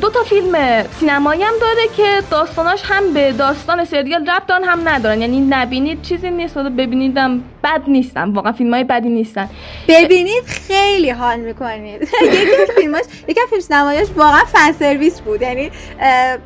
[0.00, 5.20] دو تا فیلم سینمایی هم داره که داستاناش هم به داستان سریال ربط هم ندارن.
[5.20, 9.48] یعنی نبینید چیزی نیست ببینیدم بد نیستن واقعا فیلم های بدی نیستن.
[9.88, 12.02] ببینید خیلی حال می‌کنید.
[12.22, 15.42] یکی از فیلماش یکی فیلم سینماییاش واقعا فن سرویس بود.
[15.42, 15.70] یعنی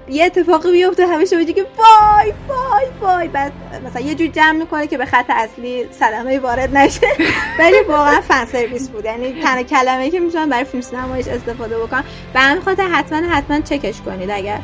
[0.09, 3.29] یه اتفاقی بیفته همه شما که وای وای وای.
[3.29, 3.53] بعد
[3.87, 7.07] مثلا یه جور جمع می‌کنه که به خط اصلی صدمه وارد نشه.
[7.59, 9.05] ولی واقعا فن سرویس بود.
[9.05, 12.05] یعنی تنها کلمه‌ای که می‌تونم برای فیلم سینماییش استفاده بکنم.
[12.35, 14.31] به همین خاطر حتما حتما چکش کنید.
[14.31, 14.59] اگر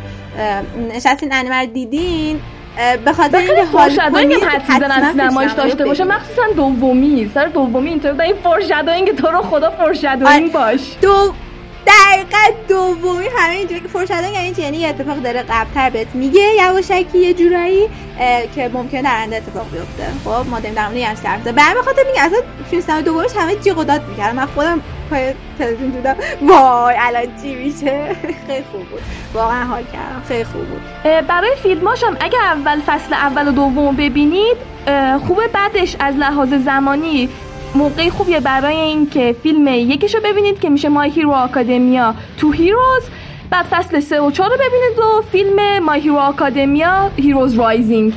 [0.94, 2.40] نشستین انیمه دیدین
[3.04, 6.04] به خاطر اینکه حال کنید حتما سینمایی داشته باشه.
[6.04, 7.30] مخصوصا دومی.
[7.34, 8.20] سر دومی اینطور.
[8.20, 10.80] این foreshadowing تو رو خدا foreshadowing باش.
[11.02, 11.32] دو
[11.86, 12.38] دقیقا
[12.68, 17.34] دومی همه اینجوری که فورشادوئن یعنی چی؟ یعنی اتفاق داره قبلتر بهت میگه یواشکی یه
[17.34, 17.88] جورایی
[18.54, 20.06] که ممکنه در آینده اتفاق بیفته.
[20.24, 22.38] خب ما داریم در مورد حرف به همین خاطر میگه اصلا
[22.70, 24.80] فیلم دومش همه جیغ و داد می‌کردم من خودم
[25.10, 29.00] پای تلویزیون دیدم وای الان چی میشه؟ خیلی خوب بود.
[29.34, 30.22] واقعا حال کردم.
[30.28, 30.80] خیلی خوب بود.
[31.28, 34.56] برای فیلماش هم اگه اول فصل اول و دوم ببینید
[35.26, 37.28] خوبه بعدش از لحاظ زمانی
[37.74, 43.02] موقعی خوبیه برای اینکه فیلم یکیشو ببینید که میشه My Hero Academia Two Heroes
[43.50, 48.14] بعد فصل سه و چهار رو ببینید و فیلم My Hero Academia Heroes Rising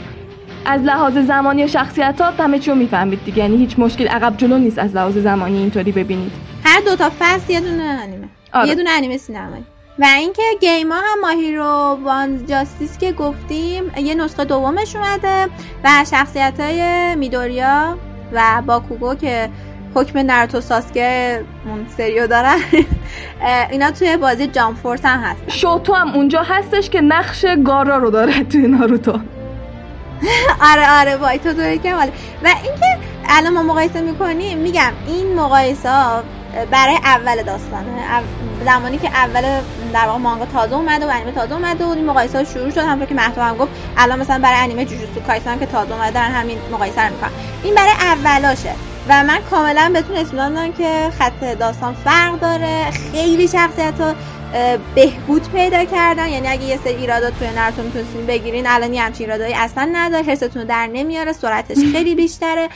[0.65, 3.37] از لحاظ زمانی و شخصیتات همه چی می‌فهمید دیگه.
[3.37, 6.31] یعنی هیچ مشکل عقب جلو نیست از لحاظ زمانی اینطوری ببینید.
[6.63, 8.27] هر دو تا فصل یه دونه انیمه.
[8.53, 8.67] آره.
[8.67, 9.65] یه دونه انیمه سینمایی
[9.99, 15.43] و اینکه گیما هم ماهیرو وان جاستیس که گفتیم یه نسخه دومش اومده
[15.83, 17.97] و شخصیت های میدوریا
[18.31, 19.49] و باکوگو که
[19.95, 22.57] حکم ناروتو ساسکه اون سریو دارن.
[23.71, 28.09] اینا توی بازی جام فورس هم هست شوتو هم اونجا هستش که نقش گارا رو
[28.09, 29.11] داره توی ناروتو.
[30.71, 31.99] آره آره وای تو دوری که و
[32.43, 32.97] اینکه
[33.29, 35.89] الان ما مقایسه می‌کنیم میگم این مقایسه
[36.71, 38.23] برای اول داستانه
[38.65, 39.41] زمانی که اول
[39.93, 42.77] در واقع مانگا تازه اومده و انیمه تازه اومده و این مقایسه ها شروع شد.
[42.77, 46.31] همونطور که مهدو هم گفت الان مثلا برای انیمه جوجوتسو کایسن که تازه اومده دارن
[46.31, 47.29] همین مقایسه رو می‌کنن.
[47.63, 48.71] این برای اولاشه
[49.07, 52.91] و من کاملا بهتون اطمینان دارم که خط داستان فرق داره.
[53.11, 54.13] خیلی شخصیت ها
[54.95, 56.27] بهبود پیدا کردن.
[56.27, 60.23] یعنی اگه یه سری ایرادات توی نرتون می‌تونستین بگیرین الان یه همچین ایرادایی اصلا نداره.
[60.23, 62.69] حرستون در نمیاره سرعتش خیلی بیشتره.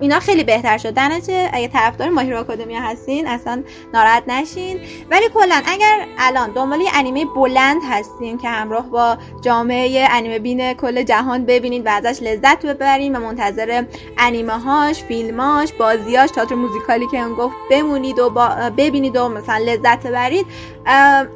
[0.00, 3.62] اینا خیلی بهتر شد در نتیجه اگه طرفدار ماهیرو آکادمیا هستین اصلا
[3.94, 4.80] ناراحت نشین.
[5.10, 10.74] ولی کلا اگر الان دنبال یه انیمه بلند هستین که همراه با جامعه انیمه بین
[10.74, 13.84] کل جهان ببینید و ازش لذت ببرین و منتظر
[14.18, 19.58] انیمه هاش فیلماش بازیاش تئاتر موزیکالی که اون گفت بمونید و با ببینید و مثلا
[19.58, 20.46] لذت ببرید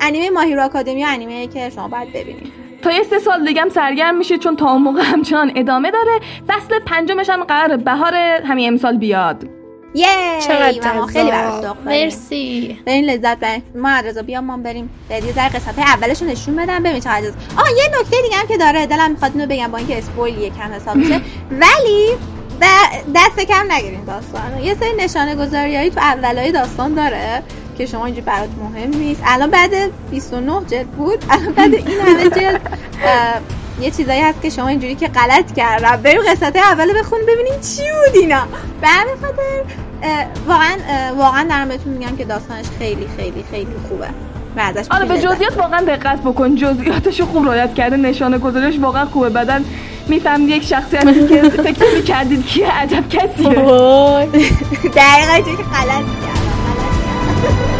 [0.01, 2.64] انیمه ماهیرو آکادمیا انیمه که شما باید ببینید.
[2.85, 6.20] تا یه سه سال دیگه هم سرگرم میشید چون تا اون موقع همچنان ادامه داره.
[6.48, 9.44] فصل پنجمش هم قرار بهار همین امسال بیاد.
[9.94, 10.06] یه
[10.40, 11.31] چقدر خیلی.
[11.86, 12.78] مرسی.
[12.86, 14.90] برین لذت برین ما رضا بیا ما بریم.
[15.11, 16.82] بریم یه ذره قسمت اولش رو نشون بدم.
[16.82, 17.35] ببین چقدر جذاب.
[17.56, 18.86] آه یه نکته دیگه هم که داره.
[18.86, 21.20] دلم می‌خواد اینو بگم با اینکه اسپویل یکم حساب میشه.
[21.62, 22.09] ولی
[23.15, 27.43] دست کم نگیرین داستان یه سری نشانه گذاریایی تو اولای داستان داره.
[27.75, 29.23] که شما اینجا برات مهم نیست.
[29.27, 29.71] الان بعد
[30.11, 31.25] 29 جلد بود.
[31.31, 32.61] الان بعد این همه جلد
[33.81, 35.97] یه چیزایی هست که شما اینجوری که غلط کردم.
[35.97, 38.43] بریم قسمت اول بخون ببینیم چی بود اینا.
[38.81, 39.65] به همین خاطر
[40.47, 40.77] واقعا
[41.17, 44.07] واقعا دارم بهتون میگم که داستانش خیلی خیلی خیلی خوبه.
[44.57, 46.55] ازش آره به جزئیات واقعا دقت بکن.
[46.55, 47.97] جزئیاتش رو خوب رعایت کرده.
[47.97, 49.29] نشانه گذاریش واقعا خوبه.
[49.29, 49.65] بعدن
[50.09, 53.49] می‌فهمید یک شخصیتی که فکر می‌کردید کیه عجب کسیه.
[54.95, 56.44] دقیقا که غلط کردم
[57.45, 57.65] you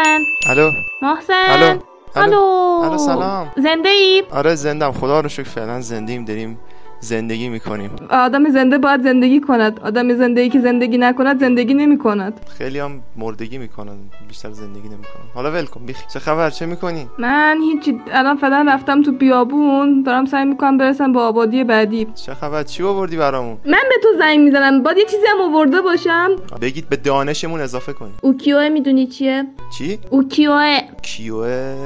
[0.00, 0.24] محسن.
[0.46, 0.72] الو.
[1.02, 1.32] محسن.
[1.48, 1.80] الو.
[2.16, 2.82] الو.
[2.84, 2.98] الو.
[2.98, 3.52] سلام.
[3.56, 4.92] زنده ای؟ آره زندم.
[4.92, 6.58] خدا رو شکر فعلا زندیم داریم
[7.00, 7.90] زندگی می‌کنیم.
[8.10, 9.80] آدم زنده باید زندگی کند.
[9.80, 13.96] آدم زنده ای که زندگی نکند زندگی نمی کند خیلی هم مردگی می‌کنن.
[14.28, 15.26] بیشتر زندگی نمی‌کنن.
[15.34, 15.86] حالا ول کن.
[15.86, 20.02] بیخ چه خبر؟ چه می‌کنی؟ من هیچی الان فعلا رفتم تو بیابون.
[20.02, 22.06] دارم سعی می‌کنم برسم به آبادی بعدی.
[22.26, 24.82] چه خبر؟ چی آوردی برامون؟ من به تو زنگ می‌زنم.
[24.82, 26.28] باید یه چیزی هم آورده باشم.
[26.60, 29.44] بگید به دانشمون اضافه کنی اوکیوه می‌دونی چیه؟
[29.78, 30.78] چی؟ اوکیوه.
[31.02, 31.76] کیوه؟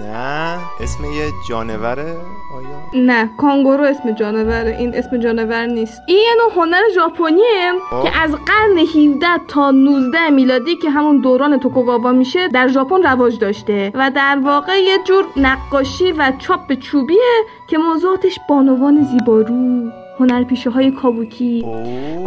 [0.00, 0.58] نه.
[0.80, 3.30] اسم یه جانوره؟ آیا؟ نه.
[3.38, 4.12] کانگورو اسم
[4.50, 8.02] جانوره این اسم جانور نیست این یه نوع هنر ژاپنیه آه.
[8.02, 13.38] که از قرن 17 تا 19 میلادی که همون دوران توکوگاوا میشه در ژاپن رواج
[13.38, 19.90] داشته و در واقع یه جور نقاشی و چاپ چوبیه که موضوعاتش بانوان زیبارو
[20.20, 21.64] هنرپیشه های کابوکی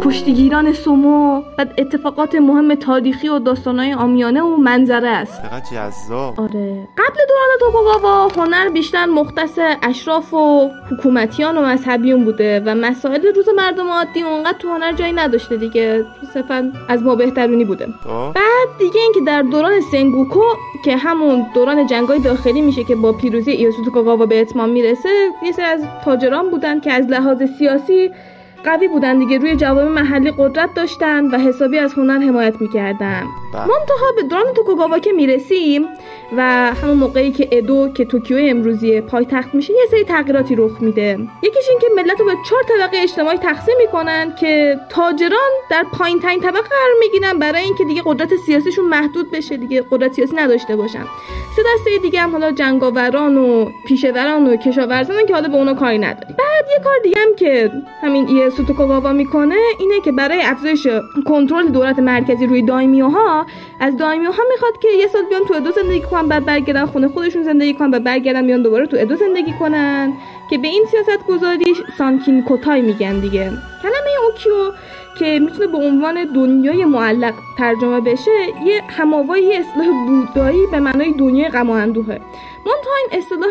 [0.04, 5.42] کشتیگیران سومو و اتفاقات مهم تاریخی و داستانهای آمیانه و منظره است.
[5.42, 6.40] چقدر جذاب.
[6.40, 6.88] آره.
[6.98, 13.48] قبل دوران توکوگاوا هنر بیشتر مختص اشراف و حکومتیان و مذهبیون بوده و مسائل روز
[13.56, 16.04] مردم عادی اونقدر تو هنر جایی نداشته دیگه.
[16.34, 17.86] صرفا از ما بهترونی بوده.
[17.86, 18.32] خب.
[18.34, 20.42] بعد دیگه اینکه در دوران سنگوکو
[20.84, 25.08] که همون دوران جنگای داخلی میشه که با پیروزی ایوسو توکوگاوا به اتمام می‌رسه
[25.42, 28.10] یه سری از تاجران بودن که از لحاظ سیاسی Gì
[28.64, 29.38] قوی بودن دیگه.
[29.38, 33.26] روی جوامع محلی قدرت داشتن و حسابی از هنر حمایت می‌کردن.
[33.52, 33.62] بله.
[33.62, 35.86] منتها به دوران توکوگاوا که می‌رسیم
[36.36, 36.42] و
[36.82, 41.18] همون موقعی که ادو که توکیو امروزی پایتخت میشه یه سری تغییراتی رخ میده.
[41.42, 46.20] یکیش این که ملت رو به چهار طبقه اجتماعی تقسیم می‌کنن که تاجران در پایین
[46.20, 50.76] ترین طبقه قرار می‌گیرن برای اینکه دیگه قدرت سیاسیشون محدود بشه دیگه قدرت سیاسی نداشته
[50.76, 51.04] باشن.
[51.56, 55.98] سه دسته دیگه هم حالا جنگاوران و پیشه‌وران و کشاورزان که حالا به اونا کاری
[55.98, 57.70] نداری بعد یه کار دیگه هم که
[58.02, 58.28] همین
[58.58, 60.86] ایسو توکوگاوا می‌کنه اینه که برای افزایش
[61.26, 63.46] کنترل دولت مرکزی روی دایمیوها
[63.80, 67.42] از دایمیوها می‌خواد که یه سال بیان تو ادو زندگی کنن بعد برگردن خونه خودشون
[67.42, 70.12] زندگی کنن بعد برگردن بیان دوباره تو ادو زندگی کنن.
[70.50, 73.50] که به این سیاست گذاری سانکین کوتای میگن دیگه.
[73.82, 74.72] کلمه اوکیو
[75.18, 78.30] که می‌تونه به عنوان دنیای معلق ترجمه بشه
[78.66, 82.20] یه هماوایی یه اصطلاح بودایی به معنای دنیای غم و اندوهه.
[82.66, 83.50] منتها این اصطلاح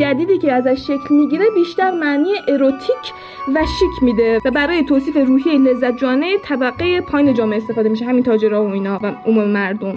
[0.00, 3.12] جدیدی که ازش شکل می‌گیره بیشتر معنی اروتیک
[3.54, 8.22] و شیک میده و برای توصیف روحی لذت جانه طبقه پایین جامعه استفاده میشه همین
[8.22, 9.94] تاجرها و اینا و عموم مردم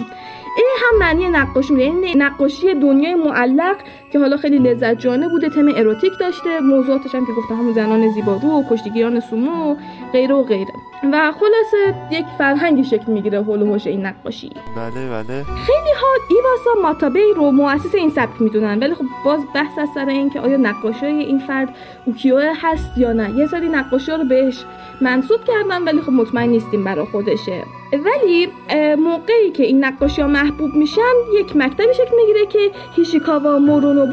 [0.56, 3.76] این هم معنی نقاشی میده این نقاشی دنیای معلق
[4.14, 6.60] که حالا خیلی لذت جانه بوده تم اروتیک داشته.
[6.60, 9.76] موضوعاتش هم که گفتم همون زنان زیبارو و کشتیگیران سومو و
[10.12, 10.72] غیره و غیره.
[11.12, 14.50] و خلاصه یک فرهنگی شکل می‌گیره حول و حوش این نقاشی.
[14.76, 15.44] بله بله.
[15.44, 20.08] خیلی ها ایواسا ماتابی رو مؤسس این سبک می‌دونن ولی خب باز بحث از سر
[20.08, 21.74] این که آیا نقاشی این فرد
[22.04, 23.38] اوکیو هست یا نه.
[23.38, 24.64] یه سری نقاشی رو بهش
[25.00, 27.64] منصوب کردن ولی خب مطمئن نیستیم برای خودشه.
[27.92, 28.48] ولی
[28.96, 34.03] موقعی که این نقاشی ها محبوب میشن یک مکتبی شکل می‌گیره که هیشیکاوا مورونوبو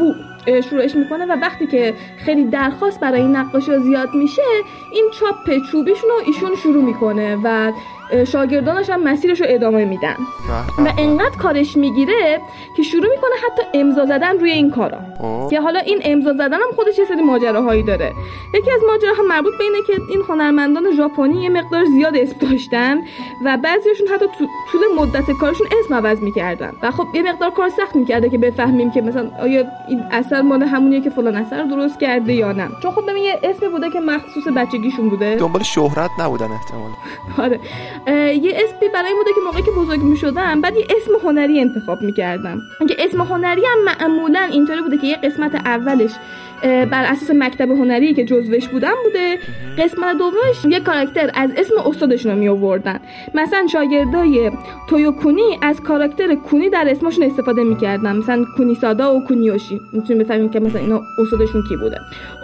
[0.47, 4.41] اه، شروعش می‌کنه و وقتی که خیلی درخواست برای این نقاشی ها زیاد میشه
[4.91, 7.71] این چاپ چوبیشون رو ایشون شروع می‌کنه و
[8.27, 10.15] شاگردانش هم مسیرش رو ادامه میدن.
[10.77, 12.41] و انقدر کارش می‌گیره
[12.77, 14.97] که شروع می‌کنه حتی امضا زدن روی این کارا.
[15.17, 15.47] خب.
[15.49, 18.13] که حالا این امضا زدن هم خودش یه سری ماجراهایی داره.
[18.53, 22.97] یکی از ماجراها مربوط به اینه که این هنرمندان ژاپنی یه مقدار زیاد اسم داشتن
[23.45, 24.25] و بعضیشون حتی
[24.71, 26.71] طول مدت کارشون اسم عوض می‌کردن.
[26.83, 30.63] و خب یه مقدار کار سخت می‌کرده که بفهمیم که مثلا آیا این اثر مال
[30.63, 32.67] همونیه که فلان اثر درست کرده یا نه.
[32.83, 35.35] چون خب یه اسمی بوده که مخصوص بچگیشون بوده.
[35.35, 36.91] دنبال شهرت نبودن احتمال
[37.37, 37.59] آره.
[38.07, 42.61] یه اسمی برای بوده که موقعی که بزرگ می‌شدم بعد یه اسم هنری انتخاب می‌کردم.
[42.87, 46.11] که اسم هنری هم معمولا اینطوری بوده که یه قسمت اولش
[46.63, 49.39] بر اساس مکتب هنری که جزوش بودن بوده.
[49.77, 52.99] قسمت دومش یه کاراکتر از اسم استادشون رو می آوردن
[53.33, 54.51] مثلا شاگردای
[54.89, 58.17] تویو کونی از کاراکتر کونی در اسمشون استفاده می‌کردن.
[58.17, 59.81] مثلا کونیسادا و کونیوشی.
[59.93, 61.97] می‌تونیم بفهمیم که مثلا اینا استادشون کی بوده.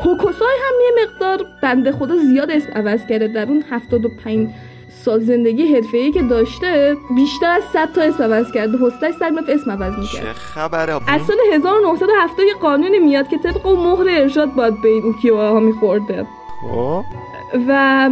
[0.03, 3.27] هوکوسای هم یه مقدار بنده خدا زیاد اسم عوض کرده.
[3.27, 4.49] در اون 75
[5.07, 9.49] سال زندگی حرفه‌ای که داشته بیشتر از 100 تا اسم عوض کرده حوصله‌اش سر می‌رفت
[9.49, 10.23] اسم عوض می‌کرد.
[10.23, 14.89] چه خبره از سال 1970 یه قانونی میاد که طبق اون مهر ارشاد باید به
[14.89, 16.25] این اوکیوها میخورده.
[16.71, 17.01] خب.
[17.67, 18.09] و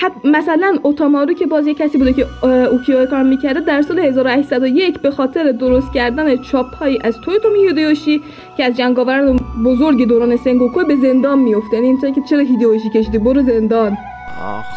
[0.00, 4.98] حتی مثلا اوتامارو که باز یه کسی بوده که اوکیو کار می‌کرده در سال 1801
[4.98, 8.20] به خاطر درست کردن چاپ هایی از تویوتومی هیدیوشی
[8.56, 13.18] که از جنگاوران بزرگ دوران سنگوکو به زندان میفته یعنی اینطوری که چرا هیدیوشی کشیدی؟
[13.18, 13.96] برو زندان.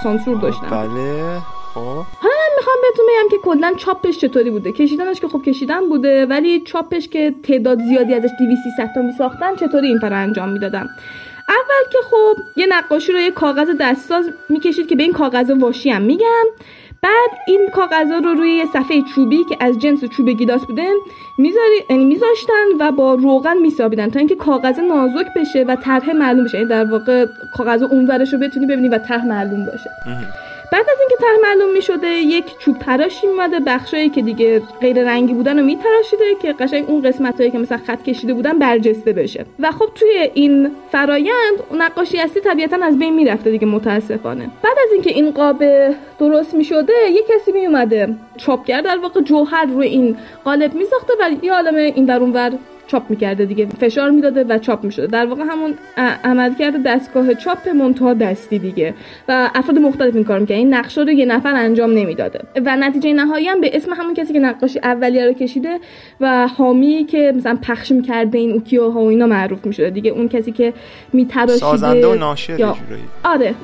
[0.04, 1.40] سانسور داشتن بله
[1.74, 2.06] خب.
[2.58, 7.08] می‌خوام بهتون بگم که کلا چاپش چطوری بوده؟ کشیدنش که خب کشیدن بوده ولی چاپش
[7.08, 10.90] که تعداد زیادی ازش 200 300 تا میساختن چطوری این کار انجام می‌دادن؟
[11.50, 15.90] اول که خب یه نقاشی رو یه کاغذ دستساز می‌کشید که به این کاغذ واشی
[15.90, 16.44] هم میگن.
[17.02, 20.88] بعد این کاغذها رو روی صفحه چوبی که از جنس چوب گیلاس بوده
[21.90, 26.58] یعنی میذاشتن و با روغن میسابیدن تا اینکه کاغذ نازک بشه و طرح معلوم بشه.
[26.58, 29.90] یعنی در واقع کاغذ اونورش رو بتونی ببینی و طرح معلوم باشه.
[30.72, 35.04] بعد از اینکه طرح معلوم می شده یک چوب تراشی میمده بخشایی که دیگه غیر
[35.04, 39.14] رنگی بودن رو میتراشیده که قشنگ اون قسمت هایی که مثلا خط کشیده بودن برجسته
[39.14, 39.46] بشه.
[39.60, 44.50] و خب توی این فرایند نقاشی اصلی طبیعتا از بین می‌رفته دیگه متاسفانه.
[44.64, 45.64] بعد از اینکه این قاب
[46.20, 51.14] درست می شده یک کسی می اومده چاپگر در واقع جوهر روی این قالب میساخته
[51.20, 52.52] و یه عالمه این ور
[52.88, 55.08] چاپ می‌کرده دیگه فشار می‌داده و چاپ می‌شده.
[55.08, 55.74] در واقع همون
[56.24, 58.94] عمل کرده دستگاه چاپ منتها دستی دیگه.
[59.28, 62.40] و افراد مختلف این کار می‌کنه این نقشه رو یه نفر انجام نمی‌داده.
[62.66, 65.80] و نتیجه نهایی هم به اسم همون کسی که نقاشی اولیه رو کشیده
[66.22, 69.90] و حامی که مثلا پخش می‌کرده این اوکیوها و اینا معروف می‌شده.
[69.90, 70.74] دیگه اون کسی که
[71.14, 72.76] میتراشیده سازنده و ناشر یا...
[73.24, 73.56] آره.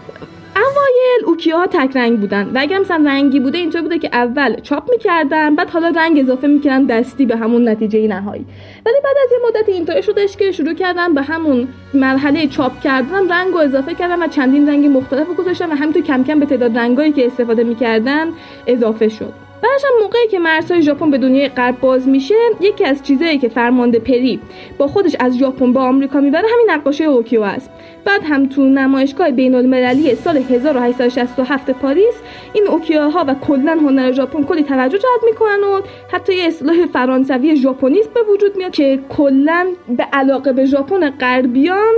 [1.04, 2.52] اوایل اوکیه ها تک رنگ بودن.
[2.56, 6.48] و اگر مثلا رنگی بوده اینطور بوده که اول چاپ می‌کردن بعد حالا رنگ اضافه
[6.48, 8.46] می‌کردن دستی به همون نتیجه نهایی.
[8.86, 13.32] ولی بعد از یه مدت اینطوری شدش که شروع کردن به همون مرحله چاپ کردن
[13.32, 16.78] رنگ رو اضافه کردن و چندین رنگ مختلف گذاشتن و همینطور کم کم به تعداد
[16.78, 18.28] رنگایی که استفاده می‌کردن
[18.68, 19.34] اضافه شد.
[19.64, 24.00] بعدش موقعی که مرزهای ژاپن به دنیای غرب باز میشه یکی از چیزایی که فرمانده
[24.00, 24.40] پری
[24.78, 27.70] با خودش از ژاپن به آمریکا می‌بره همین نقاشی اوکیو است.
[28.06, 32.16] بعد هم تو نمایشگاه بین المللی سال 1867 پاریس
[32.54, 35.82] این اوکیوها و کلا هنر ژاپن کلی توجه جلب می‌کنن و
[36.12, 39.68] حتی یه اصطلاح فرانسوی Japonisme به وجود میاد که کلا
[39.98, 41.94] به علاقه به ژاپن غربیان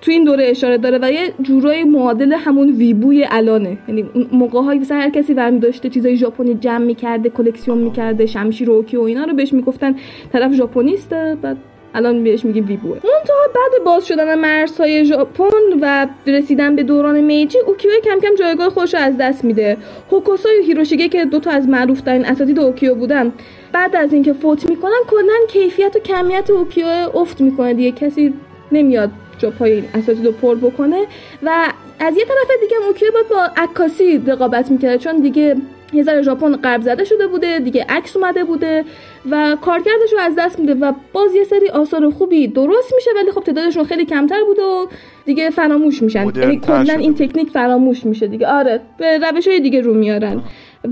[0.00, 3.78] تو این دوره اشاره داره و یه جورای معادل همون weeaboo ی الانه.
[3.88, 8.70] یعنی موقع های مثلا هر کسی برمی داشته چیزای ژاپنی جمع می‌کرده کلکسیون می‌کرده شمشیر
[8.70, 9.96] و و اینا رو بهش می‌گفتن
[10.32, 11.56] طرف ژاپنیسته بعد
[11.94, 12.90] الان بهش میگیم weeaboo ه.
[12.90, 15.44] منتها بعد باز شدن مرزهای ژاپن
[15.80, 19.76] و رسیدن به دوران میجی اوکیو کم کم جایگاه خودش از دست میده.
[20.10, 23.32] هوکوسای و هیروشیگه که دوتا از معروف ترین اساتید اوکیو بودن
[23.72, 27.90] بعد از اینکه فوت می‌کنن کلا کیفیت و کمیت اوکیو افت می‌کنه دیگه.
[27.90, 28.34] کسی
[28.72, 31.06] نمیاد جاپای این اساتید رو پر بکنه.
[31.42, 35.56] و از یه طرف دیگه اوکیو باید با عکاسی رقابت می‌کرده چون دیگه
[35.92, 38.84] یه ذره ژاپن غرب زده شده بوده دیگه عکس اومده بوده
[39.30, 43.32] و کارکردش رو از دست میده و باز یه سری آثار خوبی درست میشه ولی
[43.32, 44.86] خب تعدادشون خیلی کمتر بوده و
[45.24, 46.32] دیگه فراموش میشن.
[46.36, 48.46] یعنی کلا این تکنیک فراموش میشه دیگه.
[48.46, 50.42] آره به روش های دیگه رو میارن.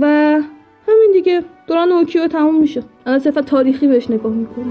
[0.01, 0.07] و
[0.89, 1.43] همین دیگه.
[1.67, 2.83] دوران اوکیو تموم میشه.
[3.07, 4.67] الان صفت تاریخی بهش نگاه می‌کنه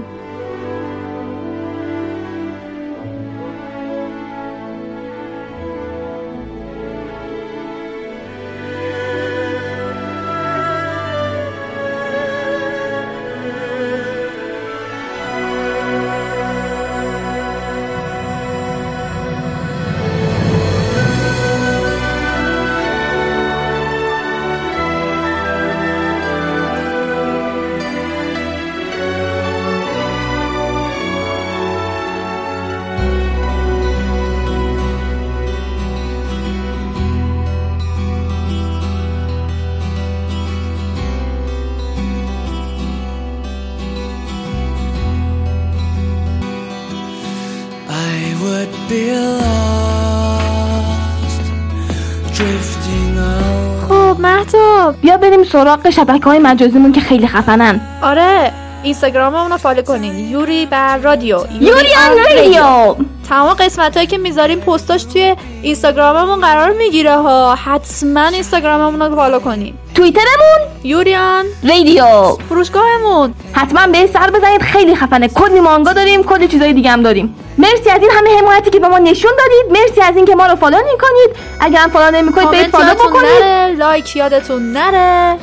[55.46, 57.80] سراغ شبکه های مجازیمون که خیلی خفنن.
[58.02, 58.52] آره.
[58.82, 60.30] اینستاگرام رو follow کنین.
[60.30, 61.40] یوری بر رادیو.
[61.60, 61.88] یوری
[62.26, 62.94] رادیو.
[63.28, 67.54] تمام قسمت هایی که می‌ذاریم پستاش توی اینستاگراممون قرار می‌گیره ها.
[67.54, 69.74] حتما اینستاگراممون رو follow کنین.
[69.94, 71.44] توییترمون یوریان.
[71.62, 72.36] رادیو.
[72.48, 73.34] فروشگاهمون.
[73.52, 74.62] حتما به سر بزنید.
[74.62, 75.28] خیلی خفنه.
[75.28, 77.36] کلی مانگا داریم کلی چیزای دیگه هم داریم.
[77.58, 79.80] مرسی از این همه حمایتی که به ما نشون دادید.
[79.80, 81.30] مرسی از اینکه ما رو follow نمی‌کنید.
[81.60, 83.42] اگر هم follow نمی‌کنید برید follow بکنید.
[83.78, 85.38] like یادتون نره.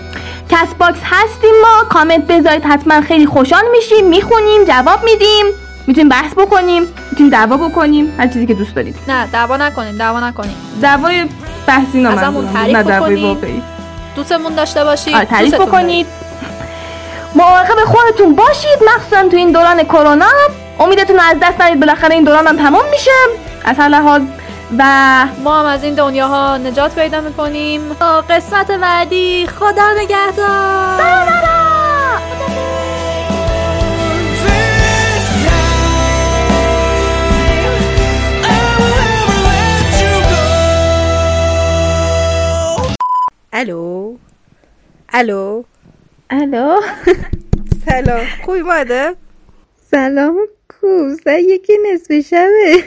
[0.54, 1.84] کست باکس هستیم ما.
[1.90, 4.06] کامنت بذارید حتما خیلی خوشحال میشیم.
[4.08, 5.46] می‌خونیم جواب میدیم.
[5.88, 6.84] می‌تونیم بحث بکنیم.
[7.12, 8.16] می‌تونیم دعوا بکنیم.
[8.20, 8.96] هر چیزی که دوست دارید.
[9.08, 11.26] نه دعوا نکنیم دعوا نکنیم دعوای
[11.68, 13.24] بحثی تعریف نه دعوای.
[13.24, 13.62] واقعی.
[14.16, 16.08] دوستمون داشته باشید آره تعریف بکنید.
[17.36, 18.80] مراقب خودتون باشید.
[18.96, 20.30] مخصوصا تو این دوران کرونا.
[20.80, 21.80] امیدتون رو از دست ندید.
[21.80, 23.12] بالاخره این دوران هم تمام میشه.
[23.66, 24.22] از هر لحاظ
[24.80, 24.84] و
[25.44, 27.94] ما هم از این دنیاها نجات پیدا می‌کنیم.
[28.30, 31.04] قسمت بعدی خدا نگهدار.
[43.54, 44.18] الو.
[45.14, 45.64] الو.
[46.30, 46.82] الو.
[47.86, 48.26] سلام.
[48.46, 49.16] خوبی ماده
[49.92, 50.36] سلام.
[50.84, 52.84] کو ساعت یکی نصف شبه.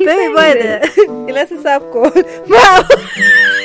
[0.06, 0.80] ببین ماده
[1.28, 2.10] یه لحظه سب کن.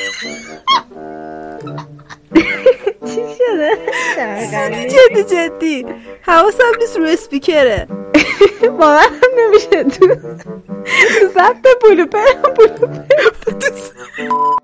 [4.88, 5.86] جدی جدی
[6.22, 7.86] حواسم نیست رو اسپیکره
[8.78, 9.84] واقعا هم نمیشه.
[9.84, 10.06] تو
[11.20, 12.18] تو ضبط بلوپر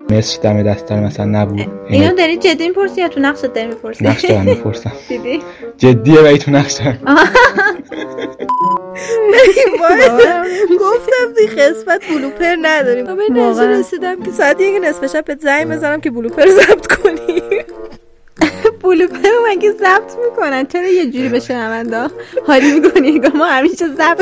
[0.09, 1.59] مصر دم دستر مثلا نبود.
[1.89, 4.91] اینو داری جدی می‌پرسی یا تو نقشت داری می‌پرسی؟ نقش دارم می‌پرسم.
[5.09, 5.43] دیدی؟
[5.77, 6.97] جدیه ولی تو نقش دارم.
[10.79, 13.05] گفتم توی قسمت بلوپر نداریم.
[13.05, 13.65] به واقعا.
[13.71, 17.41] رسیدم که ساعت یک نصف شب بهت زنگ بزنم که بلوپر ضبط کنی.
[18.87, 22.07] بلوپر رو مگه ضبط می‌کنن؟ چرا یه جوری به شنونده
[22.47, 24.21] حالی می‌کنی؟ ما همیشه ضبط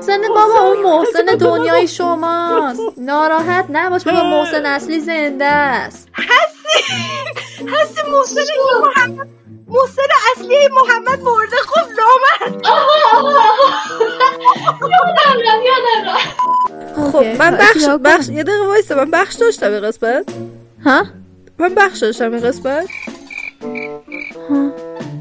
[0.00, 2.80] سن بابا اون محسن دنیای شماست.
[2.96, 6.08] ناراحت نباش بابا محسن اصلی زنده است.
[6.14, 6.94] هستی؟
[7.64, 8.02] محسن
[8.82, 9.28] محمد.
[9.68, 10.02] محسن
[10.32, 12.66] اصلی محمد مرده خب نامرد
[17.12, 20.24] خب من بخش بخش یه دقیقه وایسا من بخش داشتم این قسمت.
[20.84, 21.04] ها؟
[21.58, 22.86] من بخش داشتم این قسمت.
[24.50, 24.70] ها؟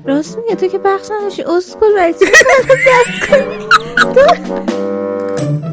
[0.05, 2.25] راست میگه تو که بخش نداشی اسکول برای چی؟
[4.15, 5.70] تو